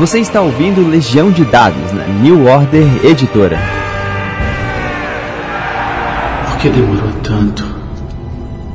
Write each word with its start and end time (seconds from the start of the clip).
Você 0.00 0.18
está 0.18 0.40
ouvindo 0.40 0.88
Legião 0.88 1.30
de 1.30 1.44
Dados 1.44 1.92
na 1.92 2.06
New 2.06 2.46
Order 2.46 3.04
Editora. 3.04 3.58
Por 6.46 6.56
que 6.56 6.70
demorou 6.70 7.12
tanto? 7.22 7.62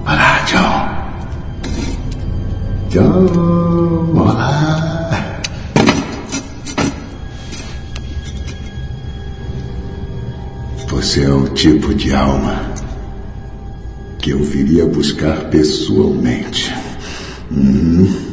Olá, 0.03 0.46
John. 0.46 0.88
John, 2.90 4.12
olá. 4.15 5.42
Você 10.87 11.23
é 11.23 11.33
o 11.33 11.47
tipo 11.55 11.96
de 11.96 12.13
alma 12.13 12.71
que 14.19 14.29
eu 14.29 14.44
viria 14.44 14.85
buscar 14.85 15.46
pessoalmente. 15.46 16.71
Hum. 17.52 18.26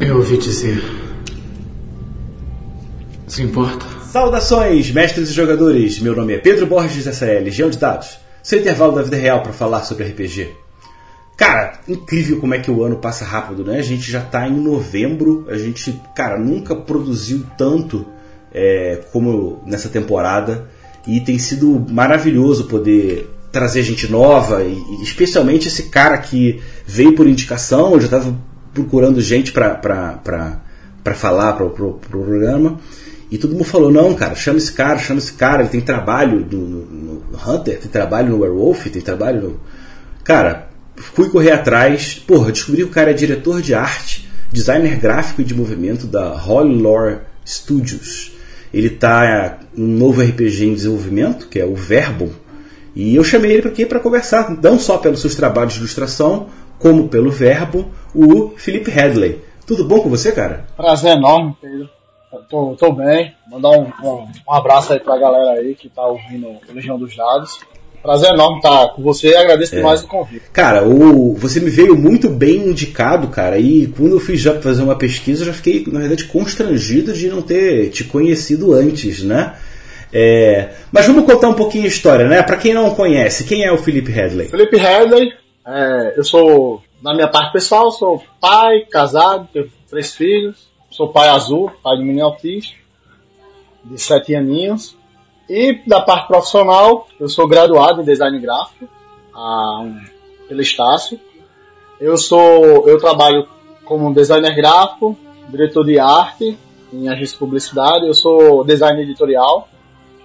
Eu 0.00 0.17
ouvi 0.28 0.36
dizer. 0.36 0.82
Se 3.26 3.42
importa? 3.42 3.86
Saudações, 4.12 4.90
mestres 4.90 5.30
e 5.30 5.32
jogadores! 5.32 6.00
Meu 6.00 6.14
nome 6.14 6.34
é 6.34 6.38
Pedro 6.38 6.66
Borges, 6.66 7.06
essa 7.06 7.24
é 7.24 7.40
Legião 7.40 7.70
de 7.70 7.78
Dados, 7.78 8.18
seu 8.42 8.58
intervalo 8.58 8.94
da 8.94 9.02
vida 9.02 9.16
real 9.16 9.42
para 9.42 9.54
falar 9.54 9.84
sobre 9.84 10.04
RPG. 10.04 10.50
Cara, 11.34 11.80
incrível 11.88 12.38
como 12.40 12.54
é 12.54 12.58
que 12.58 12.70
o 12.70 12.84
ano 12.84 12.96
passa 12.96 13.24
rápido, 13.24 13.64
né? 13.64 13.78
A 13.78 13.82
gente 13.82 14.10
já 14.10 14.20
tá 14.20 14.46
em 14.46 14.60
novembro, 14.60 15.46
a 15.48 15.56
gente, 15.56 15.98
cara, 16.14 16.38
nunca 16.38 16.76
produziu 16.76 17.46
tanto 17.56 18.04
é, 18.52 19.00
como 19.12 19.62
nessa 19.64 19.88
temporada 19.88 20.68
e 21.06 21.20
tem 21.20 21.38
sido 21.38 21.86
maravilhoso 21.88 22.64
poder 22.64 23.30
trazer 23.50 23.82
gente 23.82 24.10
nova 24.10 24.62
e, 24.62 24.74
e 24.74 25.02
especialmente 25.02 25.68
esse 25.68 25.84
cara 25.84 26.18
que 26.18 26.60
veio 26.86 27.14
por 27.14 27.26
indicação, 27.26 27.94
eu 27.94 28.00
já 28.00 28.06
estava 28.06 28.36
procurando 28.82 29.20
gente 29.20 29.52
para 29.52 30.60
falar 31.14 31.54
para 31.54 31.64
o 31.64 31.70
pro, 31.70 31.94
pro 31.94 32.20
programa. 32.20 32.80
E 33.30 33.36
todo 33.36 33.52
mundo 33.52 33.64
falou: 33.64 33.90
não, 33.90 34.14
cara, 34.14 34.34
chama 34.34 34.58
esse 34.58 34.72
cara, 34.72 34.98
chama 34.98 35.18
esse 35.18 35.32
cara. 35.32 35.62
Ele 35.62 35.70
tem 35.70 35.80
trabalho 35.80 36.46
no, 36.50 36.58
no, 36.58 37.22
Hunter, 37.46 37.78
tem 37.78 37.90
trabalho 37.90 38.30
no 38.30 38.40
Werewolf, 38.40 38.86
tem 38.86 39.02
trabalho 39.02 39.42
no. 39.42 39.60
Cara, 40.24 40.68
fui 40.96 41.28
correr 41.28 41.52
atrás. 41.52 42.14
Porra, 42.14 42.52
descobri 42.52 42.82
que 42.82 42.88
o 42.88 42.92
cara 42.92 43.10
é 43.10 43.14
diretor 43.14 43.60
de 43.60 43.74
arte, 43.74 44.28
designer 44.52 44.96
gráfico 44.96 45.42
e 45.42 45.44
de 45.44 45.54
movimento 45.54 46.06
da 46.06 46.34
Holy 46.34 46.80
Lore 46.80 47.18
Studios. 47.46 48.32
Ele 48.72 48.90
tá 48.90 49.58
um 49.76 49.86
novo 49.86 50.22
RPG 50.22 50.66
em 50.66 50.74
desenvolvimento, 50.74 51.48
que 51.48 51.58
é 51.58 51.64
o 51.64 51.74
Verbo. 51.74 52.30
E 52.94 53.14
eu 53.14 53.24
chamei 53.24 53.52
ele 53.52 53.68
aqui 53.68 53.86
para 53.86 54.00
conversar, 54.00 54.50
não 54.62 54.78
só 54.78 54.98
pelos 54.98 55.20
seus 55.20 55.34
trabalhos 55.34 55.74
de 55.74 55.78
ilustração, 55.78 56.48
como 56.78 57.08
pelo 57.08 57.30
verbo, 57.30 57.90
o 58.14 58.50
Felipe 58.56 58.90
Headley. 58.90 59.40
Tudo 59.66 59.84
bom 59.84 60.00
com 60.00 60.08
você, 60.08 60.32
cara? 60.32 60.66
Prazer 60.76 61.16
enorme, 61.16 61.54
Pedro. 61.60 61.90
Tô, 62.48 62.74
tô 62.76 62.92
bem. 62.92 63.34
Mandar 63.50 63.70
um, 63.70 63.86
um, 64.02 64.28
um, 64.48 64.52
abraço 64.52 64.92
aí 64.92 65.00
pra 65.00 65.18
galera 65.18 65.60
aí 65.60 65.74
que 65.74 65.88
tá 65.88 66.06
ouvindo 66.06 66.48
o 66.48 66.60
Legião 66.72 66.98
dos 66.98 67.16
Dados. 67.16 67.60
Prazer 68.02 68.30
enorme 68.30 68.58
estar 68.58 68.88
com 68.94 69.02
você 69.02 69.30
e 69.30 69.36
agradeço 69.36 69.74
é. 69.74 69.78
demais 69.78 70.02
o 70.02 70.06
convite. 70.06 70.44
Cara, 70.52 70.86
o, 70.86 71.34
você 71.34 71.58
me 71.58 71.68
veio 71.68 71.96
muito 71.96 72.28
bem 72.28 72.68
indicado, 72.68 73.28
cara, 73.28 73.58
e 73.58 73.88
quando 73.88 74.12
eu 74.12 74.20
fui 74.20 74.36
já 74.36 74.60
fazer 74.60 74.82
uma 74.82 74.96
pesquisa, 74.96 75.42
eu 75.42 75.46
já 75.46 75.52
fiquei, 75.52 75.84
na 75.88 75.98
verdade, 75.98 76.24
constrangido 76.24 77.12
de 77.12 77.28
não 77.28 77.42
ter 77.42 77.90
te 77.90 78.04
conhecido 78.04 78.72
antes, 78.72 79.22
né? 79.24 79.56
É, 80.12 80.70
mas 80.92 81.06
vamos 81.06 81.24
contar 81.24 81.48
um 81.48 81.54
pouquinho 81.54 81.84
a 81.84 81.88
história, 81.88 82.28
né? 82.28 82.42
Para 82.42 82.56
quem 82.56 82.72
não 82.72 82.94
conhece, 82.94 83.44
quem 83.44 83.64
é 83.64 83.72
o 83.72 83.78
Felipe 83.78 84.12
Headley? 84.12 84.48
Felipe 84.48 84.76
Headley 84.76 85.32
é, 85.68 86.14
eu 86.16 86.24
sou, 86.24 86.82
na 87.02 87.12
minha 87.12 87.28
parte 87.28 87.52
pessoal, 87.52 87.90
sou 87.90 88.22
pai, 88.40 88.86
casado, 88.90 89.46
tenho 89.52 89.70
três 89.86 90.14
filhos, 90.14 90.66
sou 90.90 91.12
pai 91.12 91.28
azul, 91.28 91.70
pai 91.82 91.98
de 91.98 92.04
menino 92.04 92.24
autista, 92.24 92.74
de 93.84 93.98
sete 93.98 94.34
aninhos. 94.34 94.96
E 95.46 95.82
da 95.86 96.00
parte 96.00 96.26
profissional, 96.26 97.06
eu 97.20 97.28
sou 97.28 97.46
graduado 97.46 98.00
em 98.00 98.04
design 98.04 98.38
gráfico 98.38 98.88
a, 99.34 99.80
um, 99.82 100.00
pelo 100.48 100.62
Estácio. 100.62 101.20
Eu 102.00 102.16
sou, 102.16 102.88
eu 102.88 102.98
trabalho 102.98 103.46
como 103.84 104.12
designer 104.14 104.54
gráfico, 104.54 105.18
diretor 105.50 105.84
de 105.84 105.98
arte 105.98 106.58
em 106.90 107.08
agência 107.10 107.34
de 107.34 107.38
publicidade. 107.38 108.06
Eu 108.06 108.14
sou 108.14 108.64
designer 108.64 109.02
editorial 109.02 109.68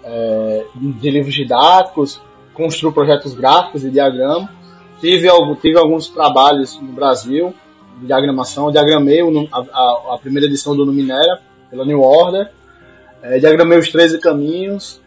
é, 0.05 0.65
de 0.73 1.09
livros 1.09 1.33
didáticos, 1.33 2.21
construo 2.53 2.93
projetos 2.93 3.33
gráficos 3.33 3.83
e 3.83 3.91
diagramas 3.91 4.62
tive, 5.03 5.27
tive 5.61 5.77
alguns 5.77 6.07
trabalhos 6.07 6.79
no 6.79 6.93
Brasil 6.93 7.53
de 7.99 8.07
diagramação. 8.07 8.67
Eu 8.67 8.71
diagramei 8.71 9.19
a, 9.21 9.59
a, 9.59 10.13
a, 10.15 10.17
primeira 10.17 10.47
edição 10.47 10.73
do 10.75 10.85
Numinera, 10.85 11.41
pela 11.69 11.85
New 11.85 11.99
Order. 11.99 12.49
É, 13.21 13.37
diagramei 13.37 13.77
os 13.77 13.91
13 13.91 14.19
caminhos. 14.19 15.01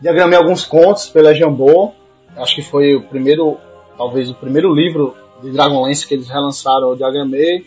Diagramei 0.00 0.38
alguns 0.38 0.64
contos 0.64 1.08
pela 1.08 1.34
Jambô. 1.34 1.92
Acho 2.36 2.54
que 2.54 2.62
foi 2.62 2.94
o 2.94 3.02
primeiro, 3.02 3.58
talvez 3.98 4.30
o 4.30 4.34
primeiro 4.34 4.72
livro 4.72 5.16
de 5.42 5.50
Dragonlance 5.50 6.06
que 6.06 6.14
eles 6.14 6.28
relançaram, 6.28 6.90
eu 6.90 6.96
diagramei. 6.96 7.66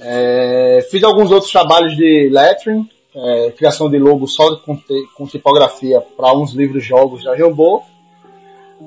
É, 0.00 0.86
fiz 0.88 1.02
alguns 1.02 1.32
outros 1.32 1.50
trabalhos 1.50 1.96
de 1.96 2.28
lettering, 2.30 2.88
é, 3.14 3.50
criação 3.50 3.90
de 3.90 3.98
logo 3.98 4.26
só 4.28 4.56
com, 4.56 4.78
com 5.16 5.26
tipografia 5.26 6.00
para 6.00 6.32
uns 6.32 6.52
livros 6.52 6.84
jogos 6.84 7.24
da 7.24 7.36
Jambô. 7.36 7.82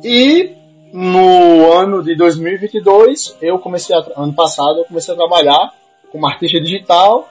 E 0.03 0.64
no 0.95 1.73
ano 1.73 2.01
de 2.01 2.15
2022, 2.15 3.35
eu 3.41 3.59
comecei 3.59 3.93
a, 3.93 4.01
ano 4.15 4.33
passado, 4.33 4.79
eu 4.79 4.85
comecei 4.85 5.13
a 5.13 5.17
trabalhar 5.17 5.73
como 6.09 6.25
artista 6.25 6.57
digital 6.61 7.27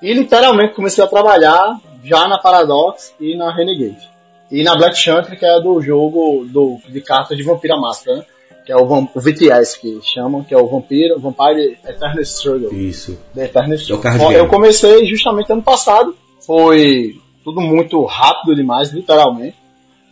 e 0.00 0.14
literalmente 0.14 0.74
comecei 0.74 1.02
a 1.02 1.08
trabalhar 1.08 1.80
já 2.04 2.28
na 2.28 2.38
Paradox 2.38 3.12
e 3.18 3.36
na 3.36 3.52
Renegade. 3.52 4.08
E 4.52 4.62
na 4.62 4.76
Black 4.76 4.96
Chanter, 4.96 5.36
que 5.36 5.44
é 5.44 5.60
do 5.60 5.82
jogo 5.82 6.44
do, 6.44 6.78
de 6.88 7.00
cartas 7.00 7.36
de 7.36 7.42
Vampira 7.42 7.76
Máscara, 7.76 8.18
né? 8.18 8.24
que 8.64 8.70
é 8.70 8.76
o, 8.76 8.84
o 8.84 9.20
VTS 9.20 9.80
que 9.80 9.98
chamam, 10.02 10.44
que 10.44 10.54
é 10.54 10.56
o 10.56 10.68
Vampiro, 10.68 11.18
Vampire 11.18 11.76
Eternal 11.84 12.22
Struggle. 12.22 12.72
Isso. 12.72 13.18
The 13.34 13.46
Eternal 13.46 13.74
Struggle. 13.74 14.30
É 14.30 14.38
eu 14.38 14.46
comecei 14.46 15.06
justamente 15.06 15.52
ano 15.52 15.62
passado, 15.62 16.16
foi 16.38 17.20
tudo 17.42 17.60
muito 17.60 18.04
rápido 18.04 18.54
demais, 18.54 18.92
literalmente. 18.92 19.56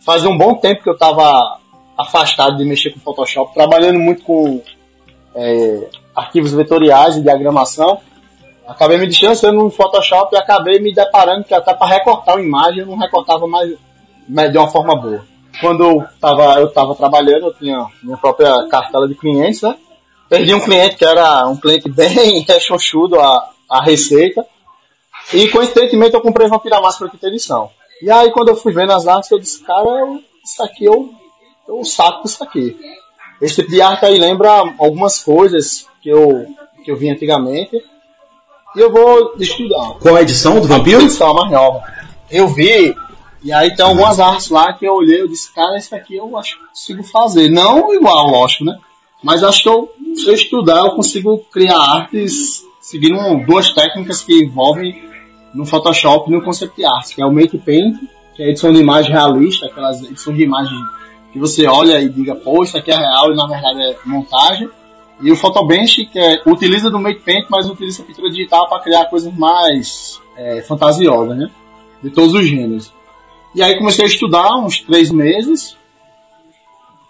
Fazia 0.05 0.29
um 0.29 0.37
bom 0.37 0.55
tempo 0.55 0.83
que 0.83 0.89
eu 0.89 0.93
estava 0.93 1.59
afastado 1.97 2.57
de 2.57 2.65
mexer 2.65 2.91
com 2.91 2.99
Photoshop, 2.99 3.53
trabalhando 3.53 3.99
muito 3.99 4.23
com 4.23 4.61
é, 5.35 5.89
arquivos 6.15 6.53
vetoriais 6.53 7.17
e 7.17 7.21
diagramação. 7.21 7.99
Acabei 8.67 8.97
me 8.97 9.07
distanciando 9.07 9.63
no 9.63 9.69
Photoshop 9.69 10.35
e 10.35 10.37
acabei 10.37 10.79
me 10.79 10.93
deparando 10.93 11.43
que 11.43 11.53
até 11.53 11.73
para 11.73 11.87
recortar 11.87 12.35
uma 12.35 12.43
imagem 12.43 12.79
eu 12.79 12.87
não 12.87 12.97
recortava 12.97 13.45
mais 13.47 14.51
de 14.51 14.57
uma 14.57 14.67
forma 14.67 14.95
boa. 14.95 15.23
Quando 15.61 15.83
eu 15.83 16.01
estava 16.01 16.59
eu 16.59 16.71
tava 16.71 16.95
trabalhando, 16.95 17.47
eu 17.47 17.53
tinha 17.53 17.85
minha 18.01 18.17
própria 18.17 18.67
cartela 18.67 19.07
de 19.07 19.15
clientes, 19.15 19.61
né? 19.61 19.75
Perdi 20.27 20.53
um 20.53 20.59
cliente 20.59 20.95
que 20.95 21.05
era 21.05 21.47
um 21.47 21.55
cliente 21.55 21.89
bem 21.89 22.41
rechonchudo 22.47 23.19
a, 23.19 23.51
a 23.69 23.83
receita. 23.83 24.45
E 25.33 25.47
coincidentemente 25.49 26.15
eu 26.15 26.21
comprei 26.21 26.47
Vampira 26.47 26.81
Máscara 26.81 27.09
quinta 27.11 27.27
edição. 27.27 27.69
E 28.01 28.09
aí 28.11 28.31
quando 28.31 28.49
eu 28.49 28.55
fui 28.55 28.73
vendo 28.73 28.91
as 28.91 29.07
artes, 29.07 29.29
eu 29.29 29.39
disse, 29.39 29.63
cara, 29.63 29.85
isso 30.43 30.63
aqui 30.63 30.85
eu 30.85 31.13
eu 31.67 31.83
saco 31.83 32.27
isso 32.27 32.43
aqui. 32.43 32.77
Esse 33.41 33.55
tipo 33.55 33.69
de 33.69 33.81
arte 33.81 34.05
aí 34.05 34.17
lembra 34.17 34.49
algumas 34.77 35.23
coisas 35.23 35.87
que 36.01 36.09
eu, 36.09 36.47
que 36.83 36.91
eu 36.91 36.95
vi 36.95 37.09
antigamente. 37.09 37.83
E 38.75 38.79
eu 38.79 38.91
vou 38.91 39.33
estudar. 39.39 39.95
Qual 39.99 40.15
a 40.15 40.21
edição 40.21 40.59
do 40.59 40.67
Vampiro? 40.67 40.99
A 40.99 41.03
edição 41.03 41.33
mais 41.33 41.51
nova. 41.51 41.83
Eu 42.29 42.47
vi, 42.47 42.95
e 43.43 43.53
aí 43.53 43.75
tem 43.75 43.85
algumas 43.85 44.19
artes 44.19 44.49
lá 44.49 44.73
que 44.73 44.85
eu 44.85 44.93
olhei 44.93 45.23
e 45.23 45.27
disse, 45.27 45.53
cara, 45.53 45.77
isso 45.77 45.93
aqui 45.95 46.15
eu 46.15 46.37
acho 46.37 46.57
que 46.57 46.67
consigo 46.67 47.03
fazer. 47.03 47.49
Não 47.49 47.93
igual, 47.93 48.27
lógico, 48.27 48.65
né? 48.65 48.77
Mas 49.23 49.43
acho 49.43 49.63
que 49.63 49.69
eu, 49.69 49.89
se 50.15 50.27
eu 50.27 50.33
estudar, 50.33 50.79
eu 50.79 50.91
consigo 50.91 51.37
criar 51.51 51.77
artes 51.77 52.63
seguindo 52.81 53.17
duas 53.45 53.73
técnicas 53.73 54.21
que 54.21 54.43
envolvem 54.43 55.03
no 55.53 55.65
Photoshop 55.65 56.29
e 56.29 56.33
no 56.33 56.43
Concept 56.43 56.85
Art, 56.85 57.15
que 57.15 57.21
é 57.21 57.25
o 57.25 57.31
Make 57.31 57.57
Paint, 57.57 57.97
que 58.35 58.43
é 58.43 58.47
a 58.47 58.49
edição 58.49 58.71
de 58.71 58.79
imagem 58.79 59.11
realista, 59.11 59.65
aquelas 59.65 60.01
edições 60.03 60.37
de 60.37 60.43
imagem 60.43 60.77
que 61.35 61.39
você 61.39 61.67
olha 61.67 62.01
e 62.01 62.07
diga, 62.07 62.39
isso 62.63 62.77
aqui 62.77 62.91
é 62.91 62.95
real 62.95 63.29
e 63.29 63.35
na 63.35 63.45
verdade 63.45 63.81
é 63.81 63.97
montagem. 64.05 64.69
E 65.19 65.29
o 65.29 65.35
Photobench, 65.35 66.05
que 66.05 66.17
é, 66.17 66.41
utiliza 66.45 66.89
do 66.89 66.97
Make 66.97 67.23
Paint, 67.23 67.47
mas 67.49 67.69
utiliza 67.69 68.01
a 68.01 68.05
pintura 68.05 68.29
digital 68.29 68.69
para 68.69 68.81
criar 68.81 69.05
coisas 69.09 69.33
mais 69.37 70.21
é, 70.37 70.61
fantasiosas, 70.61 71.37
né? 71.37 71.51
De 72.01 72.09
todos 72.09 72.33
os 72.33 72.45
gêneros. 72.45 72.93
E 73.53 73.61
aí 73.61 73.77
comecei 73.77 74.05
a 74.05 74.07
estudar 74.07 74.55
uns 74.55 74.79
três 74.79 75.11
meses. 75.11 75.75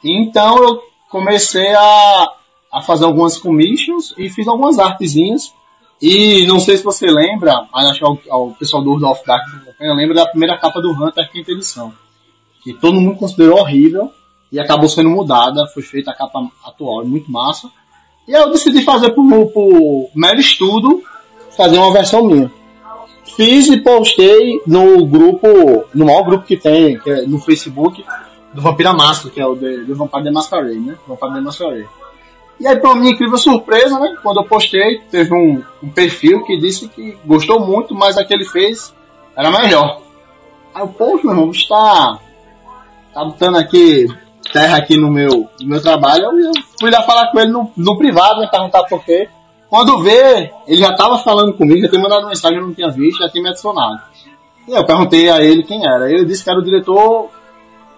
E 0.04 0.19
então 0.19 0.57
eu 0.57 0.81
comecei 1.07 1.71
a, 1.75 2.33
a 2.74 2.81
fazer 2.81 3.06
algumas 3.06 3.38
commissions 3.38 4.12
e 4.18 4.28
fiz 4.28 4.48
algumas 4.48 4.80
artezinhas. 4.80 5.54
E 6.01 6.48
não 6.48 6.60
sei 6.60 6.78
se 6.78 6.83
você 6.83 7.06
lembra, 7.06 7.68
mas 7.71 7.92
acho 7.92 8.00
que 8.00 8.31
o, 8.31 8.48
o 8.48 8.56
pessoal 8.56 8.81
do 8.81 8.89
World 8.89 9.06
of 9.06 9.21
Dark 9.24 9.44
lembra 9.80 10.16
da 10.16 10.25
primeira 10.25 10.57
capa 10.57 10.81
do 10.81 10.92
Hunter, 10.94 11.31
quinta 11.31 11.51
edição 11.51 11.94
que 12.65 12.73
todo 12.73 13.00
mundo 13.00 13.15
considerou 13.15 13.59
horrível 13.59 14.12
e 14.51 14.59
acabou 14.59 14.89
sendo 14.89 15.12
mudada, 15.12 15.67
foi 15.67 15.83
feita 15.83 16.09
a 16.09 16.15
capa 16.15 16.50
atual, 16.65 17.03
é 17.03 17.06
muito 17.06 17.31
massa. 17.31 17.69
E 18.27 18.31
eu 18.31 18.50
decidi 18.50 18.81
fazer 18.81 19.12
por, 19.12 19.23
por 19.51 20.09
mero 20.15 20.39
estudo, 20.39 21.03
fazer 21.56 21.77
uma 21.77 21.94
versão 21.94 22.25
minha. 22.25 22.51
Fiz 23.35 23.67
e 23.67 23.77
postei 23.81 24.62
no 24.65 25.06
grupo, 25.06 25.85
no 25.94 26.06
maior 26.06 26.23
grupo 26.23 26.45
que 26.45 26.57
tem, 26.57 26.97
que 26.97 27.09
é 27.09 27.21
no 27.27 27.38
Facebook, 27.38 28.03
do 28.51 28.62
Vampira 28.62 28.94
Máscara, 28.94 29.31
que 29.31 29.39
é 29.39 29.45
o 29.45 29.53
do 29.53 29.95
Vampire 29.95 30.23
the 30.23 30.31
Masquerade, 30.31 30.79
né? 30.79 30.95
Vampire 31.07 31.33
the 31.33 31.41
Masquerade. 31.41 31.88
E 32.59 32.65
aí, 32.65 32.77
pra 32.77 32.95
minha 32.95 33.11
incrível 33.11 33.38
surpresa, 33.38 34.00
né? 34.00 34.15
Quando 34.23 34.39
eu 34.39 34.45
postei, 34.45 35.01
teve 35.11 35.35
um, 35.35 35.61
um 35.83 35.89
perfil 35.89 36.44
que 36.45 36.57
disse 36.57 36.88
que 36.88 37.15
gostou 37.25 37.59
muito, 37.59 37.94
mas 37.94 38.18
a 38.18 38.23
que 38.23 38.33
ele 38.33 38.45
fez 38.45 38.94
era 39.35 39.51
melhor. 39.51 40.01
Aí 40.73 40.81
eu, 40.81 40.88
poxa, 40.88 41.23
meu 41.23 41.31
irmão, 41.31 41.51
está 41.51 42.19
tá 43.15 43.23
botando 43.23 43.56
aqui 43.56 44.07
terra 44.51 44.77
aqui 44.77 44.97
no 44.97 45.09
meu, 45.09 45.50
no 45.62 45.67
meu 45.67 45.81
trabalho. 45.81 46.25
Eu, 46.25 46.39
eu 46.39 46.51
fui 46.79 46.91
lá 46.91 47.01
falar 47.03 47.31
com 47.31 47.39
ele 47.39 47.51
no, 47.51 47.71
no 47.75 47.97
privado, 47.97 48.41
né? 48.41 48.47
Perguntar 48.51 48.83
por 48.83 49.03
quê. 49.03 49.29
Quando 49.69 50.03
vê, 50.03 50.51
ele 50.67 50.77
já 50.77 50.94
tava 50.94 51.17
falando 51.17 51.53
comigo, 51.53 51.81
já 51.81 51.89
tinha 51.89 52.01
mandado 52.01 52.27
mensagem, 52.27 52.57
eu 52.57 52.67
não 52.67 52.73
tinha 52.73 52.89
visto, 52.89 53.19
já 53.19 53.29
tinha 53.29 53.41
me 53.41 53.50
adicionado. 53.50 54.01
E 54.67 54.73
eu 54.73 54.85
perguntei 54.85 55.29
a 55.29 55.41
ele 55.41 55.63
quem 55.63 55.81
era. 55.88 56.12
Ele 56.12 56.25
disse 56.25 56.44
que 56.44 56.50
era 56.50 56.59
o 56.59 56.63
diretor 56.63 57.29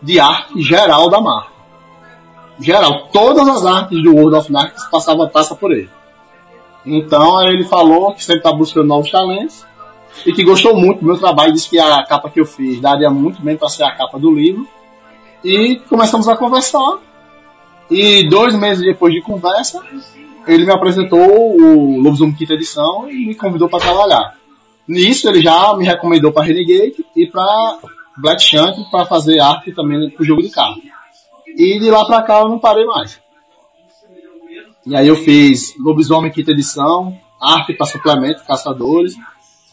de 0.01 0.19
arte 0.19 0.61
geral 0.61 1.09
da 1.09 1.19
marca. 1.19 1.51
Geral, 2.59 3.07
todas 3.11 3.47
as 3.47 3.65
artes 3.65 4.01
do 4.01 4.15
World 4.15 4.35
of 4.35 4.51
Darkness 4.51 4.87
passavam 4.89 5.27
passa 5.29 5.55
por 5.55 5.71
ele. 5.71 5.89
Então 6.85 7.37
aí 7.39 7.53
ele 7.53 7.65
falou 7.65 8.13
que 8.13 8.23
sempre 8.23 8.39
está 8.39 8.51
buscando 8.51 8.87
novos 8.87 9.11
talentos 9.11 9.65
e 10.25 10.31
que 10.31 10.43
gostou 10.43 10.75
muito 10.75 10.99
do 10.99 11.05
meu 11.05 11.17
trabalho, 11.17 11.53
disse 11.53 11.69
que 11.69 11.77
a 11.77 12.03
capa 12.03 12.29
que 12.29 12.39
eu 12.39 12.45
fiz 12.45 12.79
daria 12.79 13.09
muito 13.09 13.41
bem 13.41 13.57
para 13.57 13.67
ser 13.67 13.83
a 13.83 13.95
capa 13.95 14.17
do 14.17 14.33
livro. 14.33 14.67
E 15.43 15.77
começamos 15.87 16.27
a 16.27 16.35
conversar. 16.35 16.99
E 17.89 18.27
dois 18.27 18.57
meses 18.57 18.83
depois 18.83 19.13
de 19.13 19.21
conversa, 19.21 19.81
ele 20.45 20.65
me 20.65 20.71
apresentou 20.71 21.19
o 21.19 22.01
Lobisomem 22.01 22.35
Quinta 22.35 22.53
Edição 22.53 23.09
e 23.09 23.27
me 23.27 23.35
convidou 23.35 23.69
para 23.69 23.79
trabalhar. 23.79 24.35
Nisso 24.87 25.27
ele 25.29 25.41
já 25.41 25.75
me 25.75 25.85
recomendou 25.85 26.31
para 26.31 26.45
Renegade 26.45 27.05
e 27.15 27.27
para 27.27 27.79
Black 28.17 28.41
Shank 28.41 28.89
para 28.89 29.05
fazer 29.05 29.39
arte 29.39 29.71
também 29.73 30.09
pro 30.09 30.25
jogo 30.25 30.41
de 30.41 30.49
carro. 30.49 30.81
E 31.47 31.79
de 31.79 31.89
lá 31.89 32.05
para 32.05 32.23
cá 32.23 32.39
eu 32.39 32.49
não 32.49 32.59
parei 32.59 32.85
mais. 32.85 33.19
E 34.85 34.95
aí 34.95 35.07
eu 35.07 35.17
fiz 35.17 35.73
Lobisomem 35.77 36.31
Quinta 36.31 36.51
Edição, 36.51 37.17
arte 37.41 37.73
para 37.73 37.85
suplemento, 37.85 38.45
caçadores. 38.45 39.15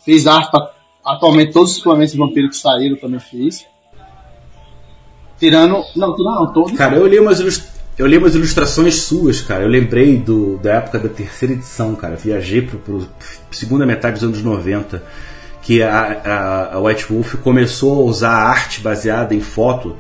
Fiz 0.05 0.27
arte 0.27 0.51
para 0.51 0.73
atualmente 1.05 1.53
todos 1.53 1.71
os 1.71 1.77
suplementos 1.77 2.13
de 2.13 2.19
vampiro 2.19 2.49
que 2.49 2.57
saíram 2.57 2.97
também 2.97 3.21
fiz. 3.21 3.67
Tirando. 5.39 5.85
Não, 5.97 6.15
tirando 6.15 6.35
não, 6.35 6.53
todos. 6.53 6.77
Cara, 6.77 6.97
eu 6.97 7.07
li 7.07 7.19
umas, 7.19 7.41
ilust... 7.41 7.65
eu 7.99 8.07
li 8.07 8.17
umas 8.17 8.35
ilustrações 8.35 9.03
suas, 9.03 9.41
cara. 9.41 9.63
Eu 9.63 9.69
lembrei 9.69 10.17
do, 10.17 10.59
da 10.59 10.75
época 10.75 10.99
da 10.99 11.09
terceira 11.09 11.55
edição, 11.55 11.95
cara. 11.95 12.17
Viajei 12.17 12.63
pro, 12.63 12.79
pro 12.79 13.07
segunda 13.51 13.87
metade 13.87 14.15
dos 14.21 14.25
anos 14.25 14.43
90. 14.43 15.03
Que 15.63 15.83
a, 15.83 16.21
a, 16.25 16.75
a 16.75 16.81
White 16.81 17.07
Wolf 17.11 17.37
começou 17.37 18.01
a 18.01 18.05
usar 18.05 18.33
arte 18.33 18.81
baseada 18.81 19.35
em 19.35 19.41
foto. 19.41 19.97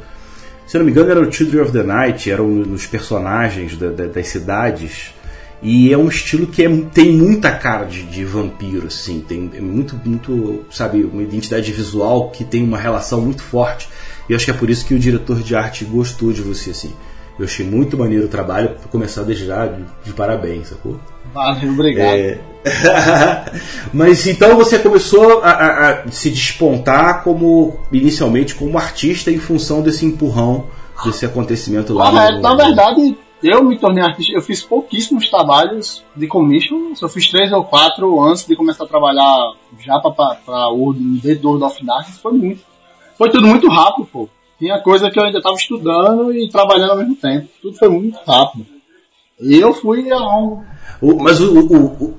Se 0.66 0.78
não 0.78 0.84
me 0.84 0.90
engano, 0.90 1.10
era 1.10 1.20
o 1.20 1.32
Children 1.32 1.62
of 1.62 1.72
the 1.72 1.82
Night, 1.82 2.30
eram 2.30 2.60
os 2.60 2.86
personagens 2.86 3.76
da, 3.76 3.88
da, 3.88 4.06
das 4.06 4.28
cidades. 4.28 5.14
E 5.62 5.90
é 5.90 5.96
um 5.96 6.08
estilo 6.08 6.46
que 6.46 6.62
é, 6.62 6.68
tem 6.92 7.12
muita 7.12 7.50
cara 7.50 7.86
de, 7.86 8.02
de 8.02 8.22
vampiro, 8.22 8.86
assim. 8.86 9.24
Tem 9.26 9.50
é 9.54 9.60
muito, 9.62 9.98
muito, 10.04 10.64
sabe, 10.70 11.02
uma 11.04 11.22
identidade 11.22 11.72
visual 11.72 12.30
que 12.30 12.44
tem 12.44 12.62
uma 12.62 12.78
relação 12.78 13.22
muito 13.22 13.42
forte. 13.42 13.88
E 14.28 14.34
acho 14.34 14.44
que 14.44 14.50
é 14.50 14.54
por 14.54 14.70
isso 14.70 14.86
que 14.86 14.94
o 14.94 14.98
diretor 14.98 15.42
de 15.42 15.54
arte 15.54 15.84
gostou 15.84 16.32
de 16.32 16.40
você, 16.40 16.70
assim. 16.70 16.94
Eu 17.38 17.44
achei 17.44 17.66
muito 17.66 17.98
maneiro 17.98 18.26
o 18.26 18.28
trabalho, 18.28 18.70
por 18.70 18.88
começar 18.88 19.22
desde 19.22 19.46
já 19.46 19.66
de, 19.66 19.84
de 20.04 20.12
parabéns, 20.12 20.68
sacou? 20.68 21.00
Valeu, 21.32 21.72
obrigado. 21.72 22.16
É... 22.16 22.40
Mas 23.92 24.26
então 24.26 24.56
você 24.56 24.78
começou 24.78 25.42
a, 25.42 25.50
a, 25.50 25.90
a, 25.90 26.08
se 26.10 26.30
despontar 26.30 27.24
como 27.24 27.76
inicialmente 27.92 28.54
como 28.54 28.78
artista 28.78 29.30
em 29.32 29.38
função 29.38 29.82
desse 29.82 30.06
empurrão, 30.06 30.66
desse 31.04 31.26
acontecimento 31.26 31.92
lá. 31.92 32.08
Ah, 32.08 32.30
no... 32.30 32.40
Na 32.40 32.54
verdade, 32.54 33.18
eu 33.42 33.64
me 33.64 33.76
tornei 33.78 34.02
artista, 34.02 34.32
eu 34.32 34.40
fiz 34.40 34.62
pouquíssimos 34.62 35.28
trabalhos 35.28 36.04
de 36.14 36.28
commission, 36.28 36.94
só 36.94 37.08
fiz 37.08 37.28
três 37.28 37.52
ou 37.52 37.64
quatro 37.64 38.22
antes 38.22 38.46
de 38.46 38.54
começar 38.54 38.84
a 38.84 38.88
trabalhar 38.88 39.54
já 39.80 39.98
para 39.98 40.70
o 40.72 40.94
dentro 40.94 41.42
do 41.42 41.48
World 41.48 41.64
of 41.64 41.84
Darkness, 41.84 42.18
foi 42.18 42.32
muito. 42.32 42.73
Foi 43.16 43.30
tudo 43.30 43.46
muito 43.46 43.68
rápido, 43.68 44.06
pô. 44.06 44.28
Tinha 44.58 44.78
coisa 44.80 45.10
que 45.10 45.18
eu 45.18 45.24
ainda 45.24 45.38
estava 45.38 45.56
estudando 45.56 46.32
e 46.32 46.48
trabalhando 46.48 46.92
ao 46.92 46.98
mesmo 46.98 47.16
tempo. 47.16 47.48
Tudo 47.60 47.76
foi 47.76 47.88
muito 47.88 48.18
rápido. 48.26 48.66
E 49.40 49.58
eu 49.58 49.74
fui 49.74 50.10
a 50.10 50.18
um... 50.18 50.62
o, 51.00 51.22
Mas 51.22 51.40
o, 51.40 51.58
o, 51.58 51.84
o, 51.86 52.14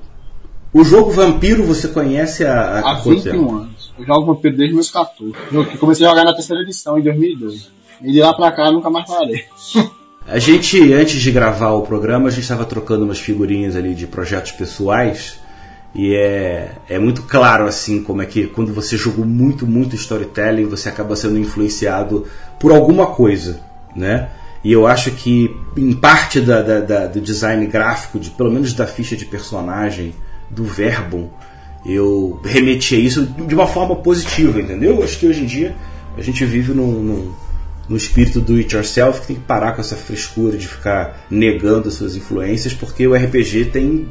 o, 0.74 0.84
jogo 0.84 1.12
Vampiro 1.12 1.64
você 1.64 1.88
conhece 1.88 2.46
há, 2.46 2.62
há, 2.62 2.92
há 2.92 2.94
21 2.96 3.56
anos. 3.56 3.94
Eu 3.98 4.06
jogo 4.06 4.26
Vampiro 4.26 4.58
desde 4.58 4.76
meus 4.76 4.92
14. 4.92 5.34
Eu 5.52 5.66
comecei 5.78 6.06
a 6.06 6.10
jogar 6.10 6.26
na 6.26 6.34
terceira 6.34 6.62
edição 6.62 7.00
em 7.00 7.04
2002. 7.04 7.72
E 8.02 8.12
de 8.12 8.20
lá 8.20 8.34
pra 8.34 8.52
cá 8.52 8.72
nunca 8.72 8.90
mais 8.90 9.08
parei. 9.08 9.46
A 10.28 10.40
gente, 10.40 10.92
antes 10.92 11.22
de 11.22 11.32
gravar 11.32 11.74
o 11.74 11.84
programa, 11.84 12.30
a 12.30 12.32
gente 12.32 12.42
estava 12.42 12.66
trocando 12.66 13.06
umas 13.06 13.20
figurinhas 13.20 13.76
ali 13.76 13.94
de 13.94 14.08
projetos 14.08 14.54
pessoais. 14.54 15.40
E 15.96 16.14
é, 16.14 16.74
é 16.90 17.00
muito 17.00 17.24
claro, 17.24 17.66
assim, 17.66 18.04
como 18.04 18.22
é 18.22 18.26
que 18.26 18.48
quando 18.48 18.74
você 18.74 18.98
jogou 18.98 19.26
muito, 19.26 19.66
muito 19.66 19.96
storytelling, 19.96 20.66
você 20.66 20.90
acaba 20.90 21.16
sendo 21.16 21.40
influenciado 21.40 22.26
por 22.60 22.74
alguma 22.74 23.08
coisa, 23.08 23.62
né? 23.96 24.30
E 24.62 24.74
eu 24.74 24.86
acho 24.86 25.12
que, 25.12 25.56
em 25.78 25.94
parte 25.94 26.42
da, 26.42 26.62
da, 26.62 26.80
da, 26.82 27.06
do 27.08 27.22
design 27.22 27.66
gráfico, 27.68 28.20
de, 28.20 28.30
pelo 28.32 28.52
menos 28.52 28.74
da 28.74 28.86
ficha 28.86 29.16
de 29.16 29.26
personagem, 29.26 30.14
do 30.50 30.66
Verbum, 30.66 31.30
eu 31.86 32.40
remeti 32.44 32.96
a 32.96 33.00
isso 33.00 33.26
de 33.26 33.56
uma 33.56 33.68
forma 33.68 33.96
positiva, 33.96 34.60
entendeu? 34.60 34.96
Eu 34.96 35.04
acho 35.04 35.20
que 35.20 35.28
hoje 35.28 35.44
em 35.44 35.46
dia 35.46 35.76
a 36.18 36.22
gente 36.22 36.44
vive 36.44 36.74
num, 36.74 36.92
num 36.92 37.34
no 37.88 37.96
espírito 37.96 38.42
do 38.42 38.56
it 38.56 38.76
yourself 38.76 39.22
que 39.22 39.28
tem 39.28 39.36
que 39.36 39.44
parar 39.44 39.74
com 39.74 39.82
essa 39.82 39.96
frescura 39.96 40.58
de 40.58 40.68
ficar 40.68 41.26
negando 41.30 41.92
suas 41.92 42.16
influências, 42.16 42.74
porque 42.74 43.08
o 43.08 43.14
RPG 43.14 43.66
tem 43.66 44.08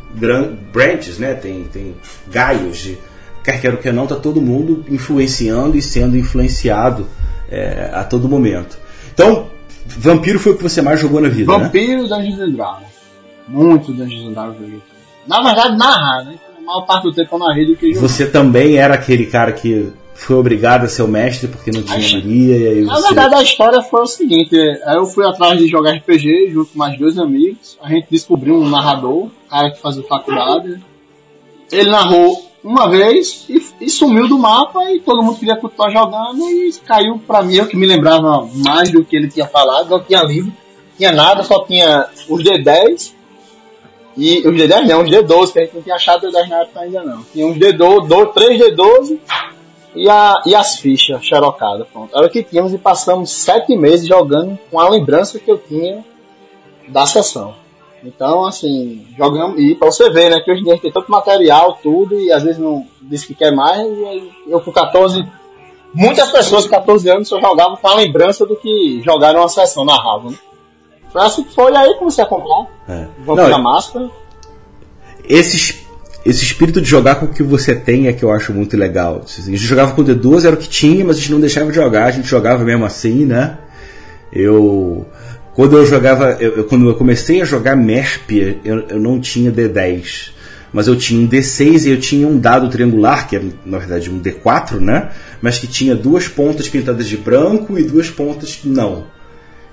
branches, 0.73 1.19
né? 1.19 1.35
Tem, 1.35 1.65
tem 1.65 1.95
galhos 2.29 2.79
de 2.79 2.99
quer 3.43 3.61
queira 3.61 3.77
ou 3.77 3.83
quer 3.83 3.93
não, 3.93 4.07
tá 4.07 4.17
todo 4.17 4.41
mundo 4.41 4.85
influenciando 4.89 5.77
e 5.77 5.83
sendo 5.83 6.17
influenciado 6.17 7.07
é, 7.51 7.91
a 7.93 8.05
todo 8.05 8.29
momento. 8.29 8.79
Então, 9.13 9.49
Vampiro 9.87 10.39
foi 10.39 10.53
o 10.53 10.57
que 10.57 10.63
você 10.63 10.81
mais 10.81 10.99
jogou 10.99 11.21
na 11.21 11.29
vida, 11.29 11.53
Vampiro 11.53 12.03
né? 12.03 12.09
Dungeons 12.09 12.41
and 12.41 12.53
Dragons. 12.53 12.95
Muito 13.47 13.93
Dungeons 13.93 14.29
and 14.29 14.33
Dragons. 14.33 14.83
Na 15.27 15.43
verdade, 15.43 15.77
narrar, 15.77 16.25
né? 16.25 16.39
A 16.59 16.61
maior 16.63 16.87
parte 16.87 17.05
do 17.05 17.13
tempo 17.13 17.35
eu 17.35 17.39
narrei 17.39 17.67
do 17.67 17.77
que 17.77 17.93
jogar. 17.93 18.09
Você 18.09 18.27
também 18.27 18.77
era 18.77 18.95
aquele 18.95 19.27
cara 19.27 19.53
que 19.53 19.93
foi 20.15 20.37
obrigado 20.37 20.85
a 20.85 20.89
ser 20.89 21.03
o 21.03 21.09
mestre 21.09 21.49
porque 21.49 21.71
não 21.71 21.83
tinha 21.83 21.99
Maria 21.99 22.57
e 22.57 22.69
aí 22.69 22.85
Na 22.85 23.01
verdade 23.01 23.35
a 23.35 23.43
história 23.43 23.83
foi 23.83 24.03
o 24.03 24.07
seguinte, 24.07 24.57
eu 24.95 25.07
fui 25.07 25.27
atrás 25.27 25.59
de 25.59 25.67
jogar 25.67 25.93
RPG 25.93 26.51
junto 26.53 26.73
com 26.73 26.79
mais 26.79 26.97
dois 26.99 27.19
amigos, 27.19 27.77
a 27.83 27.89
gente 27.89 28.07
descobriu 28.11 28.55
um 28.55 28.69
narrador, 28.69 29.25
um 29.25 29.31
cara 29.51 29.71
que 29.71 29.81
fazia 29.81 30.05
faculdade, 30.05 30.81
ele 31.71 31.91
narrou 31.91 32.51
uma 32.63 32.89
vez 32.89 33.45
e, 33.49 33.63
e, 33.81 33.91
sumiu 33.91 34.27
do 34.27 34.39
mapa 34.39 34.91
e 34.91 35.01
todo 35.01 35.23
mundo 35.23 35.39
queria 35.39 35.57
continuar 35.57 35.91
jogando 35.91 36.49
e 36.49 36.73
caiu 36.87 37.19
pra 37.19 37.43
mim, 37.43 37.57
eu 37.57 37.67
que 37.67 37.77
me 37.77 37.87
lembrava 37.87 38.49
mais 38.55 38.91
do 38.91 39.05
que 39.05 39.17
ele 39.17 39.29
tinha 39.29 39.47
falado, 39.47 39.91
não 39.91 40.01
tinha 40.01 40.23
livro, 40.23 40.53
tinha 40.97 41.13
nada, 41.13 41.43
só 41.43 41.65
tinha 41.65 42.07
os 42.29 42.43
D10 42.43 43.13
e 44.17 44.39
os 44.47 44.55
D10 44.55 44.87
não, 44.87 45.03
os 45.03 45.11
D12, 45.11 45.53
que 45.53 45.59
a 45.59 45.63
gente 45.65 45.75
não 45.75 45.83
tinha 45.83 45.97
achado 45.97 46.29
D10 46.29 46.49
na 46.49 46.63
época 46.63 46.81
ainda 46.81 47.03
não. 47.03 47.25
Tinha 47.33 47.47
uns 47.47 47.59
D12, 47.59 48.33
3 48.33 48.61
D12 48.61 49.19
e, 49.95 50.09
a, 50.09 50.43
e 50.45 50.55
as 50.55 50.79
fichas 50.79 51.25
xerocadas, 51.25 51.87
pronto. 51.89 52.17
Era 52.17 52.27
o 52.27 52.31
que 52.31 52.43
tínhamos 52.43 52.73
e 52.73 52.79
passamos 52.79 53.31
sete 53.31 53.77
meses 53.77 54.07
jogando 54.07 54.59
com 54.71 54.81
a 54.81 54.89
lembrança 54.89 55.39
que 55.39 55.51
eu 55.51 55.59
tinha 55.59 56.05
da 56.89 57.07
sessão. 57.07 57.55
Então, 58.03 58.45
assim, 58.45 59.07
jogamos. 59.17 59.59
E 59.59 59.75
pra 59.75 59.91
você 59.91 60.11
ver, 60.11 60.31
né, 60.31 60.41
que 60.41 60.51
hoje 60.51 60.61
em 60.61 60.65
dia 60.65 60.73
a 60.73 60.77
gente 60.77 60.83
tem 60.83 60.93
tanto 60.93 61.11
material, 61.11 61.79
tudo, 61.83 62.21
e 62.21 62.31
às 62.31 62.43
vezes 62.43 62.59
não 62.59 62.87
diz 63.01 63.25
que 63.25 63.35
quer 63.35 63.51
mais, 63.51 63.81
e 63.81 64.33
eu 64.47 64.61
com 64.61 64.71
14. 64.71 65.25
Muitas 65.95 66.31
pessoas 66.31 66.65
com 66.65 66.71
14 66.71 67.09
anos 67.09 67.29
só 67.29 67.41
jogavam 67.41 67.77
com 67.77 67.89
a 67.89 67.95
lembrança 67.95 68.45
do 68.45 68.57
que 68.57 69.01
jogaram 69.05 69.41
uma 69.41 69.49
sessão 69.49 69.85
na 69.85 69.97
rava, 69.97 70.31
né? 70.31 70.37
Foi 71.09 71.23
assim 71.23 71.45
que 71.45 71.55
foi, 71.55 71.75
aí 71.77 71.95
comecei 71.95 72.25
a 72.25 72.27
comprar. 72.27 72.67
É. 72.89 73.07
Vamos 73.21 73.49
na 73.49 73.59
máscara. 73.59 74.11
Esses 75.27 75.84
esse 76.25 76.43
espírito 76.43 76.81
de 76.81 76.89
jogar 76.89 77.17
com 77.17 77.27
o 77.27 77.29
que 77.29 77.43
você 77.43 77.75
tem 77.75 78.09
é 78.09 78.13
que 78.13 78.25
eu 78.25 78.33
acho 78.33 78.53
muito 78.53 78.77
legal. 78.77 79.25
A 79.27 79.41
gente 79.41 79.59
jogava 79.59 79.93
com 79.93 80.01
o 80.01 80.05
D12, 80.05 80.45
era 80.47 80.55
o 80.55 80.59
que 80.59 80.69
tinha, 80.69 81.05
mas 81.05 81.17
a 81.17 81.19
gente 81.21 81.33
não 81.33 81.41
deixava 81.41 81.71
de 81.71 81.77
jogar, 81.77 82.07
a 82.07 82.11
gente 82.11 82.27
jogava 82.27 82.65
mesmo 82.65 82.85
assim, 82.85 83.27
né? 83.27 83.59
Eu. 84.33 85.07
Quando 85.55 85.77
eu 85.77 85.87
jogava. 85.87 86.37
Eu, 86.41 86.65
quando 86.65 86.89
eu 86.89 86.95
comecei 86.95 87.43
a 87.43 87.45
jogar 87.45 87.77
MERP, 87.77 88.61
eu, 88.65 88.81
eu 88.89 88.99
não 88.99 89.21
tinha 89.21 89.53
D10. 89.53 90.33
Mas 90.73 90.89
eu 90.89 90.97
tinha 90.97 91.21
um 91.21 91.29
D6 91.29 91.85
e 91.87 91.91
eu 91.91 92.01
tinha 92.01 92.27
um 92.27 92.37
dado 92.37 92.69
triangular, 92.69 93.29
que 93.29 93.37
é 93.37 93.43
na 93.65 93.79
verdade 93.79 94.11
um 94.11 94.21
D4, 94.21 94.81
né? 94.81 95.11
Mas 95.41 95.59
que 95.59 95.69
tinha 95.69 95.95
duas 95.95 96.27
pontas 96.27 96.69
pintadas 96.69 97.07
de 97.07 97.17
branco 97.17 97.79
e 97.79 97.85
duas 97.85 98.11
pontas 98.11 98.59
não. 98.65 99.07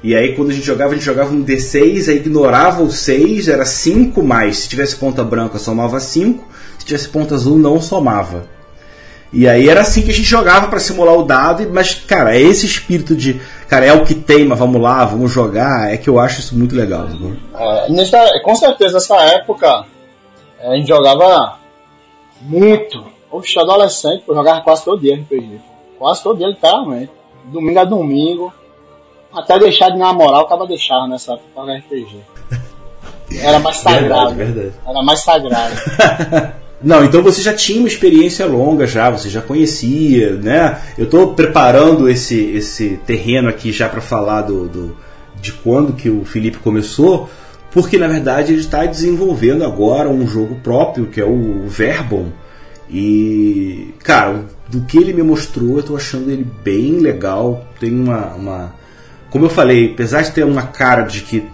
E 0.03 0.15
aí 0.15 0.35
quando 0.35 0.49
a 0.49 0.53
gente 0.53 0.65
jogava, 0.65 0.91
a 0.91 0.95
gente 0.95 1.05
jogava 1.05 1.33
um 1.33 1.43
D6, 1.43 2.09
aí 2.09 2.17
ignorava 2.17 2.81
o 2.81 2.91
6, 2.91 3.47
era 3.47 3.65
5 3.65 4.23
mais. 4.23 4.59
Se 4.59 4.69
tivesse 4.69 4.95
ponta 4.95 5.23
branca, 5.23 5.59
somava 5.59 5.99
5. 5.99 6.47
se 6.79 6.85
tivesse 6.85 7.09
ponto 7.09 7.33
azul 7.33 7.57
não 7.57 7.79
somava. 7.79 8.45
E 9.33 9.47
aí 9.47 9.69
era 9.69 9.81
assim 9.81 10.01
que 10.01 10.11
a 10.11 10.13
gente 10.13 10.27
jogava 10.27 10.67
para 10.67 10.79
simular 10.79 11.15
o 11.15 11.23
dado, 11.23 11.65
mas, 11.71 11.93
cara, 11.93 12.35
é 12.35 12.41
esse 12.41 12.65
espírito 12.65 13.15
de, 13.15 13.39
cara, 13.67 13.85
é 13.85 13.93
o 13.93 14.03
que 14.03 14.13
teima, 14.13 14.55
vamos 14.55 14.81
lá, 14.81 15.05
vamos 15.05 15.31
jogar, 15.31 15.89
é 15.93 15.95
que 15.95 16.09
eu 16.09 16.19
acho 16.19 16.41
isso 16.41 16.57
muito 16.57 16.75
legal. 16.75 17.05
Né? 17.05 17.37
É, 17.57 17.91
nessa, 17.91 18.27
com 18.43 18.53
certeza, 18.55 18.95
nessa 18.95 19.15
época, 19.21 19.85
a 20.59 20.75
gente 20.75 20.87
jogava 20.87 21.59
muito. 22.41 23.05
Oxe, 23.31 23.57
adolescente, 23.57 24.23
eu 24.27 24.35
jogava 24.35 24.61
quase 24.61 24.83
todo 24.83 24.99
dia 24.99 25.15
RPG. 25.15 25.61
Quase 25.97 26.21
todo 26.21 26.37
dia, 26.37 26.47
literalmente. 26.47 27.11
Domingo 27.45 27.79
a 27.79 27.85
domingo. 27.85 28.53
Até 29.33 29.59
deixar 29.59 29.89
de 29.89 29.97
namorar, 29.97 30.41
o 30.41 30.47
cara 30.47 30.65
deixava 30.65 31.07
nessa 31.07 31.33
época 31.33 31.47
jogar 31.55 31.77
RPG. 31.77 32.17
Era 33.39 33.59
mais 33.59 33.77
sagrado. 33.77 34.35
Verdade, 34.35 34.53
verdade. 34.53 34.73
Era 34.85 35.03
mais 35.03 35.19
sagrado. 35.23 35.75
Não, 36.83 37.05
então 37.05 37.21
você 37.21 37.41
já 37.41 37.53
tinha 37.53 37.79
uma 37.79 37.87
experiência 37.87 38.45
longa 38.45 38.87
já, 38.87 39.09
você 39.11 39.29
já 39.29 39.41
conhecia, 39.41 40.31
né? 40.31 40.81
Eu 40.97 41.05
estou 41.05 41.33
preparando 41.35 42.09
esse, 42.09 42.35
esse 42.35 42.99
terreno 43.05 43.49
aqui 43.49 43.71
já 43.71 43.87
para 43.87 44.01
falar 44.01 44.41
do, 44.41 44.67
do, 44.67 44.97
de 45.39 45.51
quando 45.51 45.93
que 45.93 46.09
o 46.09 46.25
Felipe 46.25 46.57
começou, 46.57 47.29
porque 47.69 47.99
na 47.99 48.07
verdade 48.07 48.51
ele 48.51 48.61
está 48.61 48.83
desenvolvendo 48.85 49.63
agora 49.63 50.09
um 50.09 50.25
jogo 50.25 50.55
próprio 50.55 51.05
que 51.05 51.21
é 51.21 51.25
o 51.25 51.67
Verbon. 51.67 52.29
E, 52.89 53.93
cara, 54.03 54.43
do 54.67 54.81
que 54.81 54.97
ele 54.97 55.13
me 55.13 55.23
mostrou, 55.23 55.73
eu 55.73 55.79
estou 55.79 55.95
achando 55.95 56.29
ele 56.29 56.45
bem 56.63 56.99
legal. 56.99 57.65
Tem 57.79 57.93
uma, 57.93 58.33
uma. 58.33 58.75
Como 59.31 59.45
eu 59.45 59.49
falei, 59.49 59.91
apesar 59.93 60.21
de 60.21 60.31
ter 60.31 60.43
uma 60.43 60.63
cara 60.63 61.03
de 61.03 61.21
que 61.21 61.49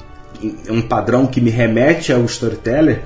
é 0.68 0.72
um 0.72 0.82
padrão 0.82 1.26
que 1.26 1.40
me 1.40 1.50
remete 1.50 2.12
ao 2.12 2.26
storyteller, 2.26 3.04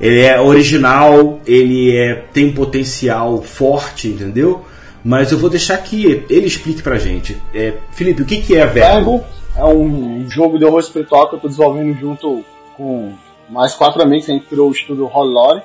ele 0.00 0.20
é 0.20 0.40
original, 0.40 1.40
ele 1.46 1.96
é, 1.96 2.24
tem 2.32 2.52
potencial 2.52 3.40
forte, 3.42 4.08
entendeu? 4.08 4.64
Mas 5.04 5.30
eu 5.30 5.38
vou 5.38 5.50
deixar 5.50 5.76
que 5.78 6.24
ele 6.28 6.46
explique 6.46 6.82
pra 6.82 6.96
gente. 6.96 7.40
É, 7.54 7.74
Felipe, 7.92 8.22
o 8.22 8.24
que, 8.24 8.40
que 8.40 8.56
é 8.56 8.66
Verbo? 8.66 9.22
É 9.54 9.64
um 9.64 10.28
jogo 10.28 10.58
de 10.58 10.64
horror 10.64 10.80
espiritual 10.80 11.28
que 11.28 11.34
eu 11.34 11.36
estou 11.36 11.50
desenvolvendo 11.50 11.94
junto 12.00 12.44
com 12.76 13.12
mais 13.48 13.74
quatro 13.74 14.02
amigos, 14.02 14.28
a 14.28 14.32
gente 14.32 14.46
criou 14.46 14.68
o 14.68 14.72
estúdio 14.72 15.08
Holy 15.12 15.32
Lore. 15.32 15.62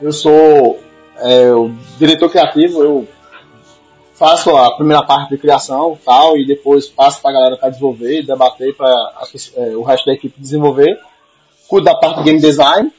Eu 0.00 0.12
sou 0.12 0.78
é, 1.16 1.50
o 1.52 1.72
diretor 1.98 2.30
criativo, 2.30 2.82
eu 2.82 3.08
faço 4.18 4.50
a 4.56 4.74
primeira 4.74 5.02
parte 5.04 5.30
de 5.30 5.38
criação 5.38 5.96
tal, 6.04 6.36
e 6.36 6.44
depois 6.44 6.88
passo 6.88 7.22
para 7.22 7.30
a 7.30 7.34
galera 7.34 7.56
para 7.56 7.68
desenvolver, 7.68 8.26
debater 8.26 8.76
para 8.76 8.90
é, 9.56 9.76
o 9.76 9.82
resto 9.82 10.06
da 10.06 10.12
equipe 10.12 10.40
desenvolver. 10.40 10.98
Cuido 11.68 11.84
da 11.84 11.94
parte 11.94 12.18
de 12.18 12.24
game 12.24 12.40
design 12.40 12.90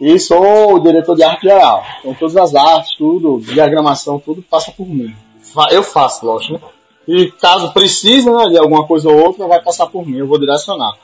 e 0.00 0.18
sou 0.18 0.74
o 0.74 0.80
diretor 0.80 1.14
de 1.14 1.22
arte 1.22 1.42
geral. 1.42 1.84
Então 2.00 2.14
todas 2.14 2.36
as 2.36 2.54
artes, 2.54 2.96
tudo, 2.96 3.38
diagramação, 3.40 4.18
tudo 4.18 4.42
passa 4.42 4.72
por 4.72 4.86
mim. 4.86 5.14
Eu 5.70 5.84
faço, 5.84 6.26
lógico. 6.26 6.54
Né? 6.54 6.60
E 7.06 7.30
caso 7.32 7.72
precise 7.72 8.28
né, 8.28 8.46
de 8.46 8.58
alguma 8.58 8.86
coisa 8.86 9.08
ou 9.08 9.16
outra, 9.16 9.46
vai 9.46 9.62
passar 9.62 9.86
por 9.86 10.04
mim, 10.04 10.18
eu 10.18 10.26
vou 10.26 10.38
direcionar. 10.38 10.94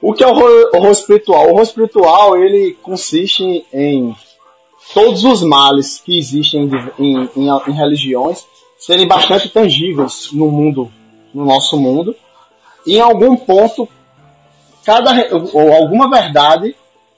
O 0.00 0.12
que 0.12 0.24
é 0.24 0.26
o 0.26 0.30
horror, 0.30 0.70
horror 0.74 0.90
espiritual? 0.90 1.46
O 1.46 1.50
horror 1.50 1.62
espiritual 1.62 2.36
ele 2.36 2.76
consiste 2.82 3.64
em 3.72 4.16
todos 4.92 5.24
os 5.24 5.42
males 5.42 5.98
que 6.04 6.18
existem 6.18 6.68
em, 6.98 7.30
em, 7.36 7.48
em 7.68 7.72
religiões 7.72 8.44
serem 8.84 9.08
bastante 9.08 9.48
tangíveis 9.48 10.28
no 10.30 10.50
mundo, 10.50 10.92
no 11.32 11.46
nosso 11.46 11.80
mundo, 11.80 12.14
e 12.86 12.98
em 12.98 13.00
algum 13.00 13.34
ponto, 13.34 13.88
cada 14.84 15.10
ou 15.54 15.72
alguma 15.72 16.10
verdade 16.10 16.76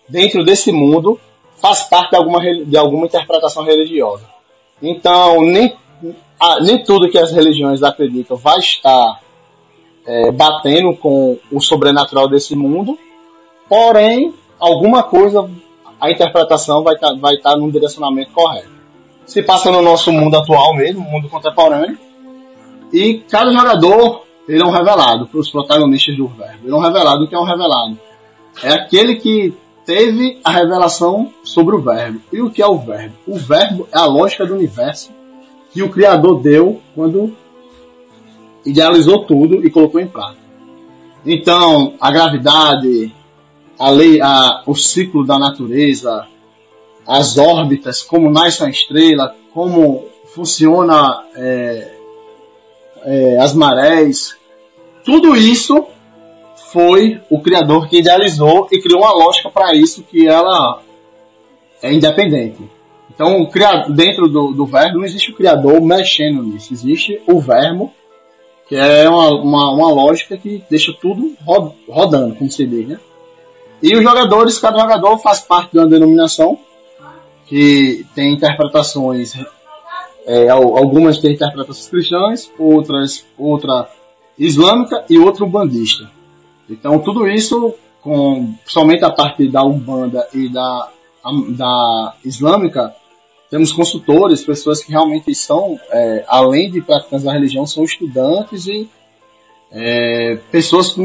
dentro 0.09 0.45
desse 0.45 0.71
mundo 0.71 1.19
faz 1.57 1.83
parte 1.83 2.11
de 2.11 2.17
alguma, 2.17 2.41
de 2.41 2.77
alguma 2.77 3.07
interpretação 3.07 3.65
religiosa. 3.65 4.25
Então, 4.81 5.41
nem, 5.43 5.75
nem 6.63 6.85
tudo 6.85 7.11
que 7.11 7.19
as 7.19 7.33
religiões 7.33 7.83
acreditam 7.83 8.37
vai 8.37 8.61
estar 8.61 9.21
é, 10.07 10.31
batendo 10.31 10.95
com 10.95 11.37
o 11.51 11.61
sobrenatural 11.61 12.29
desse 12.29 12.55
mundo, 12.55 12.97
porém, 13.69 14.33
alguma 14.57 15.03
coisa, 15.03 15.51
a 16.01 16.13
interpretação 16.13 16.85
vai 16.85 16.95
estar 16.95 17.09
tá, 17.09 17.17
vai 17.19 17.37
tá 17.39 17.57
num 17.57 17.71
direcionamento 17.71 18.31
correto. 18.31 18.76
Se 19.27 19.43
passa 19.43 19.71
no 19.71 19.83
nosso 19.83 20.13
mundo 20.13 20.37
atual 20.37 20.75
mesmo, 20.75 21.03
mundo 21.03 21.29
contemporâneo, 21.29 21.99
e 22.93 23.25
cada 23.29 23.53
jogador 23.53 24.23
ele 24.49 24.63
é 24.63 24.65
um 24.65 24.71
revelado 24.71 25.27
para 25.27 25.41
os 25.41 25.51
protagonistas 25.51 26.17
do 26.17 26.29
verbo. 26.29 26.61
Ele 26.65 26.73
é 26.73 26.77
um 26.77 26.81
revelado. 26.81 27.25
O 27.25 27.29
que 27.29 27.35
é 27.35 27.39
um 27.39 27.45
revelado? 27.45 27.99
É 28.63 28.73
aquele 28.73 29.17
que 29.17 29.53
teve 29.85 30.39
a 30.45 30.51
revelação 30.51 31.33
sobre 31.43 31.75
o 31.75 31.83
verbo. 31.83 32.21
E 32.33 32.41
o 32.41 32.51
que 32.51 32.63
é 32.63 32.67
o 32.67 32.79
verbo? 32.79 33.15
O 33.27 33.37
verbo 33.37 33.89
é 33.93 33.99
a 33.99 34.07
lógica 34.07 34.47
do 34.47 34.55
universo 34.55 35.11
que 35.73 35.83
o 35.83 35.91
Criador 35.91 36.41
deu 36.41 36.81
quando 36.95 37.37
idealizou 38.65 39.25
tudo 39.25 39.65
e 39.67 39.71
colocou 39.71 40.01
em 40.01 40.07
prática. 40.07 40.47
Então, 41.25 41.95
a 42.01 42.11
gravidade, 42.11 43.15
a 43.79 43.91
lei, 43.91 44.21
a, 44.21 44.63
o 44.67 44.75
ciclo 44.75 45.25
da 45.25 45.39
natureza, 45.39 46.27
as 47.07 47.39
órbitas, 47.39 48.03
como 48.03 48.31
nasce 48.31 48.63
uma 48.63 48.71
estrela, 48.71 49.35
como 49.55 50.07
funciona 50.27 51.25
é, 51.35 51.93
é, 53.05 53.39
as 53.39 53.55
marés, 53.55 54.37
tudo 55.05 55.37
isso 55.37 55.87
foi 56.73 57.21
o 57.31 57.41
criador 57.41 57.89
que 57.89 57.99
idealizou 57.99 58.67
e 58.73 58.81
criou 58.81 59.01
uma 59.01 59.13
lógica 59.13 59.49
para 59.49 59.75
isso 59.75 60.03
que 60.03 60.27
ela 60.27 60.83
é 61.81 61.93
independente. 61.93 62.69
Então, 63.09 63.49
dentro 63.89 64.29
do, 64.29 64.53
do 64.53 64.67
verbo 64.67 64.99
não 64.99 65.05
existe 65.05 65.31
o 65.31 65.35
criador 65.35 65.81
mexendo 65.81 66.43
nisso, 66.43 66.75
existe 66.75 67.23
o 67.27 67.41
verbo, 67.41 67.93
que 68.69 68.75
é 68.75 69.09
uma, 69.09 69.31
uma, 69.41 69.71
uma 69.71 69.91
lógica 69.91 70.37
que 70.37 70.63
deixa 70.69 70.93
tudo 71.01 71.35
rodando, 71.89 72.35
como 72.35 72.51
se 72.51 72.67
diz, 72.67 72.89
né? 72.89 73.01
E 73.81 73.97
os 73.97 74.03
jogadores, 74.03 74.59
cada 74.59 74.79
jogador 74.79 75.19
faz 75.19 75.41
parte 75.41 75.73
de 75.73 75.79
uma 75.79 75.87
denominação 75.87 76.59
que 77.47 78.05
tem 78.15 78.35
interpretações, 78.35 79.35
é, 80.27 80.49
algumas 80.49 81.19
têm 81.19 81.35
interpretações 81.35 81.89
cristãs, 81.89 82.51
outras 82.59 83.25
outra 83.39 83.89
islâmica 84.39 85.05
e 85.09 85.19
outra 85.19 85.47
bandista. 85.47 86.11
Então 86.69 86.99
tudo 86.99 87.29
isso, 87.29 87.75
com 88.03 88.55
somente 88.67 89.05
a 89.05 89.11
parte 89.11 89.49
da 89.49 89.65
Umbanda 89.65 90.29
e 90.35 90.49
da, 90.49 90.89
da 91.51 92.15
Islâmica, 92.25 92.95
temos 93.49 93.73
consultores, 93.73 94.45
pessoas 94.45 94.83
que 94.83 94.91
realmente 94.91 95.33
são, 95.35 95.79
é, 95.91 96.25
além 96.27 96.71
de 96.71 96.83
praticantes 96.83 97.25
da 97.25 97.33
religião, 97.33 97.65
são 97.65 97.85
estudantes 97.85 98.67
e 98.67 98.89
é, 99.71 100.39
pessoas 100.51 100.93
com 100.93 101.03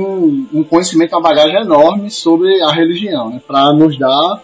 um 0.52 0.64
conhecimento, 0.64 1.16
uma 1.16 1.22
bagagem 1.22 1.62
enorme 1.62 2.10
sobre 2.10 2.62
a 2.64 2.72
religião, 2.72 3.30
né, 3.30 3.42
para 3.46 3.72
nos 3.74 3.98
dar 3.98 4.42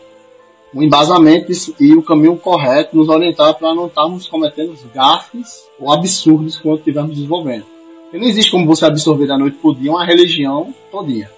um 0.74 0.84
embasamento 0.84 1.52
e 1.80 1.94
o 1.94 2.02
caminho 2.02 2.38
correto, 2.38 2.96
nos 2.96 3.10
orientar 3.10 3.54
para 3.56 3.74
não 3.74 3.88
estarmos 3.88 4.28
cometendo 4.28 4.76
gafes 4.94 5.66
ou 5.80 5.92
absurdos 5.92 6.58
quando 6.58 6.80
estivermos 6.80 7.16
desenvolvendo. 7.16 7.66
Porque 8.04 8.18
não 8.18 8.28
existe 8.28 8.52
como 8.52 8.66
você 8.66 8.86
absorver 8.86 9.28
da 9.28 9.38
noite 9.38 9.58
por 9.58 9.76
dia 9.76 9.92
uma 9.92 10.06
religião 10.06 10.74
todinha. 10.92 11.30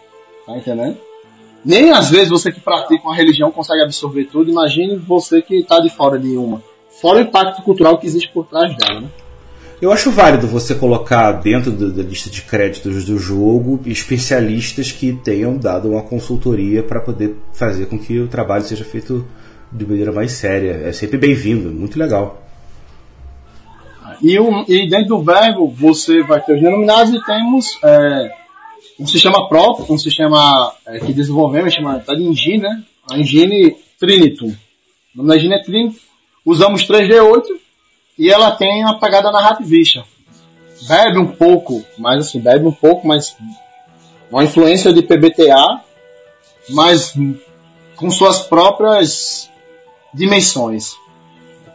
Tá 0.46 0.58
entendendo? 0.58 0.98
Nem 1.64 1.92
às 1.92 2.10
vezes 2.10 2.30
você 2.30 2.52
que 2.52 2.60
pratica 2.60 3.04
uma 3.04 3.16
religião 3.16 3.52
consegue 3.52 3.84
absorver 3.84 4.26
tudo. 4.26 4.50
Imagine 4.50 4.96
você 4.96 5.42
que 5.42 5.56
está 5.56 5.80
de 5.80 5.90
fora 5.90 6.18
de 6.18 6.38
uma. 6.38 6.64
Fora 6.90 7.20
o 7.20 7.22
impacto 7.22 7.62
cultural 7.64 7.98
que 7.98 8.08
existe 8.08 8.32
por 8.32 8.46
trás 8.46 8.76
dela, 8.76 9.02
né? 9.02 9.10
Eu 9.82 9.94
acho 9.94 10.12
válido 10.12 10.46
você 10.46 10.76
colocar 10.76 11.32
dentro 11.32 11.72
da 11.72 12.04
lista 12.04 12.30
de 12.30 12.42
créditos 12.42 13.06
do 13.06 13.18
jogo 13.18 13.80
especialistas 13.86 14.92
que 14.92 15.14
tenham 15.14 15.58
dado 15.58 15.92
uma 15.92 16.02
consultoria 16.02 16.84
para 16.84 17.00
poder 17.00 17.38
fazer 17.54 17.86
com 17.86 17.98
que 17.98 18.20
o 18.20 18.28
trabalho 18.28 18.66
seja 18.66 18.84
feito 18.84 19.26
de 19.72 19.86
maneira 19.86 20.12
mais 20.12 20.34
séria. 20.34 20.82
É 20.84 20.92
sempre 20.92 21.18
bem-vindo, 21.18 21.72
muito 21.72 21.98
legal. 21.98 22.44
E, 24.22 24.36
e 24.68 24.90
dentro 24.90 25.08
do 25.08 25.24
verbo 25.24 25.70
você 25.70 26.22
vai 26.24 26.42
ter 26.44 26.56
os 26.56 26.62
denominados 26.62 27.14
e 27.14 27.24
temos 27.24 27.80
é, 27.82 28.36
um 29.00 29.08
sistema 29.08 29.48
próprio, 29.48 29.86
um 29.90 29.98
sistema 29.98 30.74
é, 30.86 31.00
que 31.00 31.14
desenvolvemos, 31.14 31.74
chama 31.74 32.00
tá 32.00 32.14
de 32.14 32.24
Engine, 32.24 32.58
né? 32.58 32.84
A 33.10 33.18
Engine 33.18 33.78
Trinitum. 33.98 34.48
O 34.50 35.18
nome 35.20 35.30
da 35.30 35.38
Engine 35.38 35.56
é 35.56 35.64
Trinitum. 35.64 35.96
Usamos 36.46 36.86
3D8 36.86 37.69
e 38.20 38.30
ela 38.30 38.52
tem 38.52 38.84
uma 38.84 39.00
pegada 39.00 39.32
narrativista. 39.32 40.04
Bebe 40.82 41.18
um 41.18 41.28
pouco, 41.28 41.82
mas 41.98 42.28
assim, 42.28 42.40
bebe 42.42 42.68
um 42.68 42.72
pouco, 42.72 43.08
mas 43.08 43.36
uma 44.30 44.44
influência 44.44 44.92
de 44.92 45.02
PBTA, 45.02 45.82
mas 46.70 47.14
com 47.96 48.12
suas 48.12 48.42
próprias 48.42 49.50
dimensões. 50.14 50.96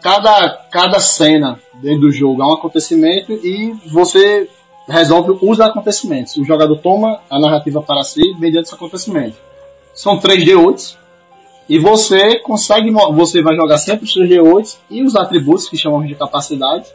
Cada, 0.03 0.51
cada 0.71 1.01
cena 1.01 1.59
dentro 1.83 2.03
do 2.03 2.13
jogo 2.13 2.43
é 2.43 2.47
um 2.47 2.53
acontecimento 2.53 3.33
e 3.33 3.73
você 3.87 4.47
resolve 4.87 5.39
os 5.41 5.61
acontecimentos. 5.61 6.37
O 6.37 6.45
jogador 6.45 6.77
toma 6.77 7.21
a 7.31 7.41
narrativa 7.41 7.81
para 7.81 8.03
si 8.03 8.35
mediante 8.39 8.67
esse 8.67 8.75
acontecimento. 8.75 9.39
São 9.95 10.21
3D8 10.21 10.97
E 11.69 11.79
você 11.79 12.39
consegue, 12.41 12.91
você 12.91 13.43
vai 13.43 13.57
jogar 13.57 13.79
sempre 13.79 14.05
os 14.05 14.13
seus 14.13 14.29
G8 14.29 14.77
e 14.91 15.03
os 15.03 15.17
atributos 15.17 15.69
que 15.69 15.77
chamamos 15.77 16.09
de 16.09 16.15
capacidade 16.15 16.87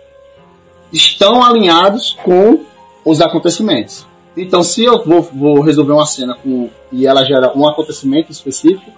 estão 0.94 1.44
alinhados 1.44 2.16
com 2.24 2.64
os 3.04 3.22
acontecimentos. 3.22 4.06
Então, 4.38 4.64
se 4.64 4.84
eu 4.84 5.04
vou, 5.04 5.22
vou 5.22 5.62
resolver 5.62 5.94
uma 5.94 6.06
cena 6.06 6.36
com, 6.36 6.70
e 6.92 7.08
ela 7.08 7.26
gera 7.26 7.52
um 7.58 7.68
acontecimento 7.68 8.32
específico, 8.32 8.92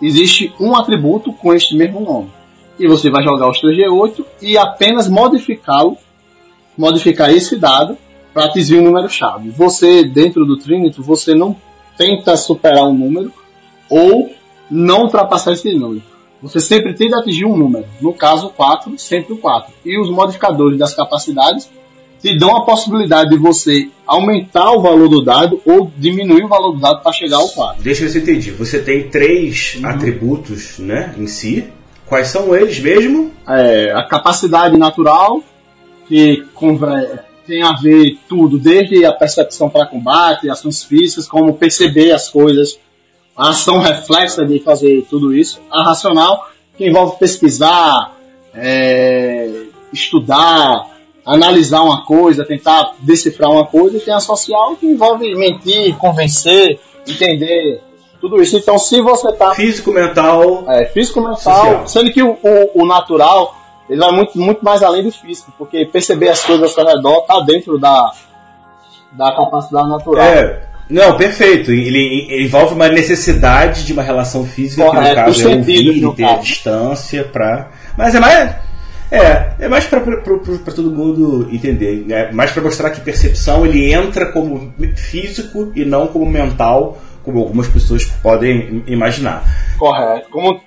existe 0.00 0.54
um 0.60 0.76
atributo 0.76 1.32
com 1.32 1.52
este 1.52 1.76
mesmo 1.76 2.00
nome. 2.00 2.30
E 2.78 2.86
você 2.86 3.10
vai 3.10 3.22
jogar 3.24 3.48
os 3.50 3.60
3G8 3.60 4.24
e 4.42 4.56
apenas 4.56 5.08
modificá-lo, 5.08 5.96
modificar 6.78 7.30
esse 7.30 7.56
dado 7.56 7.96
para 8.32 8.44
atingir 8.44 8.78
um 8.78 8.82
número-chave. 8.82 9.50
Você, 9.50 10.04
dentro 10.04 10.44
do 10.44 10.56
Trinity, 10.56 11.00
você 11.00 11.34
não 11.34 11.56
tenta 11.96 12.36
superar 12.36 12.84
um 12.84 12.92
número 12.92 13.32
ou 13.88 14.30
não 14.70 15.02
ultrapassar 15.02 15.52
esse 15.52 15.72
número. 15.74 16.02
Você 16.42 16.60
sempre 16.60 16.94
tenta 16.94 17.18
atingir 17.18 17.46
um 17.46 17.56
número. 17.56 17.86
No 18.00 18.12
caso, 18.12 18.50
4, 18.50 18.98
sempre 18.98 19.32
o 19.32 19.38
4. 19.38 19.72
E 19.84 19.98
os 19.98 20.10
modificadores 20.10 20.78
das 20.78 20.94
capacidades 20.94 21.70
te 22.20 22.36
dão 22.38 22.56
a 22.56 22.64
possibilidade 22.64 23.30
de 23.30 23.36
você 23.36 23.88
aumentar 24.06 24.72
o 24.72 24.80
valor 24.80 25.08
do 25.08 25.22
dado 25.22 25.60
ou 25.64 25.90
diminuir 25.96 26.44
o 26.44 26.48
valor 26.48 26.72
do 26.72 26.80
dado 26.80 27.02
para 27.02 27.12
chegar 27.12 27.36
ao 27.36 27.48
4. 27.48 27.82
Deixa 27.82 28.02
eu 28.02 28.06
ver 28.06 28.12
se 28.12 28.18
eu 28.18 28.22
entendi. 28.22 28.50
Você 28.52 28.80
tem 28.80 29.08
três 29.08 29.76
uhum. 29.76 29.88
atributos 29.88 30.78
né, 30.78 31.14
em 31.18 31.26
si. 31.26 31.66
Quais 32.06 32.28
são 32.28 32.54
eles 32.54 32.78
mesmo? 32.78 33.32
É, 33.48 33.92
a 33.92 34.04
capacidade 34.04 34.76
natural, 34.76 35.42
que 36.06 36.44
tem 37.46 37.62
a 37.62 37.72
ver 37.72 38.18
tudo, 38.28 38.58
desde 38.58 39.04
a 39.04 39.12
percepção 39.12 39.68
para 39.68 39.86
combate, 39.86 40.50
ações 40.50 40.84
físicas, 40.84 41.26
como 41.26 41.54
perceber 41.54 42.12
as 42.12 42.28
coisas, 42.28 42.78
a 43.36 43.50
ação 43.50 43.78
reflexa 43.78 44.44
de 44.44 44.60
fazer 44.60 45.06
tudo 45.10 45.34
isso. 45.34 45.60
A 45.70 45.82
racional, 45.82 46.48
que 46.76 46.88
envolve 46.88 47.18
pesquisar, 47.18 48.14
é, 48.54 49.50
estudar, 49.92 50.86
analisar 51.24 51.82
uma 51.82 52.04
coisa, 52.04 52.44
tentar 52.44 52.94
decifrar 53.00 53.50
uma 53.50 53.66
coisa, 53.66 53.96
e 53.96 54.00
tem 54.00 54.14
a 54.14 54.20
social 54.20 54.76
que 54.76 54.86
envolve 54.86 55.34
mentir, 55.34 55.96
convencer, 55.96 56.80
entender 57.06 57.82
tudo 58.20 58.40
isso. 58.40 58.56
Então, 58.56 58.78
se 58.78 59.00
você 59.02 59.32
tá. 59.32 59.54
Físico, 59.54 59.92
mental. 59.92 60.64
É, 60.68 60.86
físico, 60.86 61.20
mental. 61.20 61.36
Social. 61.36 61.88
Sendo 61.88 62.12
que 62.12 62.22
o, 62.22 62.38
o, 62.42 62.82
o, 62.82 62.86
natural, 62.86 63.54
ele 63.88 64.00
vai 64.00 64.12
muito, 64.12 64.38
muito 64.38 64.64
mais 64.64 64.82
além 64.82 65.02
do 65.02 65.12
físico, 65.12 65.52
porque 65.58 65.84
perceber 65.84 66.30
as 66.30 66.42
coisas 66.44 66.62
ao 66.62 66.70
seu 66.70 66.86
redor 66.86 67.22
tá 67.22 67.40
dentro 67.40 67.78
da, 67.78 68.12
da 69.12 69.32
capacidade 69.32 69.88
natural. 69.88 70.24
É. 70.24 70.75
Não, 70.88 71.16
perfeito. 71.16 71.72
Ele, 71.72 72.28
ele, 72.30 72.44
envolve 72.44 72.74
uma 72.74 72.88
necessidade 72.88 73.84
de 73.84 73.92
uma 73.92 74.02
relação 74.02 74.44
física, 74.44 74.84
Correto, 74.84 75.02
que 75.02 75.08
no 75.08 75.14
caso 75.14 75.48
é 75.48 75.56
ouvir 75.56 75.96
e 75.96 76.14
ter 76.14 76.24
a 76.24 76.36
distância 76.36 77.24
para. 77.24 77.68
Mas 77.96 78.14
é 78.14 78.20
mais 78.20 78.56
é, 79.10 79.52
é 79.60 79.68
mais 79.68 79.86
para 79.86 80.00
todo 80.74 80.90
mundo 80.90 81.48
entender, 81.52 82.04
é 82.10 82.32
mais 82.32 82.50
para 82.50 82.62
mostrar 82.62 82.90
que 82.90 83.00
percepção 83.00 83.64
ele 83.64 83.92
entra 83.92 84.32
como 84.32 84.74
físico 84.96 85.72
e 85.76 85.84
não 85.84 86.08
como 86.08 86.26
mental, 86.26 86.98
como 87.22 87.38
algumas 87.38 87.68
pessoas 87.68 88.04
podem 88.04 88.82
imaginar. 88.86 89.44
Correto, 89.78 90.28
como 90.30 90.60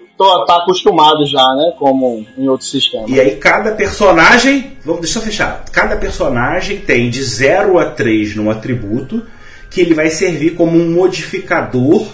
tá 0.48 0.58
acostumado 0.58 1.26
já, 1.26 1.46
né, 1.56 1.74
como 1.78 2.26
em 2.38 2.48
outros 2.48 2.72
sistemas. 2.72 3.10
E 3.10 3.20
aí 3.20 3.36
cada 3.36 3.72
personagem, 3.72 4.72
vamos 4.86 5.02
deixa 5.02 5.20
eu 5.20 5.24
fechar, 5.24 5.66
cada 5.72 5.98
personagem 5.98 6.78
tem 6.78 7.10
de 7.10 7.22
0 7.22 7.78
a 7.78 7.86
3 7.86 8.36
num 8.36 8.50
atributo 8.50 9.26
que 9.70 9.82
ele 9.82 9.94
vai 9.94 10.10
servir 10.10 10.56
como 10.56 10.78
um 10.78 10.92
modificador 10.92 12.08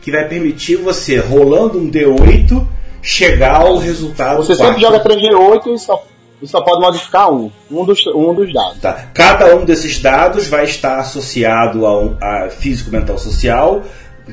que 0.00 0.10
vai 0.10 0.26
permitir 0.28 0.76
você 0.76 1.18
rolando 1.18 1.78
um 1.78 1.90
D8 1.90 2.66
chegar 3.00 3.56
ao 3.56 3.78
resultado. 3.78 4.38
Você 4.38 4.56
4. 4.56 4.66
sempre 4.66 4.80
joga 4.80 5.04
3G8 5.04 5.74
e 5.74 5.78
só, 5.78 6.04
e 6.40 6.46
só 6.46 6.60
pode 6.62 6.80
modificar 6.80 7.32
um, 7.32 7.50
um 7.70 7.84
dos, 7.84 8.06
um 8.08 8.34
dos 8.34 8.52
dados. 8.52 8.78
Tá. 8.80 9.08
Cada 9.14 9.54
um 9.56 9.64
desses 9.64 10.00
dados 10.00 10.46
vai 10.48 10.64
estar 10.64 10.98
associado 10.98 11.86
a, 11.86 12.02
um, 12.02 12.16
a 12.20 12.48
físico, 12.48 12.90
mental, 12.90 13.18
social, 13.18 13.82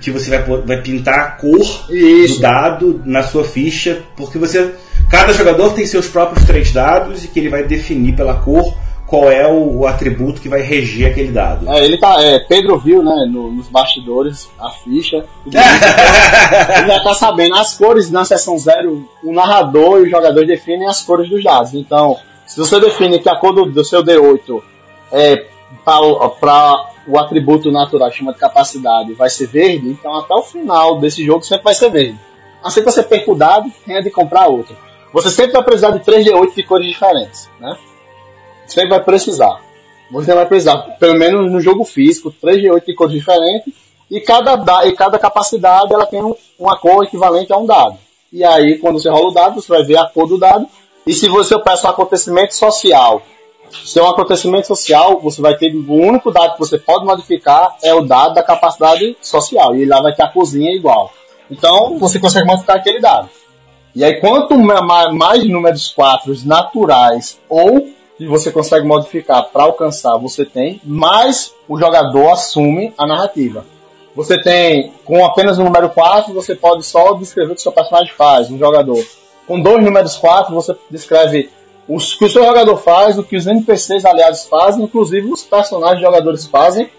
que 0.02 0.12
você 0.12 0.30
vai, 0.30 0.62
vai 0.62 0.82
pintar 0.82 1.20
a 1.20 1.32
cor 1.32 1.86
Isso. 1.89 2.36
do 2.36 2.42
dado 2.42 3.02
na 3.06 3.24
sua 3.24 3.44
ficha, 3.44 4.02
porque 4.15 4.38
você. 4.38 4.74
Cada 5.10 5.34
jogador 5.34 5.74
tem 5.74 5.88
seus 5.88 6.08
próprios 6.08 6.46
três 6.46 6.72
dados 6.72 7.24
e 7.24 7.28
que 7.28 7.39
ele 7.39 7.50
vai 7.50 7.63
definir 7.63 8.15
pela 8.15 8.36
cor 8.36 8.78
qual 9.10 9.32
é 9.32 9.52
o, 9.52 9.88
atributo 9.88 10.39
que 10.39 10.48
vai 10.48 10.62
reger 10.62 11.10
aquele 11.10 11.32
dado. 11.32 11.67
É, 11.67 11.84
ele 11.84 11.98
tá. 11.98 12.22
É, 12.22 12.38
Pedro 12.38 12.78
viu, 12.78 13.02
né, 13.02 13.26
no, 13.28 13.52
nos 13.52 13.67
bastidores, 13.67 14.48
a 14.60 14.69
ficha. 14.69 15.26
ele 15.48 16.88
já 16.88 17.00
tá 17.04 17.13
sabendo 17.15 17.56
as 17.56 17.76
cores 17.76 18.12
na 18.12 18.24
seção 18.24 18.58
zero, 18.60 19.10
o 19.24 19.34
narrador 19.34 20.00
e 20.00 20.04
o 20.04 20.10
jogador 20.10 20.45
definem 20.45 20.88
as 20.88 21.02
cores 21.02 21.28
dos 21.28 21.43
dados. 21.43 21.74
Então, 21.74 22.17
se 22.45 22.60
você 22.60 22.80
define 22.80 23.17
que 23.17 23.28
a 23.28 23.36
cor 23.36 23.52
do, 23.52 23.65
do 23.65 23.84
seu 23.84 24.04
D8 24.04 24.62
é 25.12 25.45
para 25.84 26.86
o 27.08 27.17
atributo 27.17 27.72
natural 27.72 28.12
chama 28.12 28.34
de 28.34 28.39
capacidade 28.39 29.13
vai 29.13 29.30
ser 29.30 29.48
verde, 29.48 29.89
então 29.89 30.15
até 30.15 30.34
o 30.36 30.43
final 30.43 31.00
desse 31.00 31.26
jogo 31.26 31.43
sempre 31.43 31.63
vai 31.63 31.74
ser 31.74 31.89
verde. 31.89 32.19
Assim 32.63 32.82
que 32.82 32.91
você 32.91 33.02
perca 33.02 33.32
o 33.32 33.36
dado, 33.36 33.72
tenha 33.86 34.04
de 34.04 34.12
comprar 34.12 34.48
outro. 34.48 34.76
Você 35.13 35.32
sempre 35.32 35.54
vai 35.54 35.63
precisar 35.63 35.91
de 35.91 36.00
3D8 36.00 36.54
de 36.54 36.63
cores 36.63 36.88
diferentes, 36.88 37.50
né? 37.60 37.76
Você 38.69 38.88
vai 38.88 39.03
precisar. 39.03 39.60
Você 40.12 40.34
vai 40.34 40.45
precisar, 40.45 40.77
pelo 40.99 41.17
menos 41.17 41.51
no 41.51 41.60
jogo 41.60 41.84
físico, 41.84 42.32
3 42.32 42.62
de 42.62 42.69
8 42.69 42.86
de 42.86 42.95
cores 42.95 43.13
diferentes, 43.13 43.73
e 44.10 44.19
cada, 44.21 44.86
e 44.86 44.93
cada 44.93 45.19
capacidade 45.19 45.93
ela 45.93 46.05
tem 46.05 46.21
uma 46.58 46.77
cor 46.77 47.03
equivalente 47.03 47.53
a 47.53 47.58
um 47.58 47.65
dado. 47.65 47.97
E 48.32 48.43
aí, 48.43 48.77
quando 48.77 48.99
você 48.99 49.10
rola 49.10 49.29
o 49.29 49.34
dado, 49.34 49.62
você 49.62 49.67
vai 49.67 49.84
ver 49.84 49.97
a 49.97 50.05
cor 50.05 50.27
do 50.27 50.38
dado. 50.38 50.67
E 51.05 51.13
se 51.13 51.27
você 51.27 51.60
peça 51.60 51.88
um 51.88 51.91
acontecimento 51.91 52.55
social, 52.55 53.21
se 53.86 53.99
é 53.99 54.03
um 54.03 54.08
acontecimento 54.08 54.67
social, 54.67 55.19
você 55.19 55.41
vai 55.41 55.55
ter 55.55 55.73
o 55.73 55.93
único 55.93 56.32
dado 56.32 56.53
que 56.53 56.60
você 56.60 56.77
pode 56.77 57.05
modificar 57.05 57.75
é 57.84 57.93
o 57.93 58.01
dado 58.01 58.34
da 58.34 58.43
capacidade 58.43 59.15
social. 59.21 59.75
E 59.75 59.86
lá 59.86 60.01
vai 60.01 60.13
ter 60.13 60.23
a 60.23 60.27
cozinha 60.27 60.71
igual. 60.71 61.12
Então, 61.49 61.97
você 61.97 62.19
consegue 62.19 62.47
modificar 62.47 62.77
aquele 62.77 62.99
dado. 62.99 63.29
E 63.95 64.03
aí, 64.03 64.19
quanto 64.19 64.58
mais 64.58 65.43
números 65.47 65.89
4 65.89 66.34
naturais 66.45 67.39
ou 67.49 67.88
você 68.27 68.51
consegue 68.51 68.86
modificar 68.86 69.49
para 69.49 69.63
alcançar, 69.63 70.17
você 70.17 70.45
tem, 70.45 70.82
mas 70.84 71.53
o 71.67 71.79
jogador 71.79 72.32
assume 72.32 72.93
a 72.97 73.08
narrativa. 73.08 73.65
Você 74.15 74.41
tem, 74.41 74.91
com 75.05 75.25
apenas 75.25 75.58
o 75.58 75.63
número 75.63 75.89
4, 75.89 76.34
você 76.34 76.55
pode 76.55 76.86
só 76.86 77.13
descrever 77.13 77.53
o 77.53 77.55
que 77.55 77.62
seu 77.62 77.71
personagem 77.71 78.13
faz, 78.13 78.51
um 78.51 78.58
jogador. 78.58 79.01
Com 79.47 79.62
dois 79.62 79.84
números 79.84 80.17
4, 80.17 80.53
você 80.53 80.75
descreve 80.89 81.49
o 81.88 81.97
que 81.97 82.25
o 82.25 82.29
seu 82.29 82.43
jogador 82.43 82.77
faz, 82.77 83.17
o 83.17 83.23
que 83.23 83.38
os 83.38 83.47
NPCs 83.47 84.05
aliados 84.05 84.45
fazem, 84.45 84.84
inclusive 84.84 85.32
os 85.32 85.43
personagens 85.43 86.01
jogadores 86.01 86.45
fazem, 86.45 86.89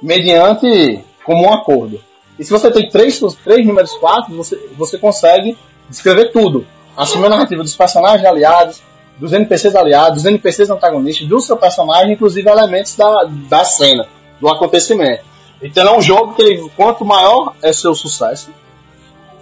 mediante 0.00 1.04
como 1.24 1.44
um 1.44 1.52
acordo. 1.52 2.00
E 2.38 2.44
se 2.44 2.50
você 2.50 2.70
tem 2.70 2.88
três, 2.88 3.20
três 3.42 3.66
números 3.66 3.92
4, 3.94 4.34
você, 4.34 4.56
você 4.76 4.96
consegue 4.96 5.58
descrever 5.88 6.30
tudo. 6.30 6.64
Assumir 6.96 7.26
a 7.26 7.30
narrativa 7.30 7.62
dos 7.62 7.76
personagens 7.76 8.24
aliados, 8.24 8.80
dos 9.18 9.32
NPCs 9.32 9.74
aliados, 9.74 10.22
dos 10.22 10.24
NPCs 10.24 10.70
antagonistas, 10.70 11.26
do 11.26 11.40
seu 11.40 11.56
personagem, 11.56 12.12
inclusive 12.12 12.48
elementos 12.48 12.94
da, 12.96 13.28
da 13.48 13.64
cena, 13.64 14.06
do 14.40 14.48
acontecimento. 14.48 15.24
Então 15.60 15.94
é 15.94 15.98
um 15.98 16.00
jogo 16.00 16.34
que 16.34 16.70
quanto 16.76 17.04
maior 17.04 17.54
é 17.62 17.72
seu 17.72 17.94
sucesso, 17.94 18.50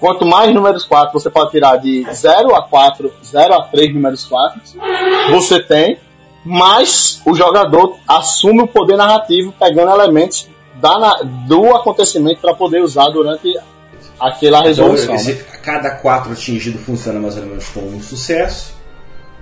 quanto 0.01 0.25
mais 0.25 0.53
números 0.55 0.85
4 0.85 1.13
você 1.13 1.29
pode 1.29 1.51
tirar 1.51 1.77
de 1.77 2.07
0 2.11 2.55
a 2.55 2.63
4, 2.63 3.13
0 3.23 3.55
a 3.55 3.63
3 3.65 3.95
números 3.95 4.25
4, 4.25 4.61
você 5.31 5.61
tem, 5.61 5.99
mais 6.43 7.21
o 7.27 7.35
jogador 7.35 7.99
assume 8.09 8.63
o 8.63 8.69
poder 8.69 8.97
narrativo 8.97 9.53
pegando 9.59 9.93
elementos 9.93 10.49
da, 10.77 11.21
do 11.47 11.75
acontecimento 11.75 12.41
para 12.41 12.55
poder 12.55 12.81
usar 12.81 13.09
durante 13.09 13.59
aquela 14.19 14.59
então, 14.59 14.69
resolução. 14.69 15.05
Então, 15.05 15.17
esse, 15.17 15.33
né? 15.35 15.45
Cada 15.63 15.91
4 15.97 16.33
atingido 16.33 16.79
funciona 16.79 17.19
mais 17.21 17.37
ou 17.37 17.45
menos 17.45 17.69
como 17.69 17.89
um 17.89 18.01
sucesso 18.01 18.76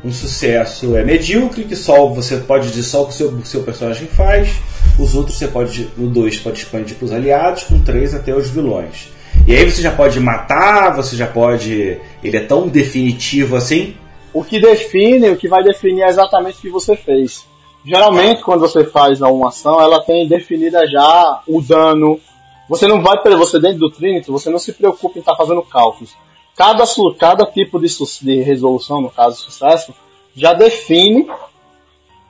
um 0.04 0.12
sucesso 0.12 0.96
é 0.96 1.02
medíocre, 1.02 1.64
que 1.64 1.74
só 1.74 2.06
você 2.06 2.36
pode 2.36 2.68
dizer 2.68 2.82
só 2.82 3.02
o 3.02 3.06
que 3.06 3.12
o 3.12 3.16
seu, 3.16 3.44
seu 3.44 3.62
personagem 3.62 4.06
faz, 4.06 4.60
os 4.98 5.14
outros 5.14 5.38
você 5.38 5.48
pode, 5.48 5.88
no 5.96 6.08
2 6.08 6.40
pode 6.40 6.58
expandir 6.58 6.96
para 6.96 7.06
os 7.06 7.12
aliados, 7.12 7.64
com 7.64 7.82
3 7.82 8.14
até 8.14 8.34
os 8.34 8.50
vilões. 8.50 9.08
E 9.46 9.56
aí 9.56 9.68
você 9.68 9.80
já 9.80 9.90
pode 9.90 10.20
matar, 10.20 10.94
você 10.94 11.16
já 11.16 11.26
pode. 11.26 11.98
Ele 12.22 12.36
é 12.36 12.40
tão 12.40 12.68
definitivo 12.68 13.56
assim. 13.56 13.94
O 14.32 14.44
que 14.44 14.60
define, 14.60 15.30
o 15.30 15.36
que 15.36 15.48
vai 15.48 15.62
definir 15.62 16.02
é 16.02 16.08
exatamente 16.08 16.58
o 16.58 16.60
que 16.60 16.70
você 16.70 16.96
fez. 16.96 17.44
Geralmente, 17.84 18.42
quando 18.42 18.60
você 18.60 18.84
faz 18.84 19.20
uma 19.20 19.48
ação, 19.48 19.80
ela 19.80 20.02
tem 20.02 20.28
definida 20.28 20.86
já 20.86 21.42
o 21.46 21.60
dano. 21.60 22.20
Você 22.68 22.86
não 22.86 23.02
vai, 23.02 23.18
você 23.36 23.58
dentro 23.58 23.78
do 23.78 23.90
Trinity, 23.90 24.30
você 24.30 24.48
não 24.48 24.58
se 24.58 24.72
preocupa 24.72 25.18
em 25.18 25.20
estar 25.20 25.32
tá 25.32 25.38
fazendo 25.38 25.62
cálculos 25.62 26.14
cada, 26.56 26.84
cada 27.18 27.46
tipo 27.46 27.78
de, 27.80 27.86
de 28.22 28.42
resolução, 28.42 29.00
no 29.00 29.10
caso 29.10 29.36
sucesso, 29.40 29.94
já 30.34 30.52
define 30.52 31.26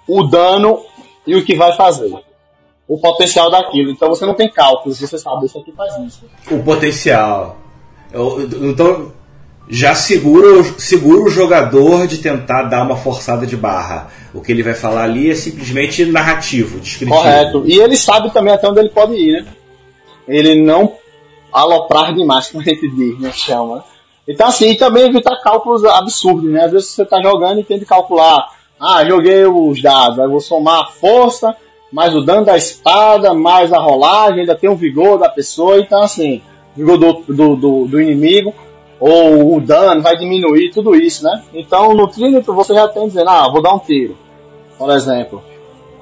o 0.08 0.22
dano 0.24 0.80
e 1.26 1.34
o 1.34 1.44
que 1.44 1.54
vai 1.54 1.72
fazer. 1.74 2.14
O 2.86 2.98
potencial 2.98 3.50
daquilo. 3.50 3.90
Então 3.90 4.08
você 4.08 4.26
não 4.26 4.34
tem 4.34 4.50
cálculos, 4.50 4.98
você 5.00 5.18
sabe, 5.18 5.46
isso 5.46 5.58
aqui 5.58 5.72
faz 5.72 5.94
isso. 6.06 6.24
O 6.50 6.62
potencial. 6.62 7.56
Eu- 8.12 8.42
então, 8.68 9.12
já 9.68 9.94
segura, 9.94 10.60
o- 10.60 10.78
segura 10.78 11.22
o 11.22 11.30
jogador 11.30 12.06
de 12.06 12.18
tentar 12.18 12.64
dar 12.64 12.82
uma 12.84 12.96
forçada 12.96 13.46
de 13.46 13.56
barra. 13.56 14.10
O 14.34 14.42
que 14.42 14.52
ele 14.52 14.62
vai 14.62 14.74
falar 14.74 15.04
ali 15.04 15.30
é 15.30 15.34
simplesmente 15.34 16.04
narrativo, 16.04 16.78
descritivo. 16.78 17.16
Correto. 17.16 17.62
E 17.66 17.78
ele 17.80 17.96
sabe 17.96 18.30
também 18.30 18.52
até 18.52 18.68
onde 18.68 18.80
ele 18.80 18.90
pode 18.90 19.14
ir, 19.14 19.42
né? 19.42 19.52
Ele 20.28 20.62
não 20.62 20.92
aloprar 21.50 22.14
demais, 22.14 22.48
como 22.48 22.60
a 22.62 22.64
gente 22.64 22.86
diz, 22.90 23.18
né? 23.18 23.32
Chama. 23.32 23.82
Então, 24.26 24.48
assim, 24.48 24.70
e 24.70 24.76
também 24.76 25.04
evitar 25.04 25.40
cálculos 25.42 25.84
absurdos, 25.84 26.50
né? 26.50 26.64
Às 26.64 26.72
vezes 26.72 26.88
você 26.88 27.04
tá 27.04 27.20
jogando 27.22 27.60
e 27.60 27.64
tem 27.64 27.78
que 27.78 27.84
calcular. 27.84 28.48
Ah, 28.80 29.04
joguei 29.04 29.44
os 29.44 29.80
dados, 29.80 30.18
aí 30.18 30.26
vou 30.26 30.40
somar 30.40 30.82
a 30.82 30.86
força, 30.86 31.54
mais 31.92 32.14
o 32.14 32.22
dano 32.22 32.44
da 32.44 32.56
espada, 32.56 33.32
mais 33.32 33.72
a 33.72 33.78
rolagem, 33.78 34.40
ainda 34.40 34.54
tem 34.54 34.68
o 34.68 34.76
vigor 34.76 35.18
da 35.18 35.28
pessoa, 35.28 35.78
então 35.78 36.02
assim, 36.02 36.42
vigor 36.74 36.98
do, 36.98 37.12
do, 37.28 37.56
do, 37.56 37.86
do 37.86 38.00
inimigo, 38.00 38.52
ou 38.98 39.56
o 39.56 39.60
dano 39.60 40.02
vai 40.02 40.16
diminuir, 40.16 40.70
tudo 40.70 40.94
isso, 40.94 41.22
né? 41.22 41.42
Então 41.54 41.94
no 41.94 42.08
trímetro 42.08 42.52
você 42.54 42.74
já 42.74 42.88
tem 42.88 43.06
dizendo, 43.06 43.30
ah, 43.30 43.48
vou 43.48 43.62
dar 43.62 43.74
um 43.74 43.78
tiro, 43.78 44.16
por 44.76 44.90
exemplo. 44.90 45.42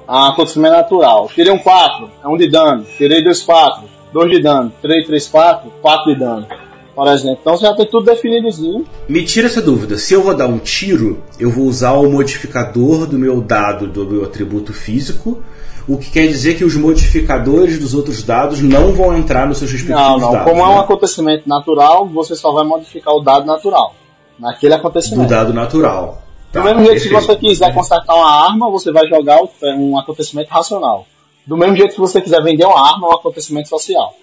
Ah, 0.07 0.29
acontecimento 0.29 0.75
natural. 0.75 1.29
Tirei 1.33 1.51
um 1.51 1.59
4, 1.59 2.09
é 2.23 2.27
um 2.27 2.37
de 2.37 2.49
dano. 2.49 2.85
Tirei 2.97 3.23
dois 3.23 3.41
4, 3.41 3.83
2 4.11 4.31
de 4.31 4.41
dano. 4.41 4.71
Tirei 4.81 5.03
3, 5.03 5.27
4, 5.27 5.71
4 5.81 6.13
de 6.13 6.19
dano. 6.19 6.47
Por 6.95 7.07
exemplo. 7.07 7.39
Então 7.41 7.57
você 7.57 7.65
já 7.65 7.73
tem 7.73 7.85
tudo 7.87 8.05
definidozinho. 8.05 8.85
Me 9.09 9.23
tira 9.25 9.47
essa 9.47 9.61
dúvida. 9.61 9.97
Se 9.97 10.13
eu 10.13 10.21
vou 10.21 10.35
dar 10.35 10.45
um 10.47 10.59
tiro, 10.59 11.23
eu 11.39 11.49
vou 11.49 11.65
usar 11.65 11.93
o 11.93 12.09
modificador 12.09 13.07
do 13.07 13.17
meu 13.17 13.41
dado, 13.41 13.87
do 13.87 14.05
meu 14.05 14.23
atributo 14.23 14.71
físico, 14.73 15.41
o 15.87 15.97
que 15.97 16.11
quer 16.11 16.27
dizer 16.27 16.55
que 16.55 16.63
os 16.63 16.75
modificadores 16.75 17.79
dos 17.79 17.93
outros 17.95 18.21
dados 18.23 18.61
não 18.61 18.93
vão 18.93 19.17
entrar 19.17 19.47
nos 19.47 19.57
seus 19.57 19.71
respectivos 19.71 20.01
Não, 20.07 20.19
não. 20.19 20.31
dados. 20.33 20.51
Como 20.51 20.61
é 20.63 20.67
um 20.67 20.75
né? 20.75 20.79
acontecimento 20.81 21.49
natural, 21.49 22.07
você 22.07 22.35
só 22.35 22.51
vai 22.51 22.63
modificar 22.63 23.13
o 23.15 23.21
dado 23.21 23.45
natural. 23.45 23.95
Naquele 24.39 24.73
Do 24.75 24.79
acontecimento. 24.79 25.29
dado 25.29 25.53
natural. 25.53 26.21
Do 26.51 26.59
Tá, 26.59 26.63
mesmo 26.63 26.85
jeito, 26.85 27.01
se 27.01 27.09
perfeito. 27.09 27.25
você 27.25 27.35
quiser 27.35 27.73
consertar 27.73 28.13
uma 28.15 28.31
arma, 28.45 28.69
você 28.69 28.91
vai 28.91 29.07
jogar 29.07 29.41
o- 29.41 29.49
um 29.75 29.97
acontecimento 29.97 30.49
racional. 30.49 31.07
Do 31.45 31.57
mesmo 31.57 31.75
jeito 31.75 31.95
que 31.95 31.99
você 31.99 32.21
quiser 32.21 32.41
vender 32.43 32.65
uma 32.65 32.79
arma, 32.93 33.07
é 33.07 33.09
um 33.09 33.13
acontecimento 33.15 33.67
social. 33.69 34.13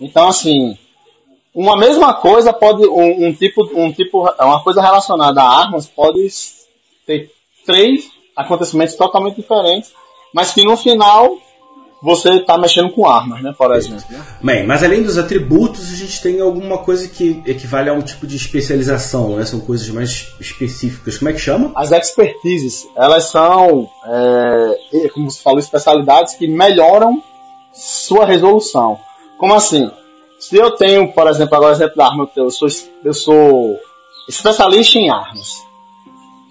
Então, 0.00 0.28
assim, 0.28 0.76
uma 1.54 1.76
mesma 1.76 2.14
coisa 2.14 2.52
pode, 2.52 2.86
um, 2.86 3.26
um 3.26 3.32
tipo, 3.32 3.68
um 3.74 3.92
tipo, 3.92 4.28
uma 4.40 4.62
coisa 4.62 4.80
relacionada 4.80 5.42
a 5.42 5.60
armas 5.60 5.86
pode 5.86 6.28
ter 7.06 7.30
três 7.66 8.10
acontecimentos 8.36 8.94
totalmente 8.94 9.36
diferentes, 9.36 9.92
mas 10.32 10.52
que 10.52 10.64
no 10.64 10.76
final 10.76 11.36
você 12.00 12.34
está 12.34 12.56
mexendo 12.56 12.90
com 12.90 13.08
armas, 13.08 13.42
né, 13.42 13.52
por 13.56 13.74
exemplo. 13.74 14.04
né? 14.08 14.24
Bem, 14.40 14.66
mas 14.66 14.84
além 14.84 15.02
dos 15.02 15.18
atributos, 15.18 15.92
a 15.92 15.96
gente 15.96 16.22
tem 16.22 16.40
alguma 16.40 16.78
coisa 16.78 17.08
que 17.08 17.42
equivale 17.44 17.90
a 17.90 17.92
um 17.92 18.00
tipo 18.00 18.26
de 18.26 18.36
especialização, 18.36 19.36
né? 19.36 19.44
São 19.44 19.58
coisas 19.60 19.88
mais 19.88 20.28
específicas. 20.40 21.18
Como 21.18 21.28
é 21.28 21.32
que 21.32 21.40
chama? 21.40 21.72
As 21.74 21.90
expertises, 21.90 22.86
elas 22.94 23.24
são, 23.24 23.90
é, 24.06 25.08
como 25.12 25.28
você 25.28 25.42
falou, 25.42 25.58
especialidades 25.58 26.34
que 26.34 26.46
melhoram 26.46 27.20
sua 27.72 28.24
resolução. 28.24 28.98
Como 29.36 29.54
assim? 29.54 29.90
Se 30.38 30.56
eu 30.56 30.70
tenho, 30.72 31.12
por 31.12 31.28
exemplo, 31.28 31.56
agora 31.56 31.72
exemplo 31.72 31.96
da 31.96 32.06
arma, 32.06 32.30
eu 32.36 32.50
sou, 32.50 32.68
eu 33.04 33.12
sou 33.12 33.78
especialista 34.28 34.98
em 34.98 35.10
armas. 35.10 35.66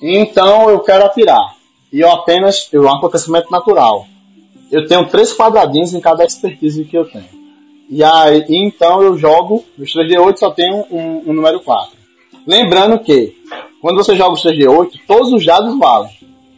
Então 0.01 0.69
eu 0.69 0.79
quero 0.79 1.05
atirar. 1.05 1.55
E 1.91 2.01
eu 2.01 2.11
apenas, 2.11 2.69
é 2.73 2.79
um 2.79 2.91
acontecimento 2.91 3.49
natural. 3.49 4.05
Eu 4.71 4.85
tenho 4.87 5.07
três 5.07 5.33
quadradinhos 5.33 5.93
em 5.93 6.01
cada 6.01 6.25
expertise 6.25 6.83
que 6.83 6.97
eu 6.97 7.05
tenho. 7.05 7.37
E 7.89 8.03
aí, 8.03 8.45
então 8.49 9.01
eu 9.01 9.17
jogo, 9.17 9.63
nos 9.77 9.93
3D8 9.93 10.37
só 10.37 10.51
tenho 10.51 10.85
um, 10.91 11.29
um 11.29 11.33
número 11.33 11.61
4. 11.61 11.95
Lembrando 12.45 12.99
que, 12.99 13.37
quando 13.81 13.95
você 13.95 14.15
joga 14.15 14.33
os 14.33 14.43
3D8, 14.43 14.99
todos 15.07 15.31
os 15.31 15.45
dados 15.45 15.77
valem. 15.79 16.16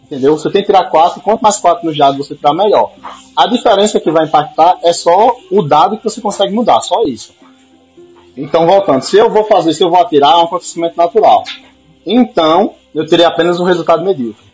Entendeu? 0.10 0.36
Você 0.36 0.50
tem 0.50 0.62
que 0.62 0.66
tirar 0.66 0.90
4, 0.90 1.22
quanto 1.22 1.42
mais 1.42 1.58
4 1.58 1.86
nos 1.86 1.96
dados 1.96 2.18
você 2.18 2.34
tirar, 2.34 2.52
melhor. 2.56 2.94
A 3.36 3.46
diferença 3.46 4.00
que 4.00 4.10
vai 4.10 4.26
impactar 4.26 4.80
é 4.84 4.92
só 4.92 5.36
o 5.52 5.62
dado 5.62 5.98
que 5.98 6.04
você 6.04 6.20
consegue 6.20 6.52
mudar, 6.52 6.82
só 6.82 7.04
isso. 7.04 7.32
Então, 8.36 8.66
voltando, 8.66 9.04
se 9.04 9.18
eu 9.18 9.30
vou 9.30 9.44
fazer, 9.44 9.72
se 9.74 9.84
eu 9.84 9.90
vou 9.90 10.02
atirar, 10.02 10.32
é 10.32 10.38
um 10.38 10.46
acontecimento 10.46 10.98
natural. 10.98 11.44
Então, 12.04 12.74
eu 12.96 13.06
terei 13.06 13.24
apenas 13.24 13.60
um 13.60 13.66
resultado 13.66 14.04
medíocre. 14.04 14.50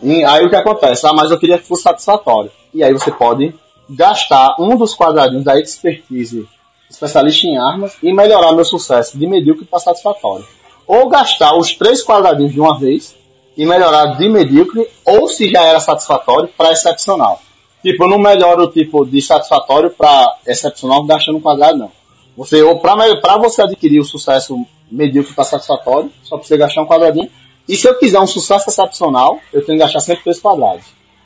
E 0.00 0.24
aí 0.24 0.46
o 0.46 0.50
que 0.50 0.56
acontece? 0.56 1.04
Ah, 1.04 1.12
mas 1.12 1.30
eu 1.30 1.38
queria 1.38 1.58
que 1.58 1.66
fosse 1.66 1.82
satisfatório. 1.82 2.50
E 2.72 2.84
aí 2.84 2.92
você 2.92 3.10
pode 3.10 3.52
gastar 3.90 4.54
um 4.58 4.76
dos 4.76 4.94
quadradinhos 4.94 5.44
da 5.44 5.58
expertise 5.58 6.46
especialista 6.88 7.46
em 7.46 7.56
armas 7.56 7.96
e 8.02 8.12
melhorar 8.12 8.52
meu 8.52 8.64
sucesso 8.64 9.18
de 9.18 9.26
medíocre 9.26 9.64
para 9.64 9.80
satisfatório. 9.80 10.46
Ou 10.86 11.08
gastar 11.08 11.56
os 11.56 11.74
três 11.74 12.04
quadradinhos 12.04 12.52
de 12.52 12.60
uma 12.60 12.78
vez 12.78 13.16
e 13.56 13.66
melhorar 13.66 14.16
de 14.16 14.28
medíocre, 14.28 14.88
ou 15.04 15.28
se 15.28 15.50
já 15.50 15.62
era 15.62 15.80
satisfatório, 15.80 16.48
para 16.56 16.72
excepcional. 16.72 17.40
Tipo, 17.82 18.04
eu 18.04 18.08
não 18.08 18.18
melhoro 18.18 18.64
o 18.64 18.70
tipo 18.70 19.04
de 19.04 19.20
satisfatório 19.20 19.90
para 19.90 20.36
excepcional 20.46 21.04
gastando 21.04 21.38
um 21.38 21.40
quadrado, 21.40 21.78
não. 21.78 21.92
Você, 22.36 22.62
ou 22.62 22.78
para 22.78 23.36
você 23.38 23.62
adquirir 23.62 24.00
o 24.00 24.04
sucesso 24.04 24.56
medíocre 24.90 25.34
para 25.34 25.44
satisfatório, 25.44 26.10
só 26.22 26.36
precisa 26.36 26.58
gastar 26.58 26.82
um 26.82 26.86
quadradinho. 26.86 27.30
E 27.68 27.76
se 27.76 27.88
eu 27.88 27.98
quiser 27.98 28.20
um 28.20 28.26
sucesso 28.26 28.70
excepcional, 28.70 29.38
eu 29.52 29.64
tenho 29.64 29.78
que 29.78 29.84
gastar 29.84 30.00
sempre 30.00 30.24
três 30.24 30.40
quadrados. 30.40 30.84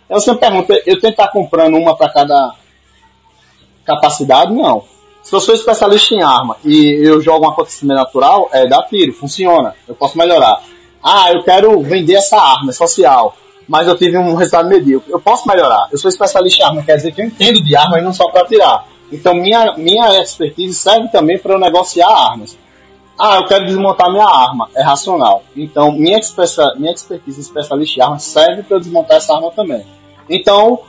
Eu 0.09 0.21
sempre 0.21 0.41
pergunto, 0.41 0.73
eu 0.73 0.83
tenho 0.85 1.01
que 1.01 1.09
estar 1.09 1.29
comprando 1.29 1.77
uma 1.77 1.97
para 1.97 2.09
cada 2.11 2.55
capacidade? 3.85 4.53
Não. 4.53 4.85
Se 5.23 5.35
eu 5.35 5.41
sou 5.41 5.55
especialista 5.55 6.15
em 6.15 6.23
arma 6.23 6.57
e 6.65 7.01
eu 7.05 7.21
jogo 7.21 7.47
um 7.47 7.51
acontecimento 7.51 7.99
natural, 7.99 8.49
é 8.53 8.67
dá 8.67 8.83
tiro, 8.83 9.13
funciona. 9.13 9.75
Eu 9.89 9.95
posso 9.95 10.17
melhorar. 10.17 10.63
Ah, 11.09 11.31
eu 11.33 11.45
quero 11.45 11.81
vender 11.83 12.15
essa 12.15 12.37
arma, 12.37 12.71
é 12.71 12.73
social, 12.73 13.37
mas 13.69 13.87
eu 13.87 13.97
tive 13.97 14.19
um 14.19 14.35
resultado 14.35 14.69
medíocre. 14.69 15.13
Eu 15.13 15.21
posso 15.21 15.47
melhorar. 15.47 15.87
Eu 15.93 15.99
sou 15.99 16.09
especialista 16.09 16.65
em 16.65 16.67
arma, 16.67 16.83
quer 16.83 16.97
dizer 16.97 17.13
que 17.13 17.23
eu 17.23 17.27
entendo 17.27 17.63
de 17.63 17.77
arma 17.77 18.01
e 18.01 18.03
não 18.03 18.13
só 18.13 18.29
para 18.29 18.43
atirar. 18.43 18.89
Então 19.13 19.33
minha, 19.33 19.75
minha 19.77 20.21
expertise 20.21 20.75
serve 20.75 21.07
também 21.11 21.39
para 21.39 21.55
eu 21.55 21.61
negociar 21.61 22.09
armas. 22.09 22.59
Ah, 23.17 23.37
eu 23.37 23.47
quero 23.47 23.67
desmontar 23.67 24.11
minha 24.11 24.27
arma. 24.27 24.69
É 24.75 24.83
racional. 24.83 25.45
Então, 25.57 25.93
minha, 25.93 26.19
minha 26.77 26.93
expertise 26.93 27.41
especialista 27.41 28.01
em 28.01 28.03
armas 28.03 28.25
serve 28.25 28.65
para 28.65 28.77
eu 28.77 28.81
desmontar 28.81 29.19
essa 29.19 29.33
arma 29.33 29.53
também. 29.53 29.87
Então, 30.29 30.81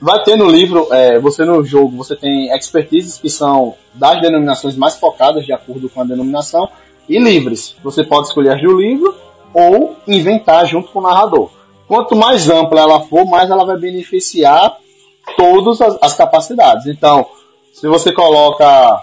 vai 0.00 0.22
ter 0.22 0.36
no 0.36 0.48
livro, 0.48 0.86
é, 0.92 1.18
você 1.18 1.44
no 1.44 1.64
jogo, 1.64 1.96
você 1.96 2.14
tem 2.14 2.54
expertises 2.56 3.18
que 3.18 3.28
são 3.28 3.74
das 3.92 4.20
denominações 4.20 4.76
mais 4.76 4.96
focadas 4.96 5.44
de 5.44 5.52
acordo 5.52 5.88
com 5.88 6.02
a 6.02 6.04
denominação 6.04 6.68
e 7.08 7.18
livres. 7.18 7.76
Você 7.82 8.04
pode 8.04 8.28
escolher 8.28 8.54
as 8.54 8.62
do 8.62 8.80
livro 8.80 9.25
ou 9.58 9.96
inventar 10.06 10.66
junto 10.66 10.90
com 10.92 10.98
o 10.98 11.02
narrador. 11.02 11.48
Quanto 11.88 12.14
mais 12.14 12.50
ampla 12.50 12.80
ela 12.80 13.00
for, 13.00 13.24
mais 13.24 13.48
ela 13.48 13.64
vai 13.64 13.78
beneficiar 13.78 14.76
todas 15.36 15.80
as, 15.80 15.96
as 16.02 16.14
capacidades. 16.14 16.86
Então, 16.86 17.24
se 17.72 17.86
você 17.88 18.12
coloca 18.12 19.02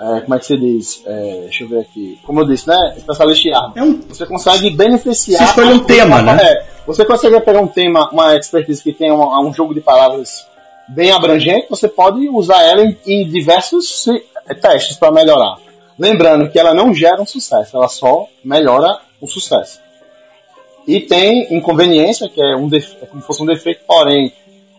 é, 0.00 0.20
como 0.20 0.34
é 0.34 0.38
que 0.38 0.46
se 0.46 0.56
diz? 0.56 1.02
É, 1.04 1.40
deixa 1.42 1.64
eu 1.64 1.68
ver 1.68 1.80
aqui. 1.80 2.18
Como 2.24 2.40
eu 2.40 2.44
disse, 2.46 2.68
né? 2.68 2.94
Especialista 2.96 3.48
em 3.48 3.52
arma. 3.52 3.72
É 3.74 3.82
um- 3.82 4.00
Você 4.08 4.26
consegue 4.26 4.70
beneficiar. 4.70 5.38
Você 5.42 5.44
escolhe 5.48 5.72
um 5.72 5.84
tema, 5.84 6.22
né? 6.22 6.38
É, 6.40 6.66
você 6.86 7.04
consegue 7.04 7.40
pegar 7.40 7.60
um 7.60 7.66
tema, 7.66 8.08
uma 8.12 8.36
expertise 8.36 8.82
que 8.82 8.92
tem 8.92 9.10
um, 9.10 9.48
um 9.48 9.52
jogo 9.52 9.74
de 9.74 9.80
palavras 9.80 10.46
bem 10.86 11.10
abrangente, 11.10 11.66
você 11.68 11.88
pode 11.88 12.28
usar 12.28 12.62
ela 12.62 12.82
em, 12.82 12.96
em 13.06 13.28
diversos 13.28 14.06
testes 14.62 14.96
para 14.96 15.10
melhorar. 15.12 15.56
Lembrando 15.98 16.48
que 16.50 16.58
ela 16.58 16.72
não 16.72 16.94
gera 16.94 17.20
um 17.20 17.26
sucesso, 17.26 17.76
ela 17.76 17.88
só 17.88 18.26
melhora 18.44 19.00
o 19.20 19.26
sucesso. 19.26 19.80
E 20.86 21.00
tem 21.00 21.54
inconveniência, 21.54 22.28
que 22.28 22.40
é, 22.40 22.56
um 22.56 22.68
é 22.72 23.06
como 23.06 23.20
se 23.20 23.26
fosse 23.26 23.42
um 23.42 23.46
defeito, 23.46 23.80
porém, 23.86 24.32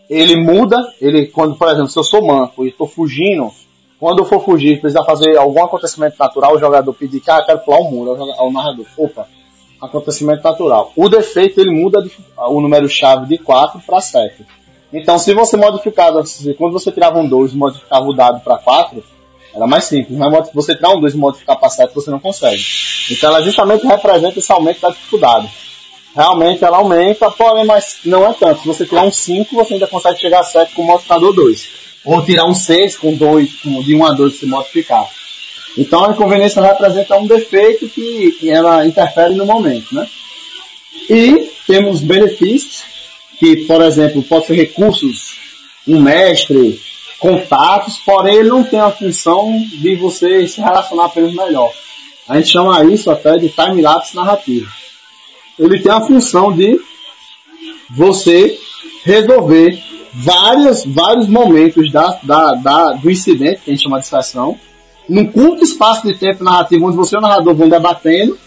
ele 0.10 0.36
muda, 0.36 0.78
ele, 1.00 1.28
quando, 1.28 1.56
por 1.56 1.68
exemplo, 1.68 1.90
se 1.90 2.00
eu 2.00 2.04
sou 2.04 2.26
manco 2.26 2.66
e 2.66 2.70
estou 2.70 2.88
fugindo, 2.88 3.52
quando 4.00 4.20
eu 4.20 4.26
for 4.26 4.44
fugir, 4.44 4.80
precisar 4.80 5.04
fazer 5.04 5.38
algum 5.38 5.64
acontecimento 5.64 6.16
natural, 6.18 6.56
o 6.56 6.60
jogador 6.60 6.94
pedir 6.94 7.20
que 7.20 7.30
ah, 7.30 7.44
quero 7.44 7.60
pular 7.60 7.80
o 7.80 7.92
muro, 7.92 8.14
o 8.14 8.52
narrador, 8.52 8.86
opa, 8.98 9.28
acontecimento 9.82 10.42
natural. 10.42 10.94
O 10.96 11.10
defeito, 11.10 11.60
ele 11.60 11.72
muda 11.72 12.04
o 12.38 12.62
número-chave 12.62 13.28
de 13.28 13.38
4 13.38 13.82
para 13.86 14.00
7. 14.00 14.46
Então, 14.92 15.20
se 15.20 15.34
você 15.34 15.56
modificava, 15.58 16.24
quando 16.58 16.74
você 16.74 16.92
tirava 16.92 17.20
um 17.20 17.28
2 17.28 17.54
e 17.54 17.58
modificava 17.58 18.06
o 18.06 18.14
dado 18.14 18.40
para 18.40 18.58
4, 18.58 19.04
era 19.54 19.68
mais 19.68 19.86
simples. 19.86 20.18
Mas 20.18 20.50
você 20.54 20.76
tirar 20.76 20.92
um 20.92 21.00
2 21.00 21.14
e 21.14 21.18
modificar 21.18 21.58
para 21.60 21.70
7, 21.70 21.94
você 21.94 22.12
não 22.12 22.20
consegue. 22.20 22.64
Então, 23.12 23.30
ela 23.30 23.42
justamente 23.42 23.86
representa 23.86 24.40
esse 24.40 24.52
aumento 24.52 24.82
da 24.82 24.90
dificuldade. 24.90 25.50
Realmente 26.16 26.64
ela 26.64 26.78
aumenta, 26.78 27.30
porém, 27.32 27.66
mas 27.66 28.00
não 28.04 28.26
é 28.26 28.34
tanto. 28.34 28.62
Se 28.62 28.68
você 28.68 28.86
tirar 28.86 29.04
um 29.04 29.12
5, 29.12 29.56
você 29.56 29.76
ainda 29.76 29.88
consegue 29.88 30.20
chegar 30.20 30.40
a 30.40 30.44
7 30.44 30.74
com 30.74 30.82
o 30.82 30.86
modificador 30.86 31.34
2. 31.34 31.70
Ou 32.06 32.26
tirar 32.26 32.46
um 32.46 32.54
6 32.54 32.98
com 32.98 33.14
2, 33.14 33.62
com, 33.62 33.82
de 33.82 33.96
1 33.96 34.06
a 34.06 34.12
2 34.12 34.40
se 34.40 34.46
modificar. 34.46 35.08
Então 35.78 36.04
a 36.04 36.12
inconveniência 36.12 36.62
representa 36.62 37.16
um 37.16 37.28
defeito 37.28 37.88
que 37.88 38.32
que 38.40 38.50
ela 38.50 38.86
interfere 38.86 39.36
no 39.36 39.46
momento, 39.46 39.94
né? 39.94 40.08
E 41.10 41.52
temos 41.68 42.02
benefícios, 42.02 42.84
que, 43.40 43.66
por 43.66 43.82
exemplo, 43.82 44.22
pode 44.24 44.48
ser 44.48 44.56
recursos, 44.56 45.38
um 45.88 46.02
mestre, 46.02 46.80
contatos, 47.20 47.98
porém 48.00 48.36
ele 48.36 48.50
não 48.50 48.64
tem 48.64 48.80
a 48.80 48.92
função 48.92 49.52
de 49.52 49.96
você 49.96 50.48
se 50.48 50.62
relacionar 50.62 51.06
apenas 51.06 51.34
melhor. 51.34 51.72
A 52.28 52.38
gente 52.38 52.50
chama 52.50 52.84
isso 52.86 53.12
até 53.12 53.38
de 53.38 53.50
time-lapse 53.50 54.16
narrativo. 54.16 54.72
Ele 55.58 55.80
tem 55.80 55.92
a 55.92 56.02
função 56.02 56.52
de 56.54 56.80
você 57.90 58.58
resolver 59.04 59.82
vários, 60.14 60.86
vários 60.86 61.28
momentos 61.28 61.92
da, 61.92 62.20
da, 62.24 62.54
da, 62.54 62.92
do 62.94 63.10
incidente, 63.10 63.62
que 63.62 63.72
a 63.72 63.74
gente 63.74 63.84
chama 63.84 64.00
de 64.00 64.08
sessão, 64.08 64.58
num 65.08 65.26
curto 65.26 65.64
espaço 65.64 66.08
de 66.08 66.18
tempo 66.18 66.44
narrativo, 66.44 66.86
onde 66.86 66.96
você 66.96 67.16
e 67.16 67.20
o 67.20 67.22
narrador 67.22 67.56
vão 67.56 67.68
debatendo, 67.68 68.38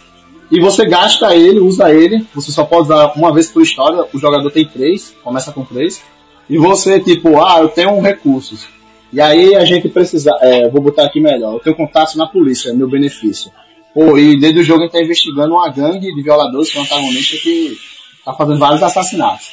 e 0.50 0.60
você 0.60 0.86
gasta 0.86 1.34
ele, 1.34 1.60
usa 1.60 1.92
ele, 1.92 2.26
você 2.34 2.52
só 2.52 2.64
pode 2.64 2.84
usar 2.84 3.12
uma 3.16 3.32
vez 3.32 3.50
por 3.50 3.62
história, 3.62 4.04
o 4.12 4.18
jogador 4.18 4.50
tem 4.50 4.66
três, 4.66 5.14
começa 5.24 5.50
com 5.50 5.64
três, 5.64 6.02
e 6.48 6.58
você, 6.58 7.00
tipo, 7.00 7.42
ah, 7.42 7.60
eu 7.60 7.68
tenho 7.68 8.00
recursos. 8.00 8.66
E 9.12 9.20
aí 9.20 9.54
a 9.54 9.64
gente 9.64 9.88
precisa, 9.88 10.30
é, 10.40 10.68
vou 10.68 10.80
botar 10.80 11.04
aqui 11.04 11.20
melhor, 11.20 11.54
eu 11.54 11.60
tenho 11.60 11.76
contato 11.76 12.16
na 12.16 12.26
polícia, 12.26 12.70
é 12.70 12.72
meu 12.72 12.88
benefício. 12.88 13.50
Pô, 13.94 14.16
e 14.16 14.38
desde 14.38 14.60
o 14.60 14.64
jogo 14.64 14.80
a 14.80 14.82
gente 14.84 14.92
tá 14.92 15.02
investigando 15.02 15.54
uma 15.54 15.70
gangue 15.70 16.14
de 16.14 16.22
violadores 16.22 16.70
que 16.70 16.78
é 16.78 16.80
um 16.80 16.84
antagonista 16.84 17.36
que 17.36 17.76
tá 18.24 18.32
fazendo 18.32 18.58
vários 18.58 18.82
assassinatos. 18.82 19.50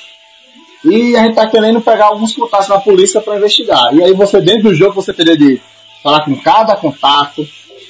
E 0.86 1.16
a 1.18 1.24
gente 1.24 1.36
tá 1.36 1.46
querendo 1.48 1.82
pegar 1.82 2.06
alguns 2.06 2.34
contatos 2.34 2.70
na 2.70 2.80
polícia 2.80 3.20
para 3.20 3.36
investigar. 3.36 3.94
E 3.94 4.02
aí 4.02 4.14
você, 4.14 4.40
dentro 4.40 4.70
do 4.70 4.74
jogo, 4.74 4.94
você 4.94 5.14
teria 5.14 5.38
de 5.38 5.60
falar 6.02 6.24
com 6.24 6.34
cada 6.38 6.76
contato, 6.78 7.46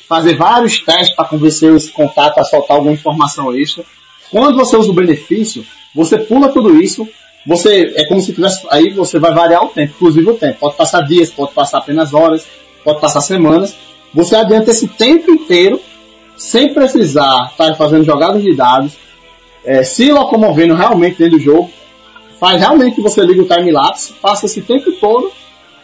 fazer 0.07 0.35
vários 0.35 0.79
testes 0.79 1.15
para 1.15 1.25
convencer 1.25 1.71
esse 1.75 1.91
contato 1.91 2.39
a 2.39 2.43
soltar 2.43 2.77
alguma 2.77 2.93
informação 2.93 3.55
isso. 3.55 3.85
Quando 4.31 4.55
você 4.55 4.75
usa 4.75 4.89
o 4.89 4.93
benefício, 4.93 5.63
você 5.93 6.17
pula 6.17 6.49
tudo 6.49 6.81
isso, 6.81 7.07
você 7.49 7.91
é 7.95 8.05
como 8.05 8.21
se 8.21 8.31
tivesse 8.31 8.63
aí 8.69 8.93
você 8.93 9.17
vai 9.17 9.33
variar 9.33 9.63
o 9.63 9.69
tempo, 9.69 9.91
inclusive 9.95 10.29
o 10.29 10.35
tempo. 10.35 10.59
Pode 10.59 10.75
passar 10.75 11.01
dias, 11.01 11.31
pode 11.31 11.51
passar 11.51 11.79
apenas 11.79 12.13
horas, 12.13 12.45
pode 12.83 13.01
passar 13.01 13.21
semanas. 13.21 13.75
Você 14.13 14.35
adianta 14.35 14.69
esse 14.69 14.87
tempo 14.87 15.31
inteiro 15.31 15.81
sem 16.37 16.75
precisar 16.75 17.49
estar 17.51 17.73
fazendo 17.73 18.03
jogadas 18.03 18.43
de 18.43 18.55
dados, 18.55 18.93
é, 19.65 19.81
se 19.81 20.11
locomovendo 20.11 20.75
realmente 20.75 21.17
dentro 21.17 21.39
do 21.39 21.43
jogo, 21.43 21.71
faz 22.39 22.59
realmente 22.59 22.97
que 22.97 23.01
você 23.01 23.21
liga 23.23 23.41
o 23.41 23.47
time-lapse, 23.47 24.13
passa 24.21 24.45
esse 24.45 24.61
tempo 24.61 24.91
todo 24.99 25.31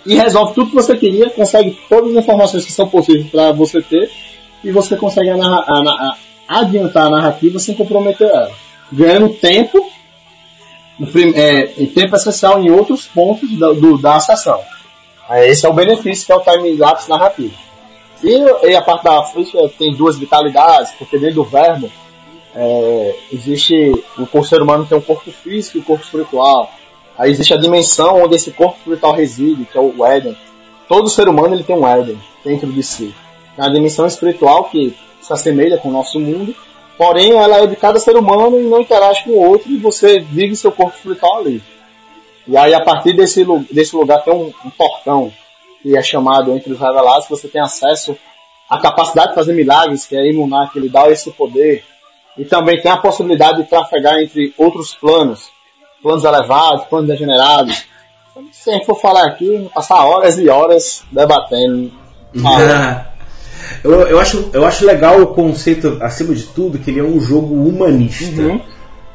e 0.06 0.14
resolve 0.14 0.54
tudo 0.54 0.70
que 0.70 0.76
você 0.76 0.96
queria, 0.96 1.32
consegue 1.32 1.76
todas 1.90 2.12
as 2.12 2.24
informações 2.24 2.64
que 2.64 2.72
são 2.72 2.88
possíveis 2.88 3.28
para 3.28 3.52
você 3.52 3.82
ter 3.82 4.12
e 4.64 4.72
você 4.72 4.96
consegue 4.96 5.32
a 5.32 5.36
a, 5.36 5.40
a, 5.40 6.18
adiantar 6.48 7.08
a 7.08 7.10
narrativa 7.10 7.58
sem 7.58 7.74
comprometer 7.74 8.30
ela. 8.30 8.52
Ganhando 8.94 9.30
tempo, 9.30 9.95
é, 11.36 11.64
tempo 11.88 12.16
essencial 12.16 12.60
em 12.60 12.72
outros 12.72 13.06
pontos 13.06 13.50
do, 13.52 13.74
do, 13.74 13.98
da 13.98 14.20
sessão. 14.20 14.60
Esse 15.44 15.66
é 15.66 15.70
o 15.70 15.74
benefício 15.74 16.26
que 16.26 16.32
é 16.32 16.36
o 16.36 16.42
time-lapse 16.42 17.10
narrativo. 17.10 17.54
E, 18.24 18.68
e, 18.68 18.76
a 18.76 18.82
parte 18.82 19.04
da 19.04 19.24
ficha 19.24 19.58
tem 19.78 19.94
duas 19.94 20.18
vitalidades, 20.18 20.92
porque 20.98 21.18
dentro 21.18 21.36
do 21.36 21.44
verbo 21.44 21.92
é, 22.56 23.16
existe 23.32 23.92
o 24.18 24.44
ser 24.44 24.62
humano 24.62 24.86
tem 24.86 24.98
um 24.98 25.02
corpo 25.02 25.30
físico 25.32 25.78
e 25.78 25.82
um 25.82 25.84
corpo 25.84 26.04
espiritual. 26.04 26.72
Aí 27.18 27.32
existe 27.32 27.54
a 27.54 27.58
dimensão 27.58 28.24
onde 28.24 28.36
esse 28.36 28.52
corpo 28.52 28.78
espiritual 28.78 29.14
reside, 29.14 29.66
que 29.66 29.78
é 29.78 29.82
o 29.82 30.06
Éden. 30.06 30.36
Todo 30.88 31.10
ser 31.10 31.28
humano 31.28 31.54
ele 31.54 31.64
tem 31.64 31.76
um 31.76 31.88
Éden 31.88 32.18
dentro 32.44 32.72
de 32.72 32.84
si. 32.84 33.14
É 33.58 33.64
a 33.64 33.70
dimensão 33.70 34.06
espiritual 34.06 34.66
que 34.66 34.96
se 35.22 35.34
assemelha 35.34 35.78
com 35.78 35.90
o 35.90 35.92
nosso 35.92 36.20
mundo, 36.20 36.56
porém 36.98 37.32
ela 37.32 37.58
é 37.58 37.68
de 37.68 37.76
cada 37.76 38.00
ser 38.00 38.16
humano 38.16 38.60
e 38.60 38.64
não 38.64 38.82
interage 38.82 39.24
com 39.24 39.32
o 39.32 39.50
outro 39.50 39.72
e 39.72 39.78
você 39.78 40.20
vive 40.20 40.56
seu 40.56 40.72
corpo 40.72 40.96
espiritual 40.96 41.40
ali. 41.40 41.62
E 42.48 42.56
aí 42.56 42.74
a 42.74 42.82
partir 42.82 43.14
desse, 43.14 43.44
desse 43.72 43.96
lugar 43.96 44.24
tem 44.24 44.34
um, 44.34 44.54
um 44.64 44.70
portão 44.70 45.32
que 45.82 45.96
é 45.96 46.02
chamado 46.02 46.52
entre 46.54 46.74
os 46.74 46.80
revelados, 46.80 47.28
você 47.28 47.48
tem 47.48 47.62
acesso 47.62 48.18
à 48.70 48.80
capacidade 48.80 49.30
de 49.30 49.36
fazer 49.36 49.54
milagres, 49.54 50.06
que 50.06 50.16
é 50.16 50.30
imunar, 50.30 50.72
que 50.72 50.80
ele 50.80 50.90
dá 50.90 51.10
esse 51.10 51.30
poder. 51.32 51.84
E 52.38 52.44
também 52.44 52.82
tem 52.82 52.92
a 52.92 52.98
possibilidade 52.98 53.62
de 53.62 53.70
trafegar 53.70 54.20
entre 54.20 54.54
outros 54.58 54.96
planos, 54.96 55.50
planos 56.02 56.24
elevados, 56.24 56.86
planos 56.86 57.08
degenerados. 57.08 57.86
Se 58.52 58.70
a 58.70 58.74
gente 58.74 58.86
for 58.86 59.00
falar 59.00 59.26
aqui, 59.28 59.70
passar 59.74 60.06
horas 60.06 60.38
e 60.38 60.50
horas 60.50 61.04
debatendo. 61.12 61.92
eu, 63.84 63.92
eu, 64.08 64.20
acho, 64.20 64.50
eu 64.54 64.66
acho 64.66 64.86
legal 64.86 65.22
o 65.22 65.28
conceito, 65.28 65.98
acima 66.02 66.34
de 66.34 66.44
tudo, 66.44 66.80
que 66.80 66.92
ele 66.92 67.00
é 67.00 67.04
um 67.04 67.20
jogo 67.20 67.54
humanista. 67.54 68.42
Uhum. 68.42 68.62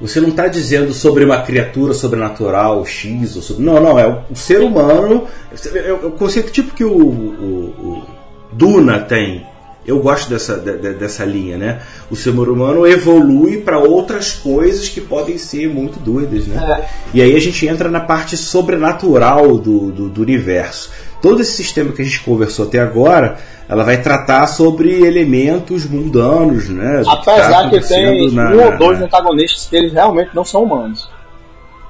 Você 0.00 0.20
não 0.20 0.30
está 0.30 0.46
dizendo 0.46 0.94
sobre 0.94 1.24
uma 1.24 1.42
criatura 1.42 1.92
sobrenatural 1.92 2.84
X 2.86 3.36
ou 3.36 3.42
sobre. 3.42 3.62
Não, 3.62 3.80
não, 3.80 3.98
é 3.98 4.06
o, 4.30 4.34
ser 4.34 4.60
humano. 4.60 5.26
É 5.74 5.92
o 5.92 6.10
conceito 6.12 6.50
tipo 6.50 6.74
que 6.74 6.84
o, 6.84 6.96
o, 6.96 7.74
o 7.78 8.02
Duna 8.50 9.00
tem. 9.00 9.46
Eu 9.86 9.98
gosto 10.00 10.28
dessa, 10.28 10.56
de, 10.58 10.92
dessa 10.94 11.24
linha, 11.24 11.56
né? 11.56 11.82
O 12.10 12.16
ser 12.16 12.30
humano 12.30 12.86
evolui 12.86 13.58
para 13.58 13.78
outras 13.78 14.32
coisas 14.32 14.88
que 14.88 15.00
podem 15.00 15.38
ser 15.38 15.68
muito 15.68 15.98
doidas, 15.98 16.46
né? 16.46 16.80
É. 16.80 16.88
E 17.14 17.22
aí 17.22 17.34
a 17.34 17.40
gente 17.40 17.66
entra 17.66 17.88
na 17.88 18.00
parte 18.00 18.36
sobrenatural 18.36 19.56
do, 19.56 19.90
do, 19.90 20.08
do 20.08 20.22
universo. 20.22 20.90
Todo 21.22 21.40
esse 21.40 21.52
sistema 21.52 21.92
que 21.92 22.02
a 22.02 22.04
gente 22.04 22.20
conversou 22.20 22.66
até 22.66 22.78
agora 22.78 23.38
ela 23.70 23.84
vai 23.84 24.02
tratar 24.02 24.48
sobre 24.48 25.06
elementos 25.06 25.88
mundanos, 25.88 26.68
né? 26.68 27.04
Apesar 27.06 27.70
que, 27.70 27.76
tá 27.76 27.82
que 27.82 27.88
tem 27.88 28.32
na, 28.32 28.50
um 28.50 28.64
ou 28.64 28.76
dois 28.76 29.00
antagonistas 29.00 29.68
que 29.68 29.76
eles 29.76 29.92
realmente 29.92 30.34
não 30.34 30.44
são 30.44 30.64
humanos. 30.64 31.08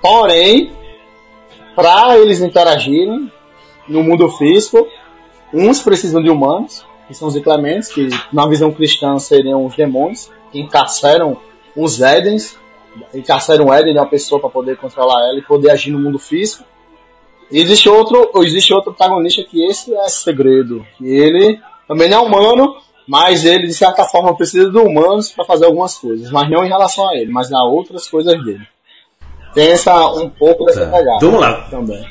Porém, 0.02 0.72
para 1.74 2.18
eles 2.18 2.42
interagirem 2.42 3.32
no 3.88 4.02
mundo 4.02 4.28
físico, 4.28 4.86
uns 5.54 5.80
precisam 5.80 6.22
de 6.22 6.28
humanos, 6.28 6.84
que 7.10 7.16
são 7.16 7.26
os 7.26 7.34
inclementes, 7.34 7.88
que 7.88 8.08
na 8.32 8.46
visão 8.46 8.70
cristã 8.70 9.18
seriam 9.18 9.66
os 9.66 9.74
demônios, 9.74 10.30
que 10.52 10.60
encarceram 10.60 11.36
os 11.74 12.00
Edens, 12.00 12.56
encarceram 13.12 13.66
o 13.66 13.74
Eden 13.74 13.94
de 13.94 13.98
uma 13.98 14.06
pessoa 14.06 14.40
para 14.40 14.48
poder 14.48 14.76
controlar 14.76 15.28
ela 15.28 15.36
e 15.36 15.42
poder 15.42 15.72
agir 15.72 15.90
no 15.90 15.98
mundo 15.98 16.20
físico. 16.20 16.62
E 17.50 17.58
existe 17.58 17.88
outro, 17.88 18.30
existe 18.44 18.72
outro 18.72 18.94
protagonista 18.94 19.42
que 19.42 19.64
esse 19.64 19.92
é 19.92 20.08
segredo, 20.08 20.86
que 20.96 21.04
ele 21.04 21.58
também 21.88 22.08
não 22.08 22.18
é 22.18 22.26
humano, 22.26 22.76
mas 23.08 23.44
ele 23.44 23.66
de 23.66 23.74
certa 23.74 24.04
forma 24.04 24.36
precisa 24.36 24.70
de 24.70 24.78
humanos 24.78 25.32
para 25.32 25.44
fazer 25.44 25.64
algumas 25.64 25.98
coisas, 25.98 26.30
mas 26.30 26.48
não 26.48 26.64
em 26.64 26.68
relação 26.68 27.08
a 27.08 27.16
ele, 27.16 27.32
mas 27.32 27.52
a 27.52 27.64
outras 27.64 28.08
coisas 28.08 28.40
dele. 28.44 28.64
Tem 29.52 29.72
essa, 29.72 30.12
um 30.12 30.30
pouco 30.30 30.64
dessa 30.64 30.86
tá. 30.86 30.96
pegada. 30.96 31.18
Vamos 31.20 31.40
lá. 31.40 31.62
Também. 31.68 32.08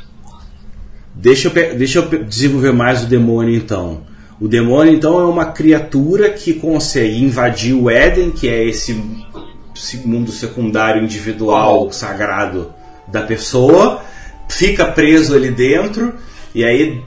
Deixa 1.15 1.47
eu, 1.47 1.53
deixa 1.77 1.99
eu 1.99 2.25
desenvolver 2.25 2.73
mais 2.73 3.05
o 3.05 3.07
demônio 3.07 3.55
então. 3.55 4.08
O 4.41 4.47
demônio 4.47 4.93
então 4.93 5.19
é 5.19 5.25
uma 5.25 5.45
criatura 5.45 6.29
que 6.29 6.53
consegue 6.53 7.21
invadir 7.21 7.73
o 7.73 7.89
Éden, 7.89 8.31
que 8.31 8.47
é 8.47 8.63
esse 8.63 8.93
mundo 10.05 10.31
secundário 10.31 11.03
individual 11.03 11.91
sagrado 11.91 12.73
da 13.07 13.21
pessoa, 13.21 14.01
fica 14.47 14.85
preso 14.85 15.35
ali 15.35 15.51
dentro 15.51 16.13
e 16.53 16.63
aí 16.63 17.01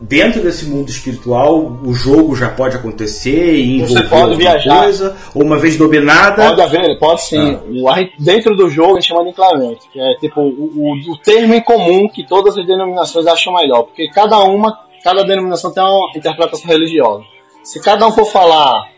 dentro 0.00 0.42
desse 0.42 0.66
mundo 0.66 0.88
espiritual 0.88 1.80
o 1.84 1.92
jogo 1.92 2.36
já 2.36 2.48
pode 2.48 2.76
acontecer 2.76 3.56
e 3.56 3.76
envolver 3.76 4.02
Você 4.02 4.08
pode 4.08 4.36
viajar. 4.36 4.82
coisa, 4.82 5.16
ou 5.34 5.42
uma 5.42 5.58
vez 5.58 5.76
dominada. 5.76 6.48
Pode 6.48 6.62
haver, 6.62 6.98
pode 6.98 7.22
sim. 7.22 7.58
Ah. 7.86 8.08
Dentro 8.18 8.54
do 8.54 8.68
jogo 8.70 8.92
a 8.92 9.00
gente 9.00 9.08
chama 9.08 9.24
de 9.24 9.30
enclavamento, 9.30 9.86
que 9.92 10.00
é 10.00 10.14
tipo 10.20 10.40
o, 10.40 10.44
o, 10.46 11.12
o, 11.12 11.18
termo 11.18 11.54
em 11.54 11.62
comum 11.62 12.08
que 12.08 12.24
todas 12.26 12.56
as 12.56 12.66
denominações 12.66 13.26
acham 13.26 13.54
melhor, 13.54 13.82
porque 13.82 14.08
cada 14.08 14.38
uma, 14.44 14.78
cada 15.02 15.24
denominação 15.24 15.72
tem 15.72 15.82
uma 15.82 16.10
interpretação 16.14 16.68
religiosa. 16.68 17.24
Se 17.62 17.80
cada 17.80 18.06
um 18.06 18.12
for 18.12 18.26
falar 18.26 18.90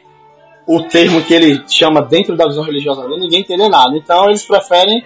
o 0.67 0.83
termo 0.83 1.23
que 1.23 1.35
ele 1.35 1.63
chama 1.69 2.03
dentro 2.03 2.37
da 2.37 2.47
visão 2.47 2.63
religiosa 2.63 3.03
dele, 3.03 3.21
ninguém 3.21 3.41
entende 3.41 3.69
nada. 3.69 3.97
Então 3.97 4.27
eles 4.29 4.45
preferem 4.45 5.05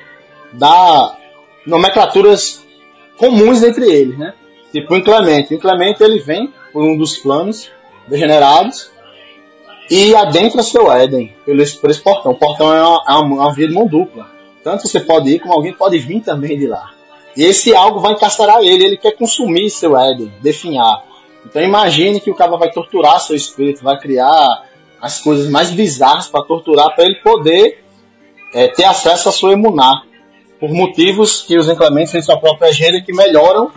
dar 0.53 1.19
nomenclaturas 1.67 2.65
comuns 3.17 3.63
entre 3.63 3.91
eles, 3.91 4.19
né? 4.19 4.35
Tipo 4.73 4.95
o 4.95 4.97
inclemente. 4.97 5.55
O 5.55 5.57
inclemente 5.57 6.03
ele 6.03 6.19
vem 6.19 6.53
por 6.73 6.83
um 6.83 6.97
dos 6.97 7.17
planos 7.17 7.71
degenerados 8.07 8.91
e 9.91 10.15
adentra 10.15 10.63
seu 10.63 10.91
Éden 10.91 11.35
pelo, 11.45 11.63
por 11.81 11.91
esse 11.91 12.03
portão. 12.03 12.33
O 12.33 12.39
portão 12.39 12.73
é 12.73 12.83
uma, 12.83 13.05
é 13.09 13.13
uma 13.15 13.55
via 13.55 13.69
de 13.69 13.75
mão 13.75 13.87
dupla. 13.87 14.31
Tanto 14.63 14.89
você 14.89 15.01
pode 15.01 15.31
ir, 15.31 15.41
como 15.41 15.55
alguém 15.55 15.73
pode 15.73 15.99
vir 15.99 16.21
também 16.21 16.59
de 16.59 16.67
lá. 16.67 16.91
E 17.37 17.45
esse 17.45 17.75
algo 17.75 18.01
vai 18.01 18.13
encarcerar 18.13 18.59
ele, 18.63 18.85
ele 18.85 18.97
quer 18.97 19.13
consumir 19.13 19.71
seu 19.71 19.97
Éden, 19.97 20.33
definhar. 20.41 21.05
Então 21.45 21.63
imagine 21.63 22.21
que 22.21 22.31
o 22.31 22.35
cara 22.35 22.57
vai 22.57 22.71
torturar 22.71 23.21
seu 23.21 23.37
espírito, 23.37 23.83
vai 23.83 23.99
criar 23.99 24.65
as 25.01 25.21
coisas 25.21 25.51
mais 25.51 25.71
bizarras 25.71 26.27
para 26.29 26.45
torturar, 26.45 26.95
para 26.95 27.05
ele 27.05 27.17
poder 27.17 27.85
é, 28.55 28.69
ter 28.69 28.85
acesso 28.85 29.29
à 29.29 29.33
sua 29.33 29.53
emuná. 29.53 30.03
Por 30.59 30.71
motivos 30.71 31.43
que 31.43 31.59
os 31.59 31.69
inclementes 31.69 32.13
têm 32.13 32.23
sua 32.23 32.39
própria 32.39 32.69
agenda 32.69 33.03
que 33.03 33.13
melhoram 33.13 33.71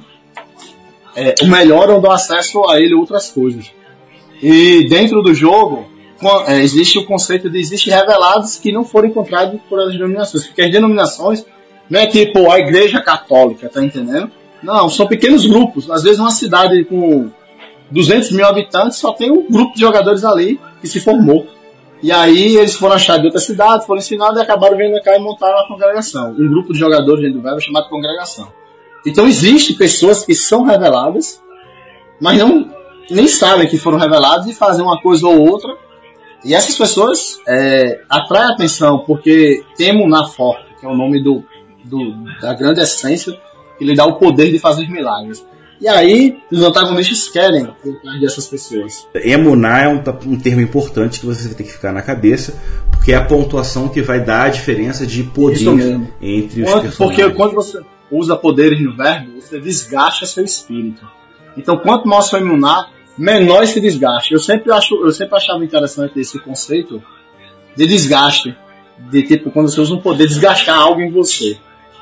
é, 1.15 1.33
melhoram 1.45 1.99
do 1.99 2.09
acesso 2.11 2.63
a 2.69 2.79
ele 2.79 2.93
outras 2.93 3.31
coisas. 3.31 3.71
E 4.41 4.87
dentro 4.87 5.23
do 5.23 5.33
jogo 5.33 5.87
é, 6.47 6.61
existe 6.61 6.99
o 6.99 7.05
conceito 7.05 7.49
de 7.49 7.59
existem 7.59 7.91
revelados 7.91 8.57
que 8.57 8.71
não 8.71 8.85
foram 8.85 9.09
encontrados 9.09 9.59
por 9.67 9.79
as 9.79 9.91
denominações, 9.91 10.45
porque 10.45 10.61
as 10.61 10.71
denominações 10.71 11.43
não 11.89 11.99
é 11.99 12.07
tipo 12.07 12.51
a 12.51 12.59
igreja 12.59 13.01
católica, 13.01 13.69
tá 13.69 13.83
entendendo? 13.83 14.31
Não, 14.61 14.89
são 14.89 15.07
pequenos 15.07 15.45
grupos. 15.45 15.89
Às 15.89 16.03
vezes 16.03 16.19
uma 16.19 16.31
cidade 16.31 16.83
com 16.85 17.29
200 17.91 18.31
mil 18.31 18.45
habitantes 18.45 18.97
só 18.97 19.13
tem 19.13 19.31
um 19.31 19.49
grupo 19.49 19.73
de 19.73 19.81
jogadores 19.81 20.23
ali 20.25 20.59
que 20.81 20.87
se 20.87 20.99
formou. 20.99 21.47
E 22.01 22.11
aí 22.11 22.57
eles 22.57 22.75
foram 22.75 22.95
achados 22.95 23.21
de 23.21 23.27
outra 23.27 23.41
cidade, 23.41 23.85
foram 23.85 23.99
ensinados 23.99 24.37
e 24.37 24.41
acabaram 24.41 24.77
vindo 24.77 25.01
cá 25.01 25.15
e 25.15 25.19
montaram 25.19 25.59
a 25.59 25.67
congregação. 25.67 26.31
Um 26.31 26.49
grupo 26.49 26.73
de 26.73 26.79
jogadores 26.79 27.21
dentro 27.21 27.39
do 27.39 27.43
verbo 27.43 27.59
chamado 27.59 27.89
congregação. 27.89 28.51
Então 29.05 29.27
existe 29.27 29.73
pessoas 29.73 30.23
que 30.23 30.35
são 30.35 30.63
reveladas, 30.63 31.41
mas 32.19 32.37
não 32.37 32.69
nem 33.09 33.27
sabem 33.27 33.67
que 33.67 33.77
foram 33.77 33.97
reveladas 33.97 34.47
e 34.47 34.53
fazem 34.53 34.83
uma 34.83 35.01
coisa 35.01 35.25
ou 35.27 35.39
outra. 35.39 35.73
E 36.43 36.53
essas 36.53 36.77
pessoas 36.77 37.39
é, 37.47 38.01
atraem 38.09 38.51
atenção 38.51 38.99
porque 38.99 39.63
temo 39.75 40.07
na 40.07 40.25
forte, 40.25 40.75
que 40.79 40.85
é 40.85 40.89
o 40.89 40.95
nome 40.95 41.23
do, 41.23 41.43
do, 41.87 42.13
da 42.41 42.53
grande 42.53 42.81
essência, 42.81 43.33
que 43.77 43.85
lhe 43.85 43.95
dá 43.95 44.05
o 44.05 44.17
poder 44.17 44.51
de 44.51 44.59
fazer 44.59 44.89
milagres. 44.89 45.45
E 45.79 45.87
aí, 45.87 46.37
os 46.51 46.61
antagonistas 46.63 47.29
querem 47.29 47.67
perder 48.03 48.25
essas 48.25 48.47
pessoas. 48.47 49.07
Emuná 49.13 49.83
é 49.83 49.87
um, 49.87 50.01
um, 50.25 50.39
termo 50.39 50.59
importante 50.59 51.19
que 51.19 51.25
você 51.25 51.53
ter 51.53 51.63
que 51.63 51.71
ficar 51.71 51.93
na 51.93 52.01
cabeça, 52.01 52.59
porque 52.89 53.11
é 53.11 53.15
a 53.15 53.23
pontuação 53.23 53.87
que 53.87 54.01
vai 54.01 54.19
dar 54.19 54.45
a 54.45 54.49
diferença 54.49 55.05
de 55.05 55.23
poder 55.23 56.01
entre 56.19 56.63
os 56.63 56.69
quando, 56.69 56.81
personagens. 56.81 56.95
Porque 56.97 57.29
quando 57.31 57.53
você 57.53 57.79
usa 58.09 58.35
poderes 58.35 58.81
no 58.83 58.95
verbo, 58.95 59.39
você 59.39 59.59
desgasta 59.59 60.25
seu 60.25 60.43
espírito. 60.43 61.05
Então, 61.55 61.77
quanto 61.77 62.07
mais 62.07 62.25
você 62.25 62.37
emunar, 62.37 62.89
menor 63.17 63.63
esse 63.63 63.79
desgaste. 63.79 64.33
Eu 64.33 64.39
sempre, 64.39 64.71
acho, 64.71 64.95
eu 64.95 65.11
sempre 65.11 65.35
achava 65.35 65.63
interessante 65.63 66.19
esse 66.19 66.39
conceito 66.39 67.03
de 67.75 67.85
desgaste. 67.85 68.55
De 69.11 69.21
tipo, 69.21 69.51
quando 69.51 69.69
você 69.69 69.79
usa 69.79 69.93
um 69.93 70.01
poder, 70.01 70.27
desgastar 70.27 70.75
algo 70.75 71.01
em 71.01 71.11
você. 71.11 71.57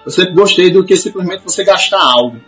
Eu 0.05 0.11
sempre 0.11 0.33
gostei 0.33 0.69
do 0.69 0.85
que 0.85 0.95
simplesmente 0.95 1.43
você 1.43 1.63
gastar 1.63 2.01
algo. 2.01 2.39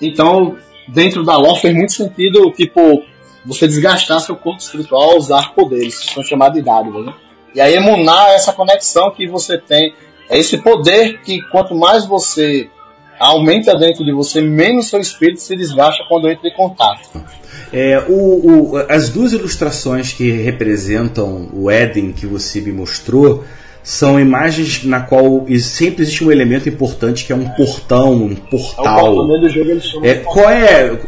Então, 0.00 0.56
dentro 0.88 1.22
da 1.24 1.36
lore 1.36 1.60
fez 1.60 1.74
muito 1.74 1.92
sentido, 1.92 2.50
tipo, 2.52 3.04
você 3.44 3.68
desgastar 3.68 4.20
seu 4.20 4.36
corpo 4.36 4.60
espiritual 4.60 5.10
ao 5.10 5.18
usar 5.18 5.54
poderes, 5.54 5.98
que 5.98 6.14
são 6.14 6.22
chamados 6.22 6.58
de 6.58 6.64
dádivas. 6.64 7.06
Né? 7.06 7.14
E 7.54 7.60
aí 7.60 7.74
emunar 7.74 8.30
essa 8.30 8.52
conexão 8.52 9.10
que 9.10 9.26
você 9.26 9.58
tem, 9.58 9.94
é 10.30 10.38
esse 10.38 10.58
poder 10.58 11.20
que 11.22 11.40
quanto 11.50 11.74
mais 11.74 12.06
você 12.06 12.70
aumenta 13.18 13.76
dentro 13.76 14.04
de 14.04 14.12
você, 14.12 14.40
menos 14.40 14.88
seu 14.88 15.00
espírito 15.00 15.40
se 15.40 15.56
desgasta 15.56 16.04
quando 16.08 16.28
entra 16.28 16.48
em 16.48 16.54
contato. 16.54 17.20
É, 17.72 17.98
o, 18.08 18.72
o, 18.72 18.76
as 18.88 19.08
duas 19.08 19.32
ilustrações 19.32 20.12
que 20.12 20.30
representam 20.30 21.48
o 21.52 21.70
Éden 21.70 22.12
que 22.12 22.26
você 22.26 22.60
me 22.60 22.72
mostrou, 22.72 23.44
são 23.88 24.20
imagens 24.20 24.84
na 24.84 25.00
qual 25.00 25.46
sempre 25.58 26.02
existe 26.02 26.22
um 26.22 26.30
elemento 26.30 26.68
importante 26.68 27.24
que 27.24 27.32
é 27.32 27.34
um 27.34 27.48
portão, 27.48 28.12
um 28.12 28.36
portal. 28.36 29.26
É 30.02 30.10
é, 30.10 30.14
qual 30.16 30.50
é, 30.50 30.98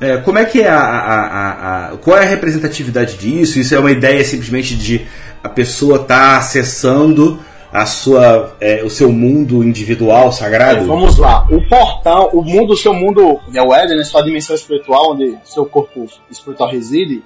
é, 0.00 0.16
como 0.16 0.38
é 0.40 0.44
que 0.44 0.60
é 0.60 0.68
a, 0.68 0.80
a, 0.80 1.20
a, 1.20 1.86
a, 1.92 1.96
qual 1.98 2.18
é 2.18 2.22
a 2.22 2.28
representatividade 2.28 3.16
disso? 3.16 3.60
Isso 3.60 3.72
é 3.72 3.78
uma 3.78 3.92
ideia 3.92 4.24
simplesmente 4.24 4.74
de 4.74 5.06
a 5.40 5.48
pessoa 5.48 6.00
estar 6.00 6.32
tá 6.32 6.36
acessando 6.38 7.38
a 7.72 7.86
sua, 7.86 8.56
é, 8.60 8.82
o 8.82 8.90
seu 8.90 9.12
mundo 9.12 9.62
individual 9.62 10.32
sagrado? 10.32 10.80
É, 10.80 10.82
vamos 10.82 11.16
lá. 11.16 11.46
O 11.48 11.64
portão, 11.68 12.30
o 12.32 12.42
mundo, 12.42 12.72
o 12.72 12.76
seu 12.76 12.92
mundo, 12.92 13.38
é 13.54 13.62
o 13.62 13.72
Éden, 13.72 13.98
né, 13.98 14.02
sua 14.02 14.22
dimensão 14.22 14.56
espiritual, 14.56 15.12
onde 15.12 15.38
seu 15.44 15.64
corpo 15.64 16.08
espiritual 16.28 16.68
reside, 16.68 17.22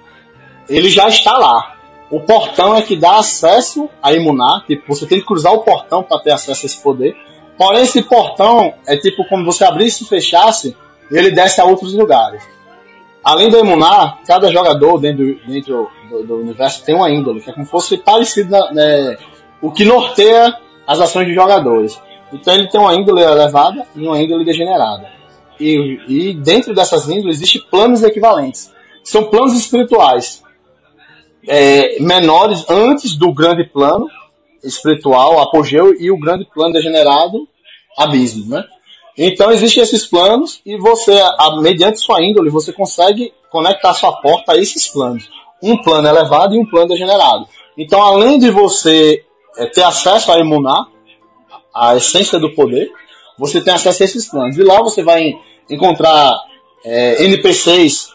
ele 0.69 0.91
já 0.91 1.09
está 1.09 1.33
lá. 1.39 1.76
O 2.11 2.21
portão 2.21 2.75
é 2.77 2.83
que 2.83 2.97
dá 2.97 3.19
acesso 3.19 3.91
a 4.01 4.13
Imunar, 4.13 4.65
tipo, 4.67 4.95
você 4.95 5.07
tem 5.07 5.19
que 5.19 5.27
cruzar 5.27 5.53
o 5.53 5.63
portão 5.63 6.03
para 6.03 6.21
ter 6.21 6.31
acesso 6.31 6.63
a 6.63 6.67
esse 6.67 6.81
poder. 6.81 7.17
Porém, 7.59 7.83
esse 7.83 8.03
portão 8.03 8.75
é 8.87 8.97
tipo 8.97 9.27
como 9.29 9.45
você 9.45 9.65
abrisse 9.65 10.05
e 10.05 10.07
fechasse, 10.07 10.77
e 11.11 11.17
ele 11.17 11.33
desce 11.33 11.61
a 11.61 11.65
outros 11.65 11.95
lugares. 11.95 12.43
Além 13.25 13.51
do 13.51 13.59
Imunar, 13.59 14.21
cada 14.25 14.53
jogador 14.53 15.01
dentro, 15.01 15.37
dentro 15.49 15.91
do, 16.09 16.23
do, 16.23 16.37
universo 16.37 16.85
tem 16.85 16.95
uma 16.95 17.11
índole, 17.11 17.41
que 17.41 17.51
é 17.51 17.53
como 17.53 17.65
se 17.65 17.73
fosse 17.73 17.97
parecido 17.99 18.51
né, 18.73 19.17
o 19.61 19.73
que 19.73 19.85
norteia 19.85 20.57
as 20.87 21.01
ações 21.01 21.27
de 21.27 21.35
jogadores. 21.35 22.01
Então 22.33 22.55
ele 22.55 22.69
tem 22.69 22.81
uma 22.81 22.95
índole 22.95 23.23
elevada 23.23 23.85
e 23.97 24.07
uma 24.07 24.21
índole 24.21 24.45
degenerada. 24.45 25.09
E, 25.59 25.99
e 26.07 26.35
dentro 26.35 26.73
dessas 26.73 27.09
índoles 27.09 27.39
existem 27.39 27.63
planos 27.69 28.05
equivalentes. 28.05 28.73
São 29.03 29.25
planos 29.25 29.55
espirituais 29.55 30.46
é, 31.47 32.01
menores 32.01 32.65
antes 32.69 33.17
do 33.17 33.33
grande 33.33 33.65
plano 33.65 34.07
espiritual, 34.63 35.41
apogeu, 35.41 35.95
e 35.99 36.11
o 36.11 36.19
grande 36.19 36.45
plano 36.53 36.73
degenerado, 36.73 37.47
abismo, 37.97 38.51
né? 38.51 38.65
Então 39.17 39.51
existem 39.51 39.83
esses 39.83 40.07
planos 40.07 40.61
e 40.67 40.77
você, 40.77 41.19
mediante 41.63 42.01
sua 42.01 42.23
índole, 42.23 42.51
você 42.51 42.73
consegue 42.73 43.33
conectar 43.51 43.95
sua 43.95 44.13
porta 44.21 44.53
a 44.53 44.57
esses 44.57 44.89
planos. 44.89 45.31
Um 45.63 45.81
plano 45.81 46.07
elevado 46.07 46.55
e 46.55 46.59
um 46.59 46.67
plano 46.67 46.89
degenerado. 46.89 47.47
Então, 47.79 48.03
além 48.03 48.39
de 48.39 48.51
você 48.51 49.25
é, 49.57 49.67
ter 49.67 49.83
acesso 49.83 50.31
a 50.31 50.39
emunar, 50.39 50.87
a 51.75 51.97
essência 51.97 52.39
do 52.39 52.55
poder, 52.55 52.91
você 53.39 53.61
tem 53.61 53.73
acesso 53.73 54.03
a 54.03 54.05
esses 54.05 54.29
planos. 54.29 54.57
E 54.59 54.63
lá 54.63 54.83
você 54.83 55.03
vai 55.03 55.33
encontrar 55.71 56.31
é, 56.85 57.25
NPCs, 57.25 58.15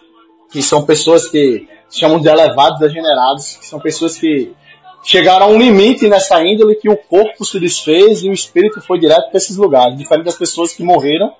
que 0.51 0.61
são 0.61 0.85
pessoas 0.85 1.27
que 1.27 1.67
chamam 1.91 2.19
de 2.19 2.27
elevados 2.27 2.79
degenerados, 2.79 3.57
que 3.57 3.65
são 3.65 3.79
pessoas 3.79 4.17
que 4.17 4.53
chegaram 5.03 5.47
a 5.47 5.49
um 5.49 5.57
limite 5.57 6.07
nessa 6.07 6.41
índole 6.43 6.75
que 6.75 6.89
o 6.89 6.97
corpo 6.97 7.43
se 7.43 7.59
desfez 7.59 8.23
e 8.23 8.29
o 8.29 8.33
espírito 8.33 8.81
foi 8.81 8.99
direto 8.99 9.29
para 9.29 9.37
esses 9.37 9.57
lugares, 9.57 9.97
diferente 9.97 10.25
das 10.25 10.37
pessoas 10.37 10.73
que 10.73 10.83
morreram 10.83 11.33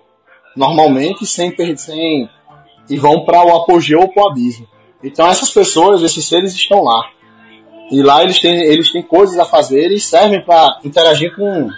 normalmente 0.56 1.26
sem, 1.26 1.56
sem 1.78 2.30
e 2.90 2.98
vão 2.98 3.24
para 3.24 3.44
o 3.44 3.56
apogeu 3.56 4.02
ou 4.02 4.10
para 4.10 4.24
o 4.24 4.30
abismo. 4.30 4.68
Então 5.04 5.28
essas 5.28 5.50
pessoas, 5.50 6.02
esses 6.02 6.26
seres 6.26 6.54
estão 6.54 6.84
lá. 6.84 7.10
E 7.90 8.02
lá 8.02 8.24
eles 8.24 8.40
têm, 8.40 8.64
eles 8.64 8.92
têm 8.92 9.02
coisas 9.02 9.38
a 9.38 9.46
fazer 9.46 9.92
e 9.92 10.00
servem 10.00 10.44
para 10.44 10.80
interagir 10.84 11.36
com, 11.36 11.70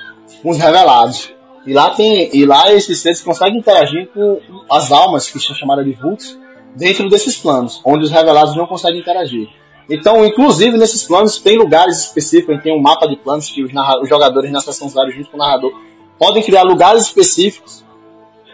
com 0.42 0.50
os 0.50 0.58
revelados. 0.58 1.34
E 1.66 1.74
lá 1.74 1.92
tem, 1.92 2.30
e 2.36 2.46
lá 2.46 2.74
esses 2.74 3.00
seres 3.00 3.22
conseguem 3.22 3.60
interagir 3.60 4.10
com 4.14 4.40
as 4.70 4.92
almas 4.92 5.30
que 5.30 5.40
são 5.40 5.56
chamadas 5.56 5.86
de 5.86 5.94
vultos 5.94 6.38
dentro 6.76 7.10
desses 7.10 7.38
planos, 7.38 7.82
onde 7.86 8.06
os 8.06 8.12
revelados 8.12 8.56
não 8.56 8.66
conseguem 8.66 9.00
interagir. 9.00 9.50
Então, 9.90 10.26
inclusive 10.26 10.78
nesses 10.78 11.04
planos, 11.04 11.38
tem 11.40 11.58
lugares 11.58 12.00
específicos, 12.00 12.62
tem 12.64 12.74
um 12.74 12.82
mapa 12.82 13.08
de 13.08 13.18
planos 13.18 13.50
que 13.50 13.64
os, 13.64 13.72
os 14.02 14.10
jogadores 14.10 14.52
na 14.52 14.62
sessão 14.62 14.88
zero 14.88 15.12
junto 15.12 15.30
com 15.30 15.38
o 15.38 15.40
narrador 15.40 15.74
podem 16.18 16.42
criar 16.42 16.64
lugares 16.64 17.04
específicos, 17.04 17.84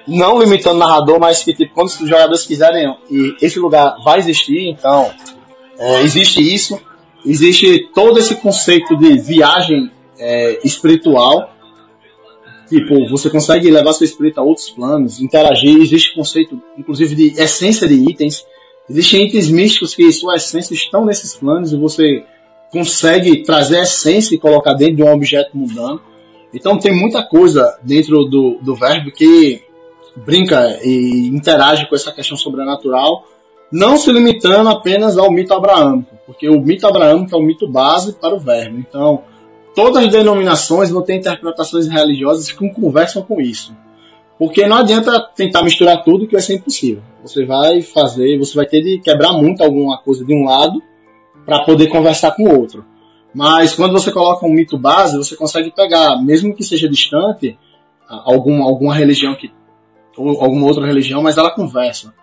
não 0.08 0.40
limitando 0.40 0.78
o 0.78 0.80
narrador, 0.80 1.20
mas 1.20 1.44
que 1.44 1.54
tipo, 1.54 1.74
quando 1.74 1.88
os 1.88 1.98
jogadores 1.98 2.46
quiserem, 2.46 2.96
e 3.12 3.36
esse 3.42 3.60
lugar 3.60 3.96
vai 4.04 4.18
existir, 4.18 4.70
então 4.70 5.12
é, 5.78 6.02
existe 6.02 6.42
isso, 6.42 6.80
existe 7.24 7.90
todo 7.94 8.18
esse 8.18 8.36
conceito 8.36 8.98
de 8.98 9.20
viagem 9.20 9.92
é, 10.18 10.60
espiritual 10.64 11.54
Tipo, 12.70 13.10
você 13.10 13.30
consegue 13.30 13.70
levar 13.72 13.94
seu 13.94 14.06
espírito 14.06 14.40
a 14.40 14.44
outros 14.44 14.70
planos, 14.70 15.20
interagir. 15.20 15.82
Existe 15.82 16.14
conceito, 16.14 16.62
inclusive, 16.78 17.16
de 17.16 17.42
essência 17.42 17.88
de 17.88 17.96
itens. 17.96 18.46
Existem 18.88 19.26
itens 19.26 19.50
místicos 19.50 19.96
que 19.96 20.12
sua 20.12 20.36
essência 20.36 20.74
estão 20.74 21.04
nesses 21.04 21.36
planos 21.36 21.74
e 21.74 21.78
você 21.78 22.24
consegue 22.72 23.44
trazer 23.44 23.80
a 23.80 23.84
essência 23.84 24.36
e 24.36 24.38
colocar 24.38 24.74
dentro 24.74 24.98
de 24.98 25.04
um 25.04 25.12
objeto 25.12 25.58
mundano. 25.58 26.00
Então 26.54 26.78
tem 26.78 26.94
muita 26.94 27.24
coisa 27.24 27.78
dentro 27.84 28.26
do, 28.26 28.60
do 28.62 28.76
verbo 28.76 29.12
que 29.12 29.62
brinca 30.16 30.80
e 30.84 31.28
interage 31.28 31.88
com 31.88 31.96
essa 31.96 32.12
questão 32.12 32.38
sobrenatural, 32.38 33.26
não 33.72 33.98
se 33.98 34.12
limitando 34.12 34.70
apenas 34.70 35.18
ao 35.18 35.32
mito 35.32 35.54
abraâmico, 35.54 36.16
porque 36.26 36.50
o 36.50 36.60
mito 36.60 36.88
abraâmico 36.88 37.36
é 37.36 37.38
o 37.38 37.44
mito 37.44 37.68
base 37.68 38.14
para 38.14 38.36
o 38.36 38.40
verbo. 38.40 38.78
Então, 38.80 39.24
todas 39.80 40.04
as 40.04 40.12
denominações 40.12 40.90
vão 40.90 41.02
ter 41.02 41.16
interpretações 41.16 41.88
religiosas 41.88 42.52
que 42.52 42.70
conversam 42.72 43.22
com 43.22 43.40
isso. 43.40 43.74
Porque 44.38 44.68
não 44.68 44.76
adianta 44.76 45.22
tentar 45.34 45.64
misturar 45.64 46.04
tudo 46.04 46.28
que 46.28 46.34
vai 46.34 46.42
ser 46.42 46.56
impossível. 46.56 47.02
Você 47.24 47.46
vai 47.46 47.82
fazer, 47.82 48.38
você 48.38 48.56
vai 48.56 48.66
ter 48.66 48.82
de 48.82 49.00
quebrar 49.00 49.32
muito 49.32 49.64
alguma 49.64 49.98
coisa 50.00 50.26
de 50.26 50.34
um 50.34 50.44
lado 50.44 50.82
para 51.46 51.64
poder 51.64 51.88
conversar 51.88 52.32
com 52.32 52.44
o 52.44 52.60
outro. 52.60 52.84
Mas 53.34 53.74
quando 53.74 53.94
você 53.94 54.12
coloca 54.12 54.46
um 54.46 54.52
mito 54.52 54.78
base, 54.78 55.18
você 55.18 55.38
consegue 55.38 55.72
pegar, 55.72 56.22
mesmo 56.22 56.54
que 56.54 56.64
seja 56.64 56.90
distante, 56.90 57.58
alguma, 58.06 58.66
alguma 58.66 58.94
religião 58.94 59.34
que 59.34 59.50
ou 60.18 60.44
alguma 60.44 60.68
outra 60.68 60.86
religião, 60.86 61.22
mas 61.22 61.38
ela 61.38 61.52
conversa. 61.52 62.14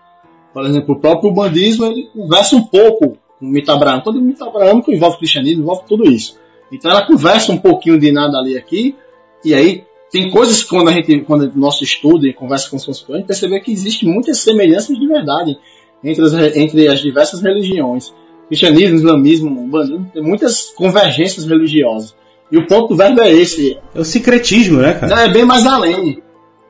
Por 0.53 0.63
exemplo, 0.63 0.93
o 0.93 0.99
próprio 0.99 1.33
bandismo 1.33 1.87
ele 1.87 2.07
conversa 2.13 2.55
um 2.55 2.63
pouco 2.63 3.17
com 3.39 3.45
o 3.45 3.49
mito 3.49 3.71
abraâmico. 3.71 4.03
Quando 4.03 4.17
o 4.17 4.21
mito 4.21 4.43
abraâmico 4.43 4.91
envolve 4.91 5.17
cristianismo, 5.17 5.63
envolve 5.63 5.81
tudo 5.87 6.03
isso. 6.03 6.37
Então 6.71 6.91
ela 6.91 7.05
conversa 7.05 7.51
um 7.51 7.57
pouquinho 7.57 7.99
de 7.99 8.11
nada 8.11 8.37
ali 8.37 8.57
aqui, 8.57 8.95
e 9.43 9.53
aí 9.53 9.83
tem 10.11 10.29
coisas 10.29 10.63
que 10.63 10.69
quando 10.69 10.89
a 10.89 10.91
gente, 10.91 11.21
quando 11.21 11.43
o 11.43 11.59
nosso 11.59 11.83
estudo 11.83 12.25
e 12.25 12.33
conversa 12.33 12.69
com 12.69 12.77
os 12.77 12.83
seus 12.83 13.05
a 13.09 13.17
gente 13.17 13.25
percebe 13.25 13.59
que 13.59 13.71
existe 13.71 14.05
muitas 14.05 14.39
semelhanças 14.39 14.97
de 14.97 15.07
verdade 15.07 15.57
entre 16.03 16.23
as, 16.23 16.33
entre 16.55 16.87
as 16.87 16.99
diversas 16.99 17.41
religiões. 17.41 18.13
Cristianismo, 18.47 18.95
islamismo, 18.95 19.67
bandismo, 19.67 20.09
tem 20.13 20.23
muitas 20.23 20.67
convergências 20.67 21.45
religiosas. 21.45 22.15
E 22.49 22.57
o 22.57 22.65
ponto 22.65 22.89
do 22.89 22.95
verbo 22.95 23.19
é 23.19 23.31
esse. 23.31 23.77
É 23.93 23.99
o 23.99 24.05
secretismo, 24.05 24.79
né, 24.79 24.93
cara? 24.93 25.15
Não, 25.15 25.21
é 25.21 25.29
bem 25.29 25.43
mais 25.43 25.65
além. 25.65 26.23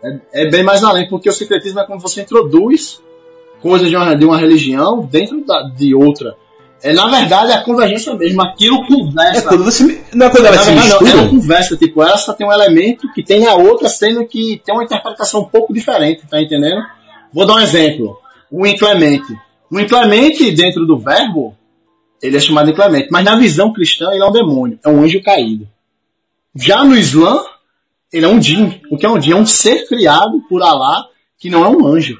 É, 0.03 0.43
é 0.43 0.49
bem 0.49 0.63
mais 0.63 0.83
além, 0.83 1.07
porque 1.07 1.29
o 1.29 1.33
sincretismo 1.33 1.79
é 1.79 1.85
quando 1.85 2.01
você 2.01 2.21
introduz 2.21 2.99
coisas 3.61 3.89
de 3.89 3.95
uma, 3.95 4.15
de 4.15 4.25
uma 4.25 4.37
religião 4.37 5.01
dentro 5.01 5.45
da, 5.45 5.69
de 5.69 5.93
outra. 5.93 6.35
É, 6.84 6.93
na 6.93 7.07
verdade, 7.07 7.51
é 7.51 7.55
a 7.55 7.63
convergência 7.63 8.13
mesmo. 8.13 8.41
Aquilo 8.41 8.86
conversa. 8.86 9.39
É 9.39 9.41
quando 9.41 9.63
você. 9.63 10.03
Não 10.13 10.28
é 10.28 10.30
quando 10.30 10.45
ela 10.45 10.55
Na 10.55 10.61
se 10.61 10.71
verdade, 10.71 10.89
não, 10.89 11.07
ela 11.07 11.30
conversa, 11.30 11.78
tipo, 11.78 12.03
ela 12.03 12.17
só 12.17 12.34
tem 12.34 12.47
um 12.47 12.51
elemento 12.51 13.11
que 13.13 13.23
tem 13.23 13.47
a 13.47 13.55
outra, 13.55 13.89
sendo 13.89 14.25
que 14.28 14.61
tem 14.63 14.75
uma 14.75 14.84
interpretação 14.84 15.41
um 15.41 15.45
pouco 15.45 15.73
diferente, 15.73 16.28
tá 16.30 16.41
entendendo? 16.41 16.82
Vou 17.34 17.45
dar 17.45 17.55
um 17.55 17.59
exemplo. 17.59 18.17
O 18.51 18.65
inclemente. 18.65 19.36
O 19.71 19.80
inclemente, 19.80 20.51
dentro 20.51 20.86
do 20.86 20.97
verbo, 20.97 21.55
ele 22.21 22.38
é 22.38 22.39
chamado 22.39 22.69
inclemente, 22.69 23.09
mas 23.11 23.25
na 23.25 23.36
visão 23.36 23.73
cristã 23.73 24.11
ele 24.11 24.23
é 24.23 24.25
um 24.25 24.32
demônio, 24.32 24.80
é 24.84 24.89
um 24.89 25.03
anjo 25.03 25.21
caído. 25.21 25.67
Já 26.55 26.84
no 26.84 26.95
Islã, 26.95 27.43
ele 28.11 28.25
é 28.25 28.30
um 28.30 28.41
jin. 28.41 28.82
O 28.89 28.97
que 28.97 29.05
é 29.05 29.09
um 29.09 29.21
jin? 29.21 29.32
É 29.32 29.36
um 29.36 29.45
ser 29.45 29.88
criado 29.88 30.41
por 30.47 30.63
Alá 30.63 31.05
que 31.38 31.49
não 31.49 31.65
é 31.65 31.69
um 31.69 31.86
anjo. 31.86 32.17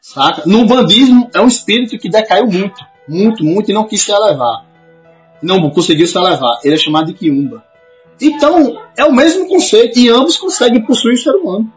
Saca? 0.00 0.42
No 0.46 0.66
bandismo, 0.66 1.30
é 1.32 1.40
um 1.40 1.48
espírito 1.48 1.98
que 1.98 2.10
decaiu 2.10 2.46
muito, 2.46 2.78
muito, 3.08 3.44
muito 3.44 3.70
e 3.70 3.74
não 3.74 3.84
quis 3.84 4.02
se 4.02 4.12
elevar. 4.12 4.64
Não 5.42 5.70
conseguiu 5.70 6.06
se 6.06 6.16
elevar. 6.16 6.60
Ele 6.64 6.74
é 6.74 6.78
chamado 6.78 7.06
de 7.06 7.14
Kiumba. 7.14 7.64
Então, 8.20 8.80
é 8.96 9.04
o 9.04 9.12
mesmo 9.12 9.48
conceito 9.48 9.98
e 9.98 10.08
ambos 10.08 10.36
conseguem 10.36 10.84
possuir 10.84 11.14
o 11.14 11.18
ser 11.18 11.32
humano. 11.32 11.70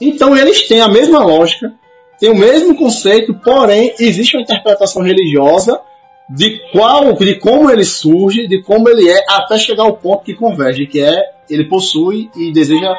Então, 0.00 0.36
eles 0.36 0.66
têm 0.66 0.80
a 0.80 0.88
mesma 0.88 1.24
lógica, 1.24 1.72
têm 2.18 2.30
o 2.30 2.36
mesmo 2.36 2.76
conceito, 2.76 3.34
porém, 3.34 3.94
existe 3.98 4.36
uma 4.36 4.42
interpretação 4.42 5.02
religiosa 5.02 5.80
de 6.28 6.60
qual, 6.72 7.12
de 7.12 7.34
como 7.36 7.70
ele 7.70 7.84
surge, 7.84 8.46
de 8.46 8.62
como 8.62 8.88
ele 8.88 9.08
é, 9.08 9.24
até 9.28 9.58
chegar 9.58 9.84
ao 9.84 9.96
ponto 9.96 10.24
que 10.24 10.34
converge, 10.34 10.86
que 10.86 11.00
é 11.00 11.32
ele 11.48 11.64
possui 11.64 12.30
e 12.34 12.50
deseja 12.52 12.94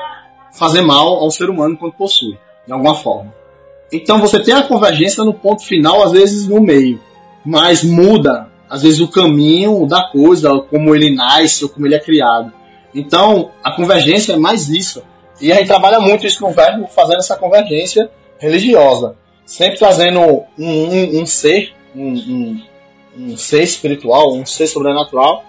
fazer 0.51 0.81
mal 0.81 1.15
ao 1.15 1.31
ser 1.31 1.49
humano 1.49 1.75
quando 1.77 1.93
possui, 1.93 2.37
de 2.65 2.71
alguma 2.71 2.95
forma. 2.95 3.33
Então 3.91 4.19
você 4.19 4.39
tem 4.39 4.53
a 4.53 4.63
convergência 4.63 5.23
no 5.23 5.33
ponto 5.33 5.63
final, 5.63 6.03
às 6.03 6.11
vezes 6.11 6.47
no 6.47 6.61
meio, 6.61 6.99
mas 7.45 7.83
muda, 7.83 8.49
às 8.69 8.83
vezes, 8.83 8.99
o 8.99 9.07
caminho 9.07 9.85
da 9.85 10.09
coisa, 10.09 10.59
como 10.69 10.95
ele 10.95 11.13
nasce 11.13 11.63
ou 11.63 11.69
como 11.69 11.85
ele 11.85 11.95
é 11.95 11.99
criado. 11.99 12.51
Então 12.93 13.51
a 13.63 13.71
convergência 13.71 14.33
é 14.33 14.37
mais 14.37 14.69
isso. 14.69 15.03
E 15.41 15.51
a 15.51 15.55
gente 15.55 15.67
trabalha 15.67 15.99
muito 15.99 16.25
isso 16.25 16.41
no 16.41 16.51
verbo, 16.51 16.87
fazendo 16.87 17.19
essa 17.19 17.35
convergência 17.35 18.09
religiosa, 18.37 19.15
sempre 19.45 19.79
trazendo 19.79 20.19
um, 20.19 20.43
um, 20.59 21.21
um 21.21 21.25
ser, 21.25 21.73
um, 21.95 22.61
um 23.17 23.37
ser 23.37 23.63
espiritual, 23.63 24.33
um 24.33 24.45
ser 24.45 24.67
sobrenatural, 24.67 25.43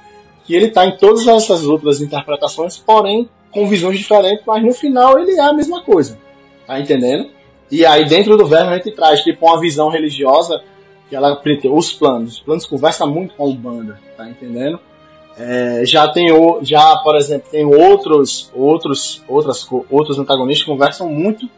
que 0.45 0.55
ele 0.55 0.66
está 0.66 0.86
em 0.86 0.97
todas 0.97 1.26
essas 1.26 1.64
outras 1.64 2.01
interpretações, 2.01 2.76
porém 2.76 3.28
com 3.51 3.68
visões 3.68 3.99
diferentes, 3.99 4.42
mas 4.47 4.62
no 4.62 4.72
final 4.72 5.18
ele 5.18 5.32
é 5.32 5.40
a 5.40 5.53
mesma 5.53 5.82
coisa. 5.82 6.18
Tá 6.66 6.80
entendendo? 6.80 7.30
E 7.70 7.84
aí 7.84 8.07
dentro 8.07 8.36
do 8.36 8.47
verbo 8.47 8.70
a 8.70 8.76
gente 8.76 8.90
traz 8.90 9.20
tipo 9.20 9.47
uma 9.47 9.61
visão 9.61 9.90
religiosa 9.90 10.62
que 11.09 11.16
ela 11.16 11.40
os 11.70 11.92
planos. 11.92 12.34
Os 12.34 12.40
planos 12.40 12.66
conversam 12.66 13.09
muito 13.09 13.34
com 13.34 13.44
a 13.44 13.48
Umbanda, 13.48 13.98
tá 14.16 14.28
entendendo? 14.28 14.78
É, 15.36 15.82
já 15.84 16.07
tem 16.09 16.30
o, 16.32 16.61
já 16.62 16.96
por 16.98 17.16
exemplo 17.16 17.48
tem 17.50 17.64
outros 17.64 18.50
outros 18.55 19.22
outras 19.26 19.66
outros 19.90 20.18
antagonistas 20.18 20.64
que 20.64 20.70
conversam 20.70 21.09
muito 21.09 21.48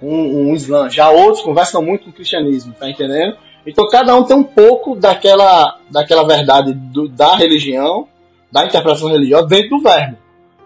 com 0.00 0.50
o 0.50 0.54
Islã. 0.54 0.88
Já 0.88 1.10
outros 1.10 1.42
conversam 1.42 1.82
muito 1.82 2.04
com 2.04 2.10
o 2.10 2.12
cristianismo, 2.12 2.74
tá 2.78 2.88
entendendo? 2.88 3.36
Então 3.66 3.86
cada 3.88 4.16
um 4.16 4.24
tem 4.24 4.36
um 4.36 4.44
pouco 4.44 4.96
daquela 4.96 5.78
daquela 5.90 6.26
verdade 6.26 6.72
do- 6.72 7.08
da 7.08 7.36
religião, 7.36 8.08
da 8.50 8.64
interpretação 8.64 9.10
religiosa 9.10 9.46
dentro 9.46 9.76
do 9.76 9.82
verbo, 9.82 10.16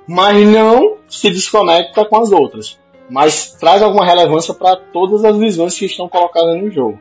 mas 0.07 0.47
não 0.47 0.99
se 1.09 1.31
desconecta 1.31 2.05
com 2.05 2.17
as 2.21 2.31
outras 2.31 2.81
mas 3.11 3.53
traz 3.61 3.83
alguma 3.83 4.07
relevância 4.07 4.55
para 4.55 4.75
todas 4.75 5.23
as 5.23 5.37
visões 5.37 5.79
que 5.79 5.85
estão 5.85 6.09
colocadas 6.09 6.57
no 6.57 6.71
jogo. 6.71 6.99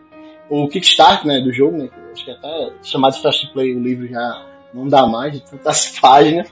O 0.51 0.67
Kickstart 0.67 1.23
né, 1.25 1.39
do 1.39 1.53
jogo, 1.53 1.77
né, 1.77 1.89
acho 2.11 2.25
que 2.25 2.31
até 2.31 2.73
chamado 2.83 3.13
de 3.13 3.21
Fast 3.21 3.51
Play, 3.53 3.73
o 3.75 3.79
livro 3.81 4.05
já 4.07 4.45
não 4.73 4.87
dá 4.87 5.07
mais 5.07 5.31
de 5.31 5.39
tantas 5.39 5.87
páginas, 5.99 6.49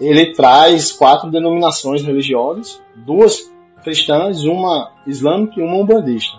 ele 0.00 0.32
traz 0.32 0.90
quatro 0.92 1.30
denominações 1.30 2.02
religiosas, 2.02 2.80
duas 2.94 3.36
cristãs, 3.84 4.42
uma 4.44 4.90
islâmica 5.06 5.60
e 5.60 5.62
uma 5.62 5.76
umbandista. 5.76 6.36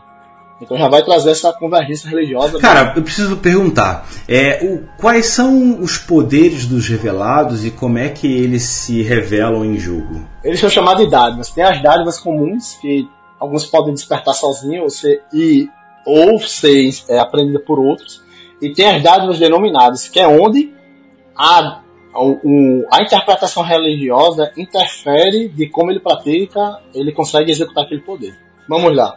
Então 0.59 0.75
já 0.75 0.89
vai 0.89 1.03
trazer 1.03 1.29
essa 1.29 1.53
convergência 1.53 2.09
religiosa. 2.09 2.57
Cara, 2.59 2.93
eu 2.95 3.03
preciso 3.03 3.37
perguntar: 3.37 4.07
é, 4.27 4.59
o- 4.65 4.87
quais 4.99 5.27
são 5.27 5.79
os 5.79 5.99
poderes 5.99 6.65
dos 6.65 6.87
revelados 6.87 7.63
e 7.63 7.69
como 7.69 7.99
é 7.99 8.09
que 8.09 8.25
eles 8.25 8.63
se 8.63 9.03
revelam 9.03 9.63
em 9.63 9.77
jogo? 9.77 10.27
Eles 10.43 10.59
são 10.59 10.67
chamados 10.67 11.05
de 11.05 11.11
dádivas. 11.11 11.51
Tem 11.51 11.63
as 11.63 11.79
dádivas 11.83 12.19
comuns, 12.19 12.73
que 12.81 13.07
alguns 13.39 13.67
podem 13.67 13.93
despertar 13.93 14.33
sozinhos 14.33 15.03
e, 15.31 15.69
ou 16.07 16.39
ser 16.39 16.89
é, 17.09 17.19
aprendida 17.19 17.59
por 17.59 17.79
outros. 17.79 18.21
E 18.61 18.71
tem 18.73 18.87
as 18.87 19.03
dádivas 19.03 19.37
denominadas, 19.37 20.07
que 20.07 20.19
é 20.19 20.27
onde 20.27 20.73
a, 21.35 21.81
o- 22.15 22.85
a 22.91 23.03
interpretação 23.03 23.61
religiosa 23.61 24.51
interfere 24.57 25.47
de 25.49 25.69
como 25.69 25.91
ele 25.91 25.99
pratica, 25.99 26.79
ele 26.93 27.11
consegue 27.11 27.51
executar 27.51 27.83
aquele 27.83 28.01
poder. 28.01 28.35
Vamos 28.67 28.95
lá. 28.95 29.15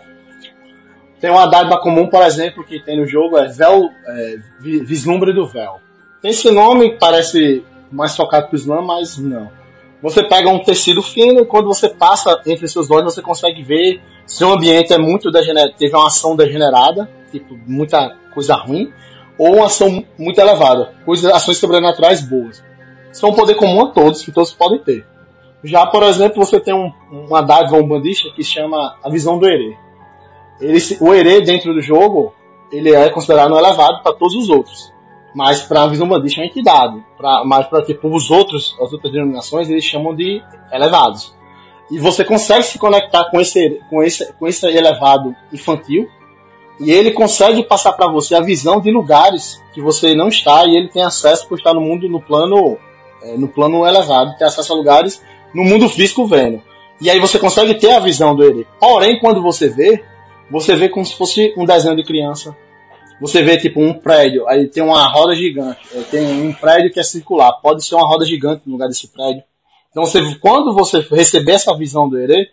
Tem 1.21 1.31
uma 1.31 1.47
dádiva 1.47 1.79
comum, 1.81 2.07
por 2.09 2.23
exemplo, 2.23 2.65
que 2.65 2.81
tem 2.83 2.99
no 2.99 3.07
jogo, 3.07 3.37
é 3.39 3.47
véu, 3.49 3.89
é, 4.07 4.37
vi- 4.61 4.85
vislumbre 4.85 5.33
do 5.35 5.47
véu. 5.47 5.77
Esse 6.25 6.51
nome, 6.51 6.97
parece 6.99 7.63
mais 7.93 8.17
focado 8.17 8.47
para 8.49 8.55
o 8.55 8.59
Islã, 8.59 8.81
mas 8.83 9.17
não. 9.19 9.51
Você 10.03 10.23
pega 10.23 10.49
um 10.49 10.63
tecido 10.63 11.03
fino 11.03 11.41
e 11.41 11.45
quando 11.45 11.67
você 11.67 11.89
passa 11.89 12.41
entre 12.47 12.67
seus 12.67 12.91
olhos 12.91 13.15
você 13.15 13.23
consegue 13.23 13.63
ver 13.63 14.01
se 14.27 14.45
o 14.45 14.53
ambiente 14.53 14.93
é 14.93 14.99
muito 14.99 15.31
degenerado, 15.31 15.75
teve 15.77 15.95
uma 15.95 16.07
ação 16.07 16.35
degenerada, 16.35 17.11
tipo 17.31 17.59
muita 17.67 18.17
coisa 18.33 18.55
ruim, 18.55 18.93
ou 19.37 19.57
uma 19.57 19.67
ação 19.67 20.05
muito 20.19 20.41
elevada, 20.41 20.95
coisas, 21.05 21.31
ações 21.31 21.59
sobrenaturais 21.59 22.23
boas. 22.23 22.65
Isso 23.13 23.27
é 23.27 23.29
um 23.29 23.35
poder 23.35 23.55
comum 23.55 23.83
a 23.83 23.91
todos, 23.91 24.23
que 24.23 24.33
todos 24.33 24.53
podem 24.53 24.79
ter. 24.79 25.05
Já, 25.63 25.87
por 25.87 26.03
exemplo, 26.03 26.45
você 26.45 26.59
tem 26.59 26.73
um, 26.73 26.91
uma 27.11 27.43
dádiva 27.43 27.77
umbandista 27.77 28.31
que 28.31 28.43
chama 28.43 28.97
a 29.03 29.11
visão 29.11 29.39
do 29.39 29.47
Herê. 29.47 29.77
Ele, 30.61 30.79
o 31.01 31.13
Herê 31.13 31.41
dentro 31.43 31.75
do 31.75 31.83
jogo, 31.83 32.33
ele 32.73 32.95
é 32.95 33.11
considerado 33.11 33.53
um 33.53 33.59
elevado 33.59 34.03
para 34.03 34.15
todos 34.15 34.37
os 34.37 34.49
outros. 34.49 34.93
Mas 35.35 35.63
para 35.63 35.83
a 35.83 35.87
visão 35.87 36.09
bandista 36.09 36.41
é 36.41 36.45
uma 36.45 36.49
entidade. 36.49 37.03
Pra, 37.17 37.45
mas 37.45 37.67
para 37.67 37.83
tipo, 37.83 38.15
os 38.15 38.31
outros, 38.31 38.77
as 38.81 38.93
outras 38.93 39.13
denominações, 39.13 39.69
eles 39.69 39.85
chamam 39.85 40.15
de 40.15 40.43
elevados. 40.73 41.35
E 41.91 41.99
você 41.99 42.25
consegue 42.25 42.63
se 42.63 42.79
conectar 42.79 43.31
com 43.31 43.41
esse, 43.41 43.81
com 43.89 44.03
esse, 44.03 44.33
com 44.35 44.47
esse 44.47 44.67
elevado 44.67 45.35
infantil. 45.53 46.09
E 46.79 46.91
ele 46.91 47.11
consegue 47.11 47.63
passar 47.63 47.93
para 47.93 48.11
você 48.11 48.35
a 48.35 48.41
visão 48.41 48.81
de 48.81 48.91
lugares 48.91 49.63
que 49.75 49.83
você 49.83 50.15
não 50.15 50.29
está 50.29 50.65
e 50.65 50.77
ele 50.77 50.89
tem 50.89 51.03
acesso 51.03 51.47
por 51.47 51.59
estar 51.59 51.75
no 51.75 51.81
mundo 51.81 52.09
no 52.09 52.21
plano 52.21 52.79
é, 53.23 53.37
no 53.37 53.49
plano 53.49 53.87
elevado, 53.87 54.35
tem 54.39 54.47
acesso 54.47 54.73
a 54.73 54.77
lugares 54.77 55.23
no 55.55 55.63
mundo 55.63 55.89
físico 55.89 56.27
vendo. 56.27 56.63
E 57.01 57.11
aí 57.11 57.19
você 57.19 57.39
consegue 57.39 57.75
ter 57.75 57.93
a 57.93 58.01
visão 58.01 58.35
do 58.35 58.45
Ere. 58.45 58.67
Porém, 58.79 59.19
quando 59.19 59.43
você 59.43 59.69
vê, 59.69 60.03
você 60.51 60.75
vê 60.75 60.89
como 60.89 61.05
se 61.05 61.15
fosse 61.15 61.55
um 61.57 61.65
desenho 61.65 61.97
de 61.97 62.05
criança. 62.05 62.57
Você 63.21 63.43
vê 63.43 63.59
tipo 63.59 63.81
um 63.81 63.93
prédio, 63.93 64.49
aí 64.49 64.67
tem 64.67 64.83
uma 64.83 65.07
roda 65.07 65.35
gigante, 65.35 65.81
é, 65.93 66.01
tem 66.03 66.43
um 66.43 66.53
prédio 66.53 66.91
que 66.91 66.99
é 66.99 67.03
circular, 67.03 67.53
pode 67.61 67.85
ser 67.85 67.95
uma 67.95 68.07
roda 68.07 68.25
gigante 68.25 68.63
no 68.65 68.73
lugar 68.73 68.89
desse 68.89 69.09
prédio. 69.09 69.43
Então 69.91 70.07
você, 70.07 70.35
quando 70.37 70.73
você 70.75 71.01
receber 71.01 71.53
essa 71.53 71.77
visão 71.77 72.09
do 72.09 72.19
Ere, 72.19 72.49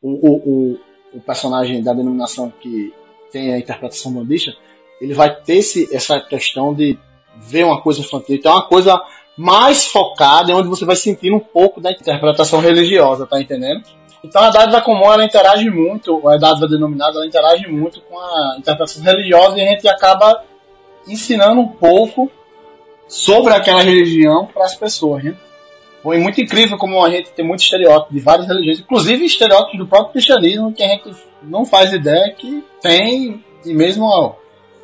o, 0.00 0.08
o, 0.08 0.36
o, 0.36 0.80
o 1.14 1.20
personagem 1.20 1.82
da 1.82 1.92
denominação 1.92 2.50
que 2.60 2.94
tem 3.30 3.52
a 3.52 3.58
interpretação 3.58 4.12
bandista, 4.12 4.52
ele 5.00 5.12
vai 5.12 5.34
ter 5.34 5.56
esse, 5.56 5.94
essa 5.94 6.18
questão 6.20 6.72
de 6.72 6.98
ver 7.36 7.64
uma 7.64 7.82
coisa 7.82 8.00
infantil. 8.00 8.36
Então 8.36 8.52
é 8.52 8.54
uma 8.54 8.68
coisa 8.68 9.00
mais 9.36 9.86
focada, 9.86 10.54
onde 10.54 10.68
você 10.68 10.84
vai 10.84 10.96
sentir 10.96 11.30
um 11.32 11.40
pouco 11.40 11.80
da 11.80 11.92
interpretação 11.92 12.60
religiosa, 12.60 13.26
tá 13.26 13.40
entendendo? 13.40 13.82
Então 14.26 14.42
a 14.42 14.50
dádiva 14.50 14.80
comum 14.80 15.12
ela 15.12 15.24
interage 15.24 15.70
muito, 15.70 16.28
a 16.28 16.36
dádiva 16.36 16.66
denominada 16.66 17.16
ela 17.16 17.26
interage 17.26 17.68
muito 17.68 18.00
com 18.00 18.18
a 18.18 18.56
interpretação 18.58 19.02
religiosa 19.02 19.56
e 19.56 19.62
a 19.62 19.70
gente 19.70 19.88
acaba 19.88 20.42
ensinando 21.06 21.60
um 21.60 21.68
pouco 21.68 22.28
sobre 23.06 23.54
aquela 23.54 23.82
religião 23.82 24.46
para 24.46 24.64
as 24.64 24.74
pessoas, 24.74 25.22
né? 25.22 25.36
Foi 26.02 26.18
muito 26.18 26.40
incrível 26.40 26.76
como 26.76 27.04
a 27.04 27.10
gente 27.10 27.30
tem 27.30 27.44
muito 27.44 27.60
estereótipo 27.60 28.12
de 28.12 28.20
várias 28.20 28.48
religiões, 28.48 28.80
inclusive 28.80 29.24
estereótipos 29.24 29.78
do 29.78 29.86
próprio 29.86 30.12
cristianismo 30.12 30.72
que 30.72 30.82
a 30.82 30.88
gente 30.88 31.14
não 31.42 31.64
faz 31.64 31.92
ideia 31.92 32.32
que 32.32 32.64
tem, 32.82 33.44
e 33.64 33.72
mesmo 33.72 34.36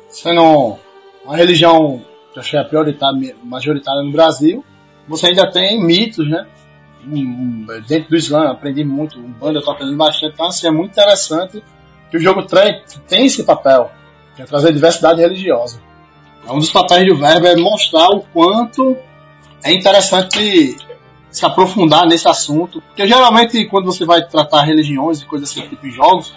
sendo 0.07 0.77
uma 1.25 1.35
religião 1.35 2.01
que 2.33 2.39
eu 2.39 2.43
que 2.43 2.55
é 2.55 2.59
a 2.59 2.63
prioritária, 2.63 3.35
majoritária 3.43 4.03
no 4.03 4.11
Brasil, 4.11 4.63
você 5.07 5.27
ainda 5.27 5.51
tem 5.51 5.81
mitos, 5.81 6.29
né? 6.29 6.47
Dentro 7.87 8.09
do 8.09 8.15
Islã, 8.15 8.51
aprendi 8.51 8.83
muito, 8.83 9.19
um 9.19 9.31
banda 9.31 9.59
eu 9.59 9.63
tô 9.63 9.71
aprendendo 9.71 9.97
bastante, 9.97 10.33
então 10.33 10.47
assim, 10.47 10.67
é 10.67 10.71
muito 10.71 10.91
interessante 10.91 11.63
que 12.09 12.17
o 12.17 12.19
jogo 12.19 12.43
tem 12.43 13.25
esse 13.25 13.43
papel, 13.43 13.91
que 14.35 14.41
é 14.41 14.45
trazer 14.45 14.71
diversidade 14.71 15.21
religiosa. 15.21 15.81
Um 16.47 16.59
dos 16.59 16.71
papéis 16.71 17.07
do 17.07 17.15
verbo 17.15 17.47
é 17.47 17.55
mostrar 17.55 18.09
o 18.09 18.21
quanto 18.21 18.97
é 19.63 19.73
interessante 19.73 20.77
se 21.31 21.45
aprofundar 21.45 22.05
nesse 22.05 22.27
assunto. 22.27 22.81
Porque 22.81 23.07
geralmente 23.07 23.65
quando 23.65 23.85
você 23.85 24.05
vai 24.05 24.21
tratar 24.27 24.61
religiões 24.61 25.21
e 25.21 25.25
coisas 25.25 25.49
assim, 25.49 25.67
tipo 25.67 25.89
jogos, 25.89 26.33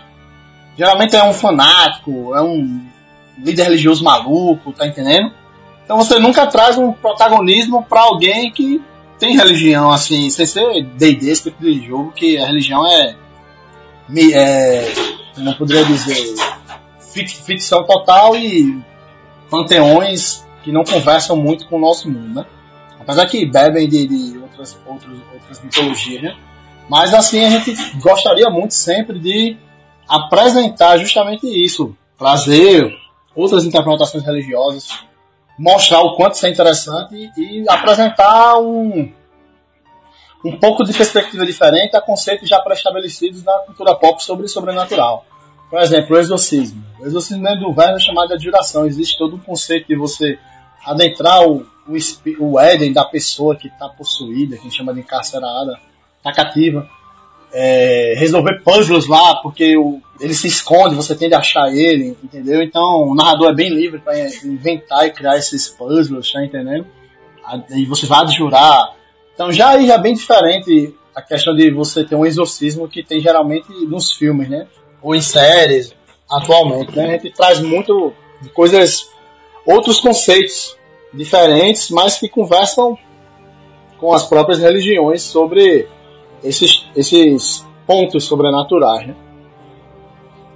geralmente 0.76 1.14
é 1.14 1.24
um 1.24 1.32
fanático, 1.32 2.34
é 2.34 2.40
um 2.40 2.86
líder 3.38 3.64
religioso 3.64 4.02
maluco, 4.02 4.72
tá 4.72 4.86
entendendo? 4.86 5.32
Então 5.84 5.98
você 5.98 6.18
nunca 6.18 6.46
traz 6.46 6.78
um 6.78 6.92
protagonismo 6.92 7.84
para 7.84 8.00
alguém 8.00 8.50
que 8.50 8.80
tem 9.18 9.36
religião, 9.36 9.90
assim, 9.90 10.28
sem 10.30 10.46
ser 10.46 10.84
D&D, 10.84 11.30
esse 11.30 11.44
tipo 11.44 11.62
de 11.62 11.86
jogo, 11.86 12.12
que 12.12 12.38
a 12.38 12.46
religião 12.46 12.86
é, 12.86 13.16
é 14.32 14.94
não 15.38 15.54
poderia 15.54 15.84
dizer, 15.84 16.34
ficção 16.98 17.84
total 17.84 18.36
e 18.36 18.78
panteões 19.50 20.46
que 20.62 20.72
não 20.72 20.84
conversam 20.84 21.36
muito 21.36 21.66
com 21.68 21.76
o 21.76 21.80
nosso 21.80 22.10
mundo, 22.10 22.40
né? 22.40 22.46
Apesar 22.98 23.26
que 23.26 23.46
bebem 23.46 23.88
de, 23.88 24.06
de 24.06 24.38
outras, 24.38 24.78
outros, 24.86 25.20
outras 25.32 25.62
mitologias, 25.62 26.22
né? 26.22 26.36
Mas 26.88 27.14
assim, 27.14 27.44
a 27.44 27.50
gente 27.50 27.74
gostaria 27.98 28.50
muito 28.50 28.74
sempre 28.74 29.18
de 29.18 29.56
apresentar 30.08 30.98
justamente 30.98 31.46
isso, 31.46 31.96
trazer 32.18 32.92
outras 33.34 33.64
interpretações 33.64 34.24
religiosas, 34.24 34.88
mostrar 35.58 36.00
o 36.00 36.16
quanto 36.16 36.34
isso 36.34 36.46
é 36.46 36.50
interessante 36.50 37.32
e, 37.36 37.64
apresentar 37.68 38.58
um, 38.58 39.12
um 40.44 40.58
pouco 40.58 40.84
de 40.84 40.92
perspectiva 40.92 41.46
diferente 41.46 41.96
a 41.96 42.00
conceitos 42.00 42.48
já 42.48 42.58
pré-estabelecidos 42.60 43.42
na 43.42 43.58
cultura 43.60 43.94
pop 43.94 44.22
sobre 44.22 44.46
o 44.46 44.48
sobrenatural. 44.48 45.24
Por 45.70 45.80
exemplo, 45.80 46.16
o 46.16 46.18
exorcismo. 46.18 46.84
O 47.00 47.06
exorcismo 47.06 47.42
dentro 47.42 47.60
do 47.60 47.72
verbo 47.72 47.96
é 47.96 48.00
chamado 48.00 48.28
de 48.28 48.34
adjuração. 48.34 48.86
Existe 48.86 49.18
todo 49.18 49.36
um 49.36 49.40
conceito 49.40 49.88
de 49.88 49.96
você 49.96 50.38
adentrar 50.84 51.42
o, 51.42 51.66
o, 51.88 51.96
o 52.40 52.60
Éden 52.60 52.92
da 52.92 53.04
pessoa 53.04 53.56
que 53.56 53.66
está 53.66 53.88
possuída, 53.88 54.56
que 54.56 54.60
a 54.60 54.64
gente 54.64 54.76
chama 54.76 54.94
de 54.94 55.00
encarcerada, 55.00 55.80
está 56.18 56.32
cativa. 56.32 56.88
É, 57.58 58.14
resolver 58.18 58.60
puzzles 58.62 59.06
lá, 59.06 59.36
porque 59.36 59.78
o, 59.78 60.02
ele 60.20 60.34
se 60.34 60.46
esconde, 60.46 60.94
você 60.94 61.14
tende 61.14 61.34
a 61.34 61.38
achar 61.38 61.74
ele, 61.74 62.16
entendeu? 62.22 62.62
Então 62.62 63.08
o 63.08 63.14
narrador 63.14 63.50
é 63.50 63.54
bem 63.54 63.70
livre 63.70 63.98
para 63.98 64.18
inventar 64.44 65.06
e 65.06 65.10
criar 65.10 65.38
esses 65.38 65.66
puzzles, 65.68 66.30
tá 66.30 66.44
entendendo? 66.44 66.86
E 67.70 67.86
você 67.86 68.04
vai 68.04 68.20
adjurar. 68.20 68.94
Então 69.34 69.50
já 69.50 69.70
aí 69.70 69.86
já 69.86 69.94
é 69.94 69.98
bem 69.98 70.12
diferente 70.12 70.94
a 71.14 71.22
questão 71.22 71.54
de 71.54 71.70
você 71.70 72.04
ter 72.04 72.14
um 72.14 72.26
exorcismo 72.26 72.86
que 72.86 73.02
tem 73.02 73.20
geralmente 73.20 73.72
nos 73.86 74.12
filmes, 74.12 74.50
né? 74.50 74.66
Ou 75.00 75.14
em 75.14 75.22
séries, 75.22 75.94
atualmente, 76.30 76.94
né? 76.94 77.06
A 77.06 77.12
gente 77.12 77.32
traz 77.32 77.58
muito 77.58 78.12
de 78.42 78.50
coisas, 78.50 79.08
outros 79.64 79.98
conceitos 79.98 80.76
diferentes, 81.14 81.90
mas 81.90 82.18
que 82.18 82.28
conversam 82.28 82.98
com 83.98 84.12
as 84.12 84.24
próprias 84.24 84.58
religiões 84.58 85.22
sobre 85.22 85.88
esses, 86.42 86.86
esses 86.94 87.66
pontos 87.86 88.24
sobrenaturais, 88.24 89.06
né? 89.06 89.14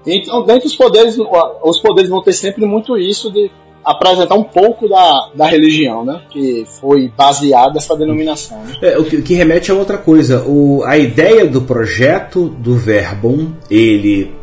Então, 0.07 0.45
dentro 0.45 0.65
dos 0.65 0.77
poderes, 0.77 1.17
os 1.63 1.79
poderes 1.79 2.09
vão 2.09 2.23
ter 2.23 2.33
sempre 2.33 2.65
muito 2.65 2.97
isso 2.97 3.31
de 3.31 3.51
apresentar 3.85 4.35
um 4.35 4.45
pouco 4.45 4.89
da, 4.89 5.31
da 5.35 5.47
religião, 5.47 6.05
né? 6.05 6.23
Que 6.31 6.67
foi 6.81 7.11
baseada 7.17 7.79
essa 7.79 7.97
denominação. 7.97 8.63
Né? 8.65 8.75
É, 8.83 8.99
o, 8.99 9.05
que, 9.05 9.17
o, 9.17 9.23
que, 9.23 9.35
remete 9.35 9.71
a 9.71 9.75
outra 9.75 9.99
coisa. 9.99 10.43
O, 10.47 10.83
a 10.85 10.97
ideia 10.97 11.47
do 11.47 11.63
projeto 11.63 12.49
do 12.49 12.77
Verbum, 12.77 13.53
ele 13.71 14.35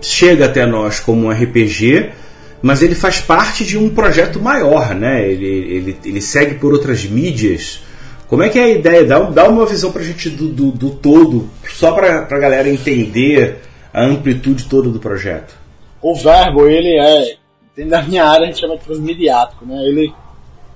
chega 0.00 0.46
até 0.46 0.64
nós 0.66 1.00
como 1.00 1.26
um 1.26 1.30
RPG, 1.30 2.10
mas 2.62 2.82
ele 2.82 2.94
faz 2.94 3.20
parte 3.20 3.64
de 3.64 3.78
um 3.78 3.90
projeto 3.90 4.40
maior, 4.40 4.94
né? 4.94 5.28
Ele, 5.28 5.46
ele, 5.46 5.98
ele 6.04 6.20
segue 6.20 6.54
por 6.56 6.72
outras 6.72 7.04
mídias. 7.04 7.82
Como 8.30 8.44
é 8.44 8.48
que 8.48 8.60
é 8.60 8.62
a 8.62 8.68
ideia? 8.68 9.04
Dá, 9.04 9.18
dá 9.18 9.48
uma 9.48 9.66
visão 9.66 9.90
pra 9.90 10.04
gente 10.04 10.30
do, 10.30 10.50
do, 10.50 10.70
do 10.70 10.90
todo, 10.90 11.50
só 11.68 11.90
pra, 11.90 12.22
pra 12.26 12.38
galera 12.38 12.70
entender 12.70 13.60
a 13.92 14.04
amplitude 14.04 14.68
toda 14.68 14.88
do 14.88 15.00
projeto. 15.00 15.52
O 16.00 16.14
verbo, 16.14 16.68
ele 16.68 16.96
é, 16.96 17.36
dentro 17.74 17.90
da 17.90 18.02
minha 18.02 18.24
área 18.24 18.44
a 18.44 18.46
gente 18.46 18.60
chama 18.60 18.76
de 18.76 18.84
transmediático, 18.84 19.66
né? 19.66 19.82
Ele 19.84 20.14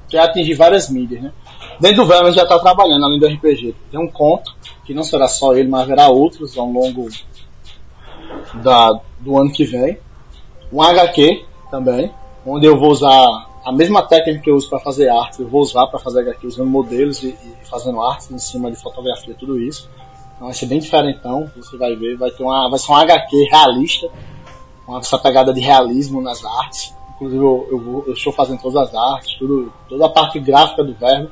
quer 0.08 0.18
atingir 0.18 0.54
várias 0.54 0.90
mídias, 0.90 1.22
né? 1.22 1.32
Dentro 1.78 1.98
do 1.98 2.08
verbo 2.08 2.24
a 2.24 2.26
gente 2.26 2.38
já 2.38 2.42
está 2.42 2.58
trabalhando, 2.58 3.04
além 3.04 3.20
do 3.20 3.26
RPG. 3.28 3.72
Tem 3.88 4.00
um 4.00 4.10
conto, 4.10 4.52
que 4.84 4.92
não 4.92 5.04
será 5.04 5.28
só 5.28 5.54
ele, 5.54 5.68
mas 5.68 5.82
haverá 5.82 6.08
outros 6.08 6.58
ao 6.58 6.66
longo 6.66 7.08
da, 8.64 8.98
do 9.20 9.38
ano 9.38 9.52
que 9.52 9.64
vem. 9.64 9.96
Um 10.72 10.82
HQ 10.82 11.44
também, 11.70 12.10
onde 12.44 12.66
eu 12.66 12.76
vou 12.76 12.90
usar 12.90 13.48
a 13.64 13.72
mesma 13.72 14.02
técnica 14.02 14.40
que 14.40 14.50
eu 14.50 14.56
uso 14.56 14.68
para 14.68 14.78
fazer 14.78 15.08
arte, 15.08 15.40
eu 15.40 15.48
vou 15.48 15.62
usar 15.62 15.86
para 15.86 15.98
fazer 15.98 16.20
HQ 16.20 16.46
usando 16.46 16.68
modelos 16.68 17.22
e, 17.22 17.28
e 17.28 17.66
fazendo 17.66 18.00
arte 18.02 18.32
em 18.32 18.38
cima 18.38 18.70
de 18.70 18.76
fotografia, 18.76 19.34
tudo 19.34 19.58
isso. 19.58 19.88
Então 20.34 20.48
vai 20.48 20.54
ser 20.54 20.66
bem 20.66 20.78
diferentão, 20.78 21.50
você 21.56 21.76
vai 21.78 21.96
ver, 21.96 22.16
vai 22.16 22.30
ter 22.30 22.42
uma, 22.42 22.68
vai 22.68 22.78
ser 22.78 22.92
um 22.92 22.96
HQ 22.96 23.48
realista, 23.50 24.10
com 24.84 24.98
essa 24.98 25.18
pegada 25.18 25.52
de 25.52 25.60
realismo 25.60 26.20
nas 26.20 26.44
artes. 26.44 26.94
Inclusive 27.14 27.42
eu, 27.42 27.68
eu, 27.70 28.04
eu, 28.08 28.12
estou 28.12 28.32
fazendo 28.32 28.60
todas 28.60 28.88
as 28.88 28.94
artes, 28.94 29.34
tudo, 29.38 29.72
toda 29.88 30.06
a 30.06 30.10
parte 30.10 30.38
gráfica 30.38 30.84
do 30.84 30.94
verbo, 30.94 31.30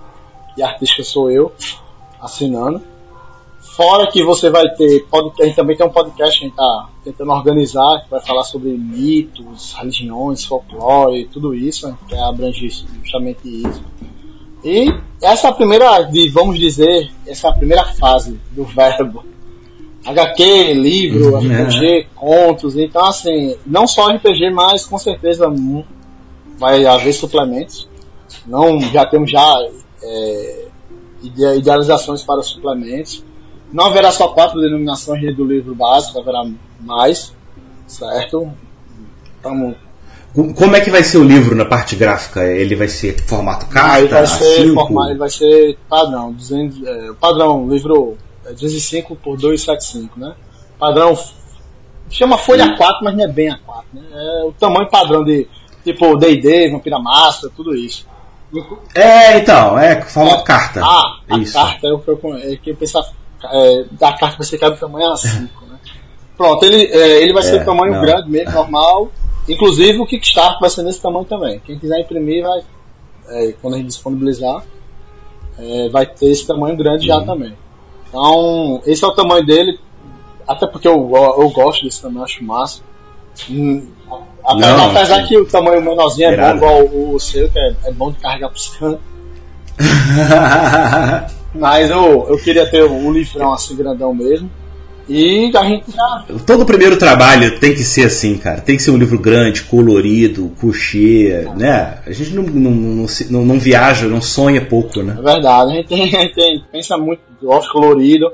e 0.57 0.63
artística 0.63 1.03
sou 1.05 1.31
eu, 1.31 1.53
assinando. 2.21 2.83
Fora 3.77 4.07
que 4.07 4.23
você 4.23 4.51
vai 4.51 4.69
ter 4.75 5.07
podcast, 5.07 5.43
a 5.43 5.47
gente 5.47 5.57
também 5.57 5.75
tem 5.75 5.87
um 5.87 5.91
podcast 5.91 6.39
que 6.39 6.45
a 6.45 6.49
gente 6.49 6.53
está 6.53 6.89
tentando 7.03 7.33
organizar, 7.33 8.03
que 8.05 8.11
vai 8.11 8.21
falar 8.21 8.45
sobre 8.45 8.69
mitos, 8.71 9.73
religiões, 9.73 10.45
folclore, 10.45 11.27
tudo 11.33 11.55
isso, 11.55 11.89
né, 11.89 11.97
que 12.07 12.15
abrange 12.15 12.69
justamente 13.03 13.41
isso. 13.45 13.83
E 14.63 14.93
essa 15.23 15.47
é 15.47 15.51
a 15.51 15.55
primeira, 15.55 16.07
vamos 16.33 16.59
dizer, 16.59 17.11
essa 17.27 17.49
é 17.49 17.51
a 17.51 17.55
primeira 17.55 17.85
fase 17.95 18.39
do 18.51 18.63
verbo. 18.65 19.25
HQ, 20.05 20.75
livro, 20.75 21.37
uhum, 21.37 21.39
RPG, 21.39 21.87
é. 21.87 22.07
contos, 22.15 22.77
então 22.77 23.07
assim, 23.07 23.57
não 23.65 23.87
só 23.87 24.09
RPG, 24.09 24.51
mas 24.51 24.85
com 24.85 24.99
certeza 24.99 25.47
vai 26.59 26.85
haver 26.85 27.15
suplementos. 27.15 27.89
Não, 28.47 28.79
já 28.81 29.07
temos 29.07 29.31
já 29.31 29.57
é, 30.03 30.67
idealizações 31.23 32.23
para 32.23 32.43
suplementos. 32.43 33.25
Não 33.73 33.87
haverá 33.87 34.13
só 34.13 34.29
quatro 34.29 34.61
denominações 34.61 35.35
do 35.35 35.45
livro 35.45 35.75
básico, 35.75 36.21
haverá 36.21 36.45
mais, 36.81 37.35
certo? 37.87 38.53
Estamos 39.37 39.77
como 40.33 40.75
é 40.75 40.81
que 40.81 40.91
vai 40.91 41.05
ser 41.05 41.19
o 41.19 41.25
livro 41.25 41.55
na 41.55 41.67
parte 41.67 41.95
gráfica? 41.95 42.43
Ele 42.43 42.75
vai 42.75 42.89
ser 42.89 43.21
formato 43.27 43.67
carta? 43.67 43.99
ele 43.99 44.09
vai 44.09 44.27
ser, 44.27 44.73
formato, 44.73 45.11
ele 45.11 45.19
vai 45.19 45.29
ser 45.29 45.79
padrão. 45.89 46.33
200, 46.33 46.87
é, 46.87 47.13
padrão, 47.21 47.69
livro 47.69 48.17
é 48.47 48.53
205 48.53 49.15
por 49.17 49.37
275, 49.37 50.19
né? 50.19 50.35
Padrão. 50.79 51.17
Chama 52.09 52.39
folha 52.39 52.65
Sim. 52.65 52.77
4, 52.77 53.05
mas 53.05 53.15
não 53.15 53.25
é 53.25 53.29
bem 53.29 53.51
A4, 53.51 53.85
né? 53.93 54.03
É 54.11 54.45
o 54.45 54.53
tamanho 54.53 54.89
padrão 54.89 55.23
de 55.23 55.47
tipo 55.85 56.17
DD, 56.17 56.71
Vampira 56.71 56.99
Massa, 56.99 57.51
tudo 57.55 57.75
isso. 57.75 58.07
É, 58.95 59.39
então, 59.39 59.79
é 59.79 60.01
formato 60.01 60.43
é, 60.43 60.45
carta. 60.45 60.81
Ah, 60.83 61.21
a 61.29 61.39
isso. 61.39 61.53
carta, 61.53 61.87
eu, 61.87 62.03
eu, 62.07 62.21
eu, 62.23 62.59
eu 62.67 62.77
pensar, 62.77 63.03
é, 63.45 63.85
da 63.93 64.13
carta 64.13 64.37
vai 64.39 64.47
ser 64.47 64.59
cada 64.59 64.77
tamanho 64.77 65.13
A5, 65.13 65.49
né? 65.69 65.79
Pronto, 66.37 66.65
ele, 66.65 66.85
é, 66.85 67.23
ele 67.23 67.33
vai 67.33 67.43
ser 67.43 67.57
é, 67.57 67.65
tamanho 67.65 67.93
não. 67.93 68.01
grande 68.01 68.31
mesmo, 68.31 68.53
normal. 68.53 69.11
Inclusive 69.49 69.99
o 69.99 70.07
Kickstarter 70.07 70.61
vai 70.61 70.71
ser 70.71 70.83
nesse 70.83 71.01
tamanho 71.01 71.25
também. 71.25 71.61
Quem 71.61 71.79
quiser 71.79 72.01
imprimir, 72.01 72.43
vai, 72.43 72.63
é, 73.29 73.55
quando 73.61 73.75
a 73.75 73.77
gente 73.79 73.89
disponibilizar, 73.89 74.63
é, 75.59 75.89
vai 75.89 76.07
ter 76.07 76.27
esse 76.27 76.47
tamanho 76.47 76.77
grande 76.77 77.11
uhum. 77.11 77.19
já 77.19 77.25
também. 77.25 77.57
Então, 78.09 78.83
esse 78.87 79.05
é 79.05 79.07
o 79.07 79.15
tamanho 79.15 79.45
dele, 79.45 79.79
até 80.47 80.67
porque 80.67 80.87
eu, 80.87 81.11
eu, 81.15 81.43
eu 81.43 81.51
gosto 81.51 81.85
desse 81.85 82.03
tamanho, 82.03 82.25
acho 82.25 82.45
massa. 82.45 82.83
Hum, 83.51 83.89
apesar, 84.45 84.77
Não, 84.77 84.91
apesar 84.91 85.27
que 85.27 85.37
o 85.39 85.47
tamanho 85.47 85.81
menorzinho 85.81 86.29
é 86.29 86.37
bom, 86.37 86.57
igual 86.57 86.81
o, 86.85 87.15
o 87.15 87.21
seu, 87.21 87.51
que 87.51 87.59
é, 87.59 87.75
é 87.85 87.93
bom 87.93 88.11
de 88.11 88.19
carregar 88.19 88.51
pro 88.51 88.61
cantos. 88.79 89.01
Mas 91.55 91.91
eu, 91.91 92.27
eu 92.29 92.39
queria 92.39 92.69
ter 92.71 92.85
um 92.85 93.13
livrão 93.13 93.53
assim 93.53 93.77
grandão 93.77 94.15
mesmo. 94.15 94.51
E 95.09 95.51
a 95.57 95.65
gente 95.65 95.91
já. 95.91 96.25
Todo 96.47 96.65
primeiro 96.65 96.97
trabalho 96.97 97.59
tem 97.59 97.75
que 97.75 97.83
ser 97.83 98.07
assim, 98.07 98.39
cara. 98.39 98.61
Tem 98.61 98.77
que 98.77 98.83
ser 98.83 98.93
um 98.93 98.97
livro 98.97 99.19
grande, 99.19 99.65
colorido, 99.65 100.53
couchê, 100.61 101.49
né? 101.57 101.99
A 102.07 102.13
gente 102.13 102.35
não, 102.35 102.43
não, 102.45 102.71
não, 102.71 103.07
não, 103.31 103.45
não 103.45 103.59
viaja, 103.59 104.07
não 104.07 104.23
sonha 104.23 104.65
pouco, 104.65 105.03
né? 105.03 105.17
É 105.19 105.23
verdade, 105.23 105.73
a 105.73 105.75
gente, 105.75 105.89
tem, 105.89 106.03
a 106.05 106.21
gente 106.21 106.35
tem, 106.35 106.65
pensa 106.71 106.97
muito, 106.97 107.21
gosta 107.43 107.71
colorido. 107.71 108.33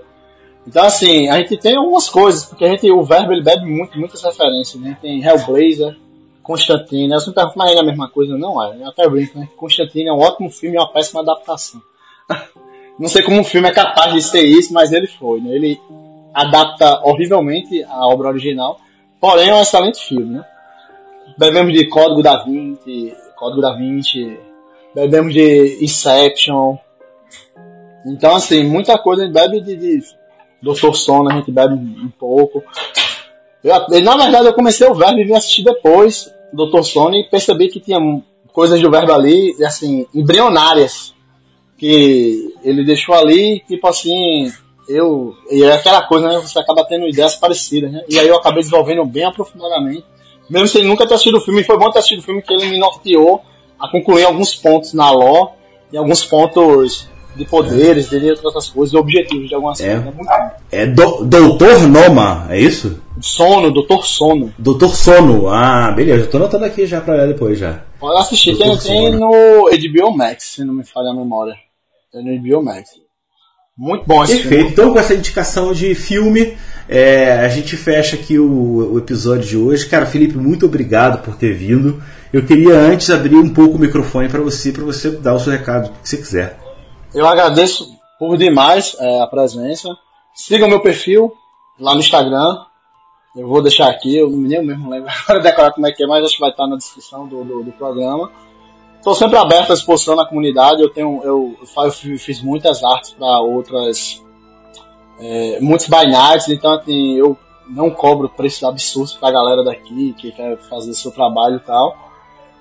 Então, 0.66 0.84
assim, 0.84 1.28
a 1.30 1.38
gente 1.38 1.56
tem 1.56 1.76
algumas 1.76 2.10
coisas, 2.10 2.44
porque 2.44 2.64
a 2.64 2.68
gente, 2.68 2.90
o 2.90 3.02
verbo 3.02 3.32
ele 3.32 3.42
bebe 3.42 3.64
muito, 3.64 3.98
muitas 3.98 4.22
referências, 4.22 4.80
né? 4.80 4.96
Tem 5.00 5.24
Hellblazer, 5.24 5.96
Constantine. 6.42 7.10
Eu 7.12 7.20
sempre 7.20 7.42
mas 7.56 7.72
é 7.72 7.78
a 7.78 7.82
mesma 7.82 8.10
coisa, 8.10 8.36
não 8.36 8.62
é? 8.62 8.76
Eu 8.78 8.88
até 8.88 9.08
brinco, 9.08 9.38
né? 9.38 9.48
Constantine 9.56 10.08
é 10.08 10.12
um 10.12 10.20
ótimo 10.20 10.50
filme 10.50 10.76
e 10.76 10.78
uma 10.78 10.92
péssima 10.92 11.22
adaptação. 11.22 11.80
não 12.98 13.08
sei 13.08 13.22
como 13.22 13.40
um 13.40 13.44
filme 13.44 13.68
é 13.68 13.72
capaz 13.72 14.12
de 14.12 14.22
ser 14.22 14.42
isso, 14.42 14.72
mas 14.72 14.92
ele 14.92 15.06
foi, 15.06 15.40
né? 15.40 15.54
Ele 15.54 15.80
adapta 16.34 17.00
horrivelmente 17.04 17.82
a 17.84 18.06
obra 18.06 18.28
original, 18.28 18.78
porém 19.20 19.48
é 19.48 19.54
um 19.54 19.62
excelente 19.62 20.04
filme, 20.04 20.34
né? 20.34 20.44
Bebemos 21.38 21.72
de 21.72 21.86
Código 21.88 22.22
da 22.22 22.42
Vinci, 22.42 23.14
Código 23.36 23.60
da 23.60 23.74
Vinci, 23.74 24.38
bebemos 24.94 25.32
de 25.32 25.78
Inception, 25.80 26.76
Então, 28.06 28.34
assim, 28.36 28.64
muita 28.64 28.98
coisa 28.98 29.22
a 29.22 29.26
gente 29.26 29.34
bebe 29.34 29.60
de, 29.60 29.76
de 29.76 30.00
Doutor 30.60 30.96
Sono, 30.96 31.30
a 31.30 31.34
gente 31.34 31.52
bebe 31.52 31.74
um 31.74 32.10
pouco. 32.18 32.62
Eu, 33.62 34.02
na 34.02 34.16
verdade, 34.16 34.46
eu 34.46 34.54
comecei 34.54 34.86
o 34.88 34.94
verbo 34.94 35.20
e 35.20 35.24
vim 35.24 35.34
assistir 35.34 35.62
depois 35.62 36.32
Doutor 36.52 36.82
Sono 36.82 37.14
e 37.14 37.28
percebi 37.28 37.68
que 37.68 37.80
tinha 37.80 37.98
coisas 38.52 38.80
do 38.80 38.90
verbo 38.90 39.12
ali, 39.12 39.54
assim, 39.64 40.06
embrionárias. 40.14 41.14
Que 41.78 42.52
ele 42.64 42.84
deixou 42.84 43.14
ali, 43.14 43.62
tipo 43.68 43.86
assim, 43.86 44.50
eu. 44.88 45.32
E 45.50 45.62
é 45.62 45.72
aquela 45.74 46.02
coisa, 46.02 46.26
né? 46.28 46.38
Você 46.40 46.58
acaba 46.58 46.84
tendo 46.84 47.06
ideias 47.08 47.36
parecidas, 47.36 47.90
né? 47.92 48.02
E 48.08 48.18
aí 48.18 48.26
eu 48.26 48.36
acabei 48.36 48.58
desenvolvendo 48.60 49.04
bem 49.06 49.24
aprofundadamente. 49.24 50.04
Mesmo 50.50 50.66
sem 50.66 50.84
nunca 50.84 51.06
ter 51.06 51.14
assistido 51.14 51.36
o 51.38 51.40
filme, 51.40 51.62
foi 51.62 51.78
bom 51.78 51.90
ter 51.90 51.98
assistido 52.00 52.18
o 52.20 52.22
filme 52.22 52.42
que 52.42 52.52
ele 52.52 52.66
me 52.66 52.78
norteou 52.78 53.42
a 53.78 53.88
concluir 53.88 54.24
alguns 54.24 54.54
pontos 54.54 54.92
na 54.92 55.10
lore 55.10 55.50
e 55.92 55.96
alguns 55.96 56.24
pontos 56.24 57.06
de 57.36 57.44
poderes, 57.44 58.08
de 58.10 58.16
outras 58.44 58.68
coisas, 58.68 58.90
de 58.90 58.96
objetivos 58.96 59.48
de 59.48 59.54
algumas 59.54 59.78
É. 59.80 60.00
coisas. 60.00 60.26
É 60.72 60.82
É 60.82 60.86
do, 60.86 61.24
Doutor 61.24 61.86
Noma, 61.86 62.46
é 62.50 62.58
isso? 62.58 63.00
Sono, 63.20 63.70
Doutor 63.70 64.04
Sono. 64.04 64.52
Doutor 64.58 64.96
Sono. 64.96 65.48
Ah, 65.48 65.92
beleza. 65.94 66.24
Eu 66.24 66.30
tô 66.30 66.38
anotando 66.38 66.64
aqui 66.64 66.86
já 66.86 67.00
pra 67.00 67.14
olhar 67.14 67.28
depois 67.28 67.56
já. 67.58 67.84
Pode 68.00 68.18
assistir, 68.18 68.56
tem, 68.56 68.66
Doutor 68.66 68.82
tem 68.82 69.12
Sono. 69.12 69.18
no 69.20 69.70
HBO 69.70 70.16
Max, 70.16 70.44
se 70.54 70.64
não 70.64 70.74
me 70.74 70.84
falha 70.84 71.10
a 71.10 71.14
memória. 71.14 71.54
Tem 72.12 72.24
no 72.24 72.42
HBO 72.42 72.64
Max. 72.64 72.90
Muito 73.76 74.04
bom 74.06 74.24
esse 74.24 74.32
Perfeito. 74.32 74.54
filme. 74.56 74.72
Então, 74.72 74.92
com 74.92 74.98
essa 74.98 75.14
indicação 75.14 75.72
de 75.72 75.94
filme, 75.94 76.58
é, 76.88 77.44
a 77.44 77.48
gente 77.48 77.76
fecha 77.76 78.16
aqui 78.16 78.38
o, 78.38 78.94
o 78.94 78.98
episódio 78.98 79.46
de 79.46 79.56
hoje. 79.56 79.88
Cara, 79.88 80.04
Felipe, 80.04 80.36
muito 80.36 80.66
obrigado 80.66 81.22
por 81.22 81.36
ter 81.36 81.52
vindo. 81.52 82.02
Eu 82.32 82.44
queria 82.44 82.74
antes 82.74 83.08
abrir 83.08 83.36
um 83.36 83.52
pouco 83.52 83.76
o 83.76 83.78
microfone 83.78 84.28
para 84.28 84.40
você, 84.40 84.72
para 84.72 84.82
você 84.82 85.10
dar 85.12 85.34
o 85.34 85.38
seu 85.38 85.52
recado, 85.52 85.90
o 85.90 85.92
que 86.02 86.08
você 86.08 86.16
quiser. 86.16 86.58
Eu 87.14 87.26
agradeço 87.26 87.88
por 88.18 88.36
demais 88.36 88.96
é, 88.98 89.20
a 89.20 89.26
presença. 89.26 89.88
Sigam 90.34 90.68
meu 90.68 90.80
perfil 90.80 91.32
lá 91.78 91.94
no 91.94 92.00
Instagram. 92.00 92.56
Eu 93.36 93.46
vou 93.46 93.62
deixar 93.62 93.88
aqui, 93.88 94.16
eu 94.16 94.28
nem 94.28 94.64
mesmo 94.64 94.90
lembro 94.90 95.08
agora 95.22 95.40
decorar 95.40 95.72
como 95.72 95.86
é 95.86 95.92
que 95.92 96.02
é, 96.02 96.06
mas 96.06 96.24
acho 96.24 96.34
que 96.34 96.40
vai 96.40 96.50
estar 96.50 96.66
na 96.66 96.76
descrição 96.76 97.28
do, 97.28 97.44
do, 97.44 97.62
do 97.62 97.72
programa. 97.72 98.30
Estou 98.98 99.14
sempre 99.14 99.38
aberto 99.38 99.70
à 99.70 99.74
exposição 99.74 100.14
na 100.14 100.26
comunidade. 100.26 100.82
Eu 100.82 100.90
tenho, 100.90 101.22
eu, 101.24 101.56
eu 101.60 101.90
fi- 101.90 102.18
fiz 102.18 102.42
muitas 102.42 102.84
artes 102.84 103.10
para 103.12 103.40
outras, 103.40 104.22
é, 105.18 105.58
muitos 105.60 105.88
nights, 105.88 106.48
então 106.48 106.72
assim, 106.74 107.14
eu 107.14 107.36
não 107.68 107.90
cobro 107.90 108.28
preços 108.28 108.62
absurdos 108.64 109.14
para 109.14 109.28
a 109.28 109.32
galera 109.32 109.64
daqui 109.64 110.14
que 110.14 110.32
quer 110.32 110.58
fazer 110.58 110.92
seu 110.94 111.10
trabalho 111.10 111.56
e 111.56 111.60
tal. 111.60 111.96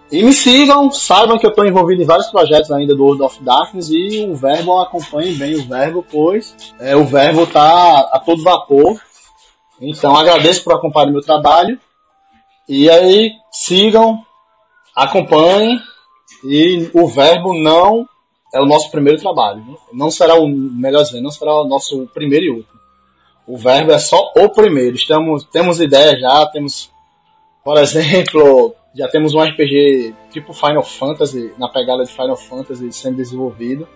E 0.09 0.23
me 0.23 0.31
sigam, 0.31 0.89
saibam 0.89 1.38
que 1.38 1.45
eu 1.45 1.49
estou 1.49 1.65
envolvido 1.65 2.01
em 2.01 2.05
vários 2.05 2.27
projetos 2.27 2.71
ainda 2.71 2.95
do 2.95 3.03
World 3.03 3.23
of 3.23 3.43
Darkness 3.43 3.89
e 3.89 4.25
o 4.25 4.35
Verbo 4.35 4.79
acompanhe 4.79 5.33
bem 5.33 5.55
o 5.55 5.67
Verbo, 5.67 6.05
pois 6.09 6.55
é, 6.79 6.95
o 6.95 7.03
Verbo 7.03 7.43
está 7.43 7.99
a 8.13 8.19
todo 8.19 8.41
vapor. 8.41 9.01
Então 9.81 10.15
agradeço 10.15 10.63
por 10.63 10.73
acompanhar 10.73 11.11
meu 11.11 11.21
trabalho. 11.21 11.77
E 12.69 12.89
aí 12.89 13.31
sigam, 13.51 14.19
acompanhem 14.95 15.77
e 16.43 16.89
o 16.93 17.07
Verbo 17.07 17.57
não 17.57 18.07
é 18.53 18.61
o 18.61 18.65
nosso 18.65 18.89
primeiro 18.91 19.19
trabalho. 19.19 19.59
né? 19.59 19.75
Não 19.93 20.09
será 20.09 20.36
o 20.36 20.47
melhor 20.47 21.03
dizendo, 21.03 21.23
não 21.23 21.32
será 21.32 21.53
o 21.61 21.67
nosso 21.67 22.07
primeiro 22.13 22.45
e 22.45 22.49
último. 22.49 22.78
O 23.45 23.57
Verbo 23.57 23.91
é 23.91 23.99
só 23.99 24.32
o 24.36 24.49
primeiro. 24.49 24.95
Estamos, 24.95 25.45
temos 25.45 25.80
ideias 25.80 26.19
já, 26.19 26.45
temos, 26.47 26.91
por 27.63 27.78
exemplo, 27.78 28.75
já 28.95 29.07
temos 29.07 29.34
um 29.34 29.41
RPG 29.41 30.13
tipo 30.32 30.53
Final 30.53 30.84
Fantasy, 30.84 31.53
na 31.57 31.69
pegada 31.69 32.03
de 32.03 32.11
Final 32.11 32.36
Fantasy 32.36 32.91
sendo 32.91 33.17
desenvolvido. 33.17 33.88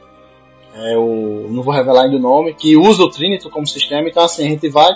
É 0.74 0.98
o, 0.98 1.48
não 1.50 1.64
vou 1.64 1.74
revelar 1.74 2.04
ainda 2.04 2.16
o 2.16 2.20
nome, 2.20 2.54
que 2.54 2.78
usa 2.78 3.04
o 3.04 3.10
Trinity 3.10 3.50
como 3.50 3.68
sistema, 3.68 4.08
então 4.08 4.24
assim, 4.24 4.46
a 4.46 4.50
gente 4.50 4.70
vai. 4.70 4.90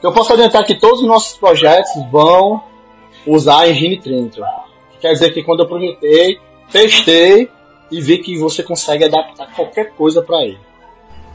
Eu 0.00 0.12
posso 0.12 0.32
adiantar 0.32 0.64
que 0.64 0.78
todos 0.78 1.00
os 1.00 1.06
nossos 1.06 1.36
projetos 1.36 1.90
vão 2.12 2.62
usar 3.26 3.62
a 3.62 3.68
engine 3.68 3.98
Trinity. 3.98 4.40
Quer 5.00 5.12
dizer 5.12 5.32
que 5.32 5.42
quando 5.42 5.60
eu 5.60 5.66
projetei, 5.66 6.38
testei 6.70 7.48
e 7.90 8.00
vi 8.00 8.18
que 8.18 8.36
você 8.38 8.62
consegue 8.62 9.04
adaptar 9.04 9.46
qualquer 9.54 9.90
coisa 9.96 10.22
para 10.22 10.42
ele. 10.44 10.58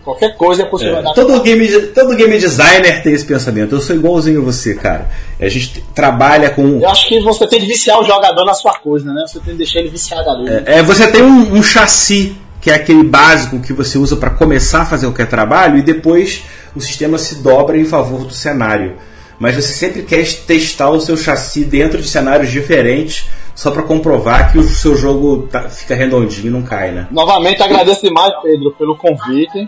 Qualquer 0.04 0.36
coisa 0.36 0.64
é 0.64 0.66
possível 0.66 0.96
É, 0.96 1.00
adaptar. 1.00 1.22
todo, 1.26 1.42
game, 1.44 1.68
todo 1.94 2.16
game 2.16 2.38
designer 2.40 3.04
tem 3.04 3.14
esse 3.14 3.24
pensamento. 3.26 3.76
Eu 3.76 3.82
sou 3.82 3.96
igualzinho 3.96 4.42
a 4.42 4.44
você, 4.44 4.74
cara. 4.74 5.10
A 5.40 5.48
gente 5.48 5.80
trabalha 5.94 6.50
com. 6.50 6.80
Eu 6.82 6.90
acho 6.90 7.08
que 7.08 7.20
você 7.20 7.46
tem 7.48 7.60
que 7.60 7.68
viciar 7.68 8.00
o 8.00 8.04
jogador 8.04 8.44
na 8.44 8.56
sua 8.56 8.74
coisa, 8.80 9.14
né? 9.14 9.26
Você 9.28 9.40
tem 9.40 9.52
que 9.52 9.58
deixar 9.60 9.80
ele 9.80 9.90
viciado 9.90 10.28
ali. 10.30 10.64
É, 10.66 10.82
você 10.82 11.08
tem 11.12 11.22
um, 11.22 11.54
um 11.54 11.62
chassi, 11.62 12.36
que 12.60 12.72
é 12.72 12.74
aquele 12.74 13.04
básico 13.04 13.60
que 13.60 13.74
você 13.74 14.00
usa 14.00 14.16
para 14.16 14.32
começar 14.32 14.82
a 14.82 14.86
fazer 14.86 15.06
qualquer 15.06 15.28
trabalho, 15.30 15.78
e 15.78 15.84
depois 15.84 16.42
o 16.76 16.82
sistema 16.82 17.20
se 17.20 17.36
dobra 17.36 17.78
em 17.78 17.86
favor 17.86 18.26
do 18.26 18.34
cenário. 18.34 18.98
Mas 19.38 19.56
você 19.56 19.72
sempre 19.74 20.02
quer 20.02 20.26
testar 20.48 20.90
o 20.90 21.00
seu 21.00 21.16
chassi 21.16 21.64
dentro 21.64 22.02
de 22.02 22.08
cenários 22.08 22.50
diferentes, 22.52 23.28
só 23.56 23.72
para 23.72 23.84
comprovar 23.84 24.52
que 24.52 24.58
o 24.58 24.64
seu 24.64 24.96
jogo 24.96 25.48
tá- 25.48 25.70
fica 25.70 25.94
redondinho 25.96 26.48
e 26.48 26.50
não 26.50 26.64
cai, 26.64 26.92
né? 26.92 27.08
Novamente 27.12 27.62
agradeço 27.62 28.02
demais, 28.04 28.34
Pedro, 28.42 28.72
pelo 28.74 28.98
convite. 28.98 29.68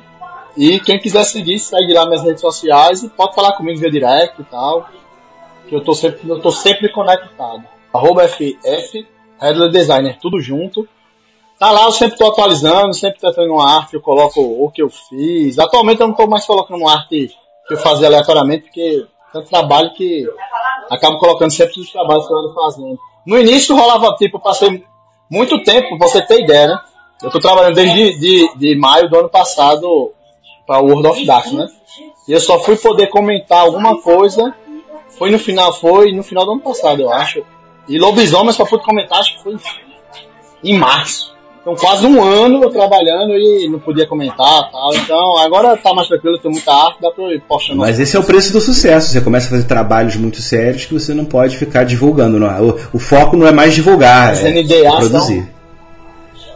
E 0.55 0.79
quem 0.79 0.99
quiser 0.99 1.23
seguir, 1.23 1.57
segue 1.59 1.93
lá 1.93 2.05
nas 2.05 2.23
redes 2.23 2.41
sociais 2.41 3.01
e 3.03 3.09
pode 3.09 3.33
falar 3.35 3.53
comigo 3.53 3.79
via 3.79 3.89
direct 3.91 4.39
e 4.41 4.45
tal. 4.45 4.87
Que 5.67 5.75
eu 5.75 5.81
tô 5.83 5.93
sempre, 5.93 6.29
eu 6.29 6.39
tô 6.39 6.51
sempre 6.51 6.91
conectado. 6.91 7.63
Arroba 7.93 8.27
FF, 8.27 9.05
Headler 9.41 9.69
Designer, 9.71 10.17
tudo 10.21 10.39
junto. 10.39 10.87
Tá 11.59 11.71
lá, 11.71 11.83
eu 11.85 11.91
sempre 11.91 12.17
tô 12.17 12.27
atualizando, 12.27 12.93
sempre 12.93 13.19
tentando 13.19 13.53
uma 13.53 13.77
arte, 13.77 13.93
eu 13.93 14.01
coloco 14.01 14.41
o 14.41 14.69
que 14.69 14.81
eu 14.81 14.89
fiz. 14.89 15.57
Atualmente 15.59 16.01
eu 16.01 16.07
não 16.07 16.15
tô 16.15 16.27
mais 16.27 16.45
colocando 16.45 16.79
uma 16.81 16.91
arte 16.93 17.31
que 17.67 17.73
eu 17.73 17.77
fazia 17.77 18.07
aleatoriamente, 18.07 18.63
porque 18.63 19.05
tanto 19.31 19.49
trabalho 19.49 19.93
que 19.93 20.27
acabo 20.89 21.17
colocando 21.17 21.51
sempre 21.51 21.79
os 21.79 21.91
trabalhos 21.91 22.27
que 22.27 22.33
eu 22.33 22.37
ando 22.37 22.53
fazendo. 22.53 22.99
No 23.25 23.39
início 23.39 23.75
rolava, 23.75 24.15
tipo, 24.15 24.39
passei 24.39 24.83
muito 25.29 25.63
tempo, 25.63 25.97
pra 25.97 26.07
você 26.07 26.21
ter 26.21 26.41
ideia, 26.41 26.67
né? 26.67 26.79
Eu 27.21 27.31
tô 27.31 27.39
trabalhando 27.39 27.75
desde 27.75 28.19
de, 28.19 28.57
de 28.57 28.75
maio 28.77 29.09
do 29.09 29.17
ano 29.17 29.29
passado 29.29 30.11
para 30.67 30.81
o 30.81 30.87
World 30.87 31.07
of 31.07 31.25
Darkness, 31.25 31.53
né? 31.53 31.67
E 32.27 32.31
eu 32.31 32.39
só 32.39 32.59
fui 32.59 32.75
poder 32.75 33.07
comentar 33.07 33.61
alguma 33.61 34.01
coisa, 34.01 34.53
foi 35.09 35.31
no 35.31 35.39
final, 35.39 35.73
foi 35.73 36.11
no 36.11 36.23
final 36.23 36.45
do 36.45 36.51
ano 36.53 36.61
passado, 36.61 37.01
eu 37.01 37.11
acho. 37.11 37.43
E 37.87 37.97
Lobisomem 37.97 38.53
só 38.53 38.65
pude 38.65 38.83
comentar, 38.83 39.19
acho 39.19 39.37
que 39.37 39.43
foi 39.43 39.55
em 40.63 40.77
março. 40.77 41.32
Então 41.63 41.75
quase 41.75 42.05
um 42.05 42.21
ano 42.21 42.69
trabalhando 42.69 43.37
e 43.37 43.69
não 43.69 43.79
podia 43.79 44.05
comentar 44.05 44.69
tal. 44.69 44.93
Então 44.95 45.37
agora 45.37 45.77
tá 45.77 45.93
mais 45.93 46.09
tranquilo, 46.09 46.37
tem 46.37 46.51
muita 46.51 46.73
arte, 46.73 46.97
dá 47.01 47.09
pra 47.09 47.23
ir 47.33 47.41
postando. 47.47 47.79
Mas 47.79 47.97
esse 48.01 48.17
é 48.17 48.19
o 48.19 48.23
preço 48.23 48.51
do 48.51 48.59
sucesso. 48.59 49.09
Você 49.09 49.21
começa 49.21 49.47
a 49.47 49.51
fazer 49.51 49.63
trabalhos 49.63 50.17
muito 50.17 50.41
sérios 50.41 50.85
que 50.85 50.93
você 50.93 51.13
não 51.13 51.23
pode 51.23 51.55
ficar 51.55 51.85
divulgando. 51.85 52.37
Não 52.37 52.47
é? 52.51 52.59
o, 52.61 52.77
o 52.93 52.99
foco 52.99 53.37
não 53.37 53.47
é 53.47 53.53
mais 53.53 53.73
divulgar, 53.73 54.31
As 54.33 54.43
é 54.43 54.51
NDA 54.51 54.89
são- 54.89 54.99
produzir. 54.99 55.53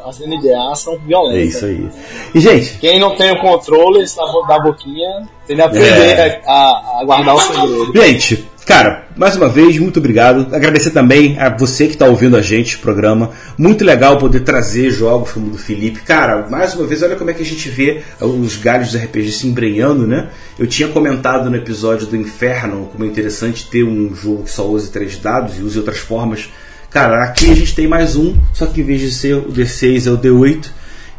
As 0.05 0.19
NDA 0.19 0.75
são 0.75 0.97
violentas. 0.99 1.37
É 1.37 1.43
isso 1.43 1.65
aí. 1.65 1.89
E, 2.35 2.39
gente, 2.39 2.77
Quem 2.79 2.99
não 2.99 3.15
tem 3.15 3.31
o 3.31 3.39
controle 3.41 4.05
da 4.47 4.59
boquinha 4.59 5.27
tem 5.45 5.55
que 5.57 5.61
aprender 5.61 5.89
É. 6.19 6.41
a, 6.45 6.99
a 6.99 7.03
guardar 7.05 7.35
o 7.35 7.39
segredo. 7.41 7.91
Gente, 8.01 8.47
cara, 8.67 9.07
mais 9.15 9.37
uma 9.37 9.47
vez, 9.47 9.79
muito 9.79 9.97
obrigado. 9.97 10.53
Agradecer 10.53 10.91
também 10.91 11.39
a 11.39 11.49
você 11.49 11.87
que 11.87 11.93
está 11.93 12.05
ouvindo 12.05 12.35
a 12.35 12.41
gente, 12.41 12.77
programa. 12.77 13.31
Muito 13.57 13.85
legal 13.85 14.17
poder 14.17 14.41
trazer 14.41 14.91
jogos 14.91 15.31
como 15.31 15.47
o 15.47 15.49
do 15.51 15.57
Felipe. 15.57 16.01
Cara, 16.01 16.45
mais 16.49 16.75
uma 16.75 16.85
vez, 16.85 17.01
olha 17.01 17.15
como 17.15 17.31
é 17.31 17.33
que 17.33 17.41
a 17.41 17.45
gente 17.45 17.69
vê 17.69 18.03
os 18.19 18.57
galhos 18.57 18.91
dos 18.91 19.01
RPG 19.01 19.31
se 19.31 19.47
embrenhando, 19.47 20.05
né? 20.05 20.27
Eu 20.59 20.67
tinha 20.67 20.89
comentado 20.89 21.49
no 21.49 21.55
episódio 21.55 22.05
do 22.07 22.17
Inferno 22.17 22.89
como 22.91 23.05
é 23.05 23.07
interessante 23.07 23.69
ter 23.69 23.85
um 23.85 24.13
jogo 24.13 24.43
que 24.43 24.51
só 24.51 24.67
use 24.67 24.91
três 24.91 25.17
dados 25.17 25.57
e 25.57 25.61
use 25.61 25.77
outras 25.77 25.99
formas. 25.99 26.49
Cara, 26.89 27.23
aqui 27.23 27.49
a 27.49 27.55
gente 27.55 27.73
tem 27.73 27.87
mais 27.87 28.17
um, 28.17 28.35
só 28.53 28.65
que 28.65 28.81
em 28.81 28.83
vez 28.83 28.99
de 28.99 29.11
ser 29.11 29.35
o 29.35 29.51
D6 29.51 30.07
é 30.07 30.11
o 30.11 30.17
D8. 30.17 30.67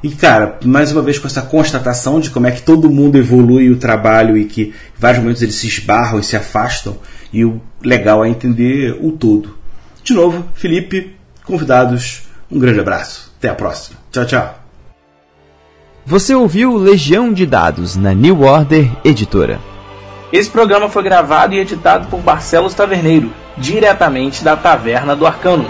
E, 0.02 0.10
cara, 0.10 0.58
mais 0.64 0.92
uma 0.92 1.02
vez 1.02 1.18
com 1.18 1.26
essa 1.26 1.42
constatação 1.42 2.20
de 2.20 2.30
como 2.30 2.46
é 2.46 2.52
que 2.52 2.62
todo 2.62 2.90
mundo 2.90 3.16
evolui 3.16 3.70
o 3.70 3.76
trabalho 3.76 4.36
e 4.36 4.44
que 4.44 4.62
em 4.62 4.72
vários 5.00 5.22
momentos 5.22 5.42
eles 5.42 5.56
se 5.56 5.66
esbarram 5.66 6.20
e 6.20 6.24
se 6.24 6.36
afastam, 6.36 6.96
e 7.32 7.44
o 7.44 7.60
legal 7.82 8.24
é 8.24 8.28
entender 8.28 8.98
o 9.00 9.12
todo. 9.12 9.56
De 10.02 10.14
novo, 10.14 10.44
Felipe, 10.54 11.16
convidados, 11.44 12.22
um 12.50 12.58
grande 12.58 12.80
abraço. 12.80 13.32
Até 13.38 13.48
a 13.48 13.54
próxima. 13.54 13.98
Tchau, 14.10 14.26
tchau. 14.26 14.58
Você 16.04 16.34
ouviu 16.34 16.76
Legião 16.76 17.32
de 17.32 17.44
Dados 17.44 17.94
na 17.94 18.14
New 18.14 18.40
Order 18.40 18.90
Editora. 19.04 19.60
Esse 20.32 20.48
programa 20.48 20.88
foi 20.88 21.02
gravado 21.02 21.54
e 21.54 21.58
editado 21.58 22.06
por 22.08 22.20
Barcelos 22.20 22.74
Taverneiro, 22.74 23.30
diretamente 23.56 24.42
da 24.42 24.56
Taverna 24.56 25.14
do 25.14 25.26
Arcano. 25.26 25.66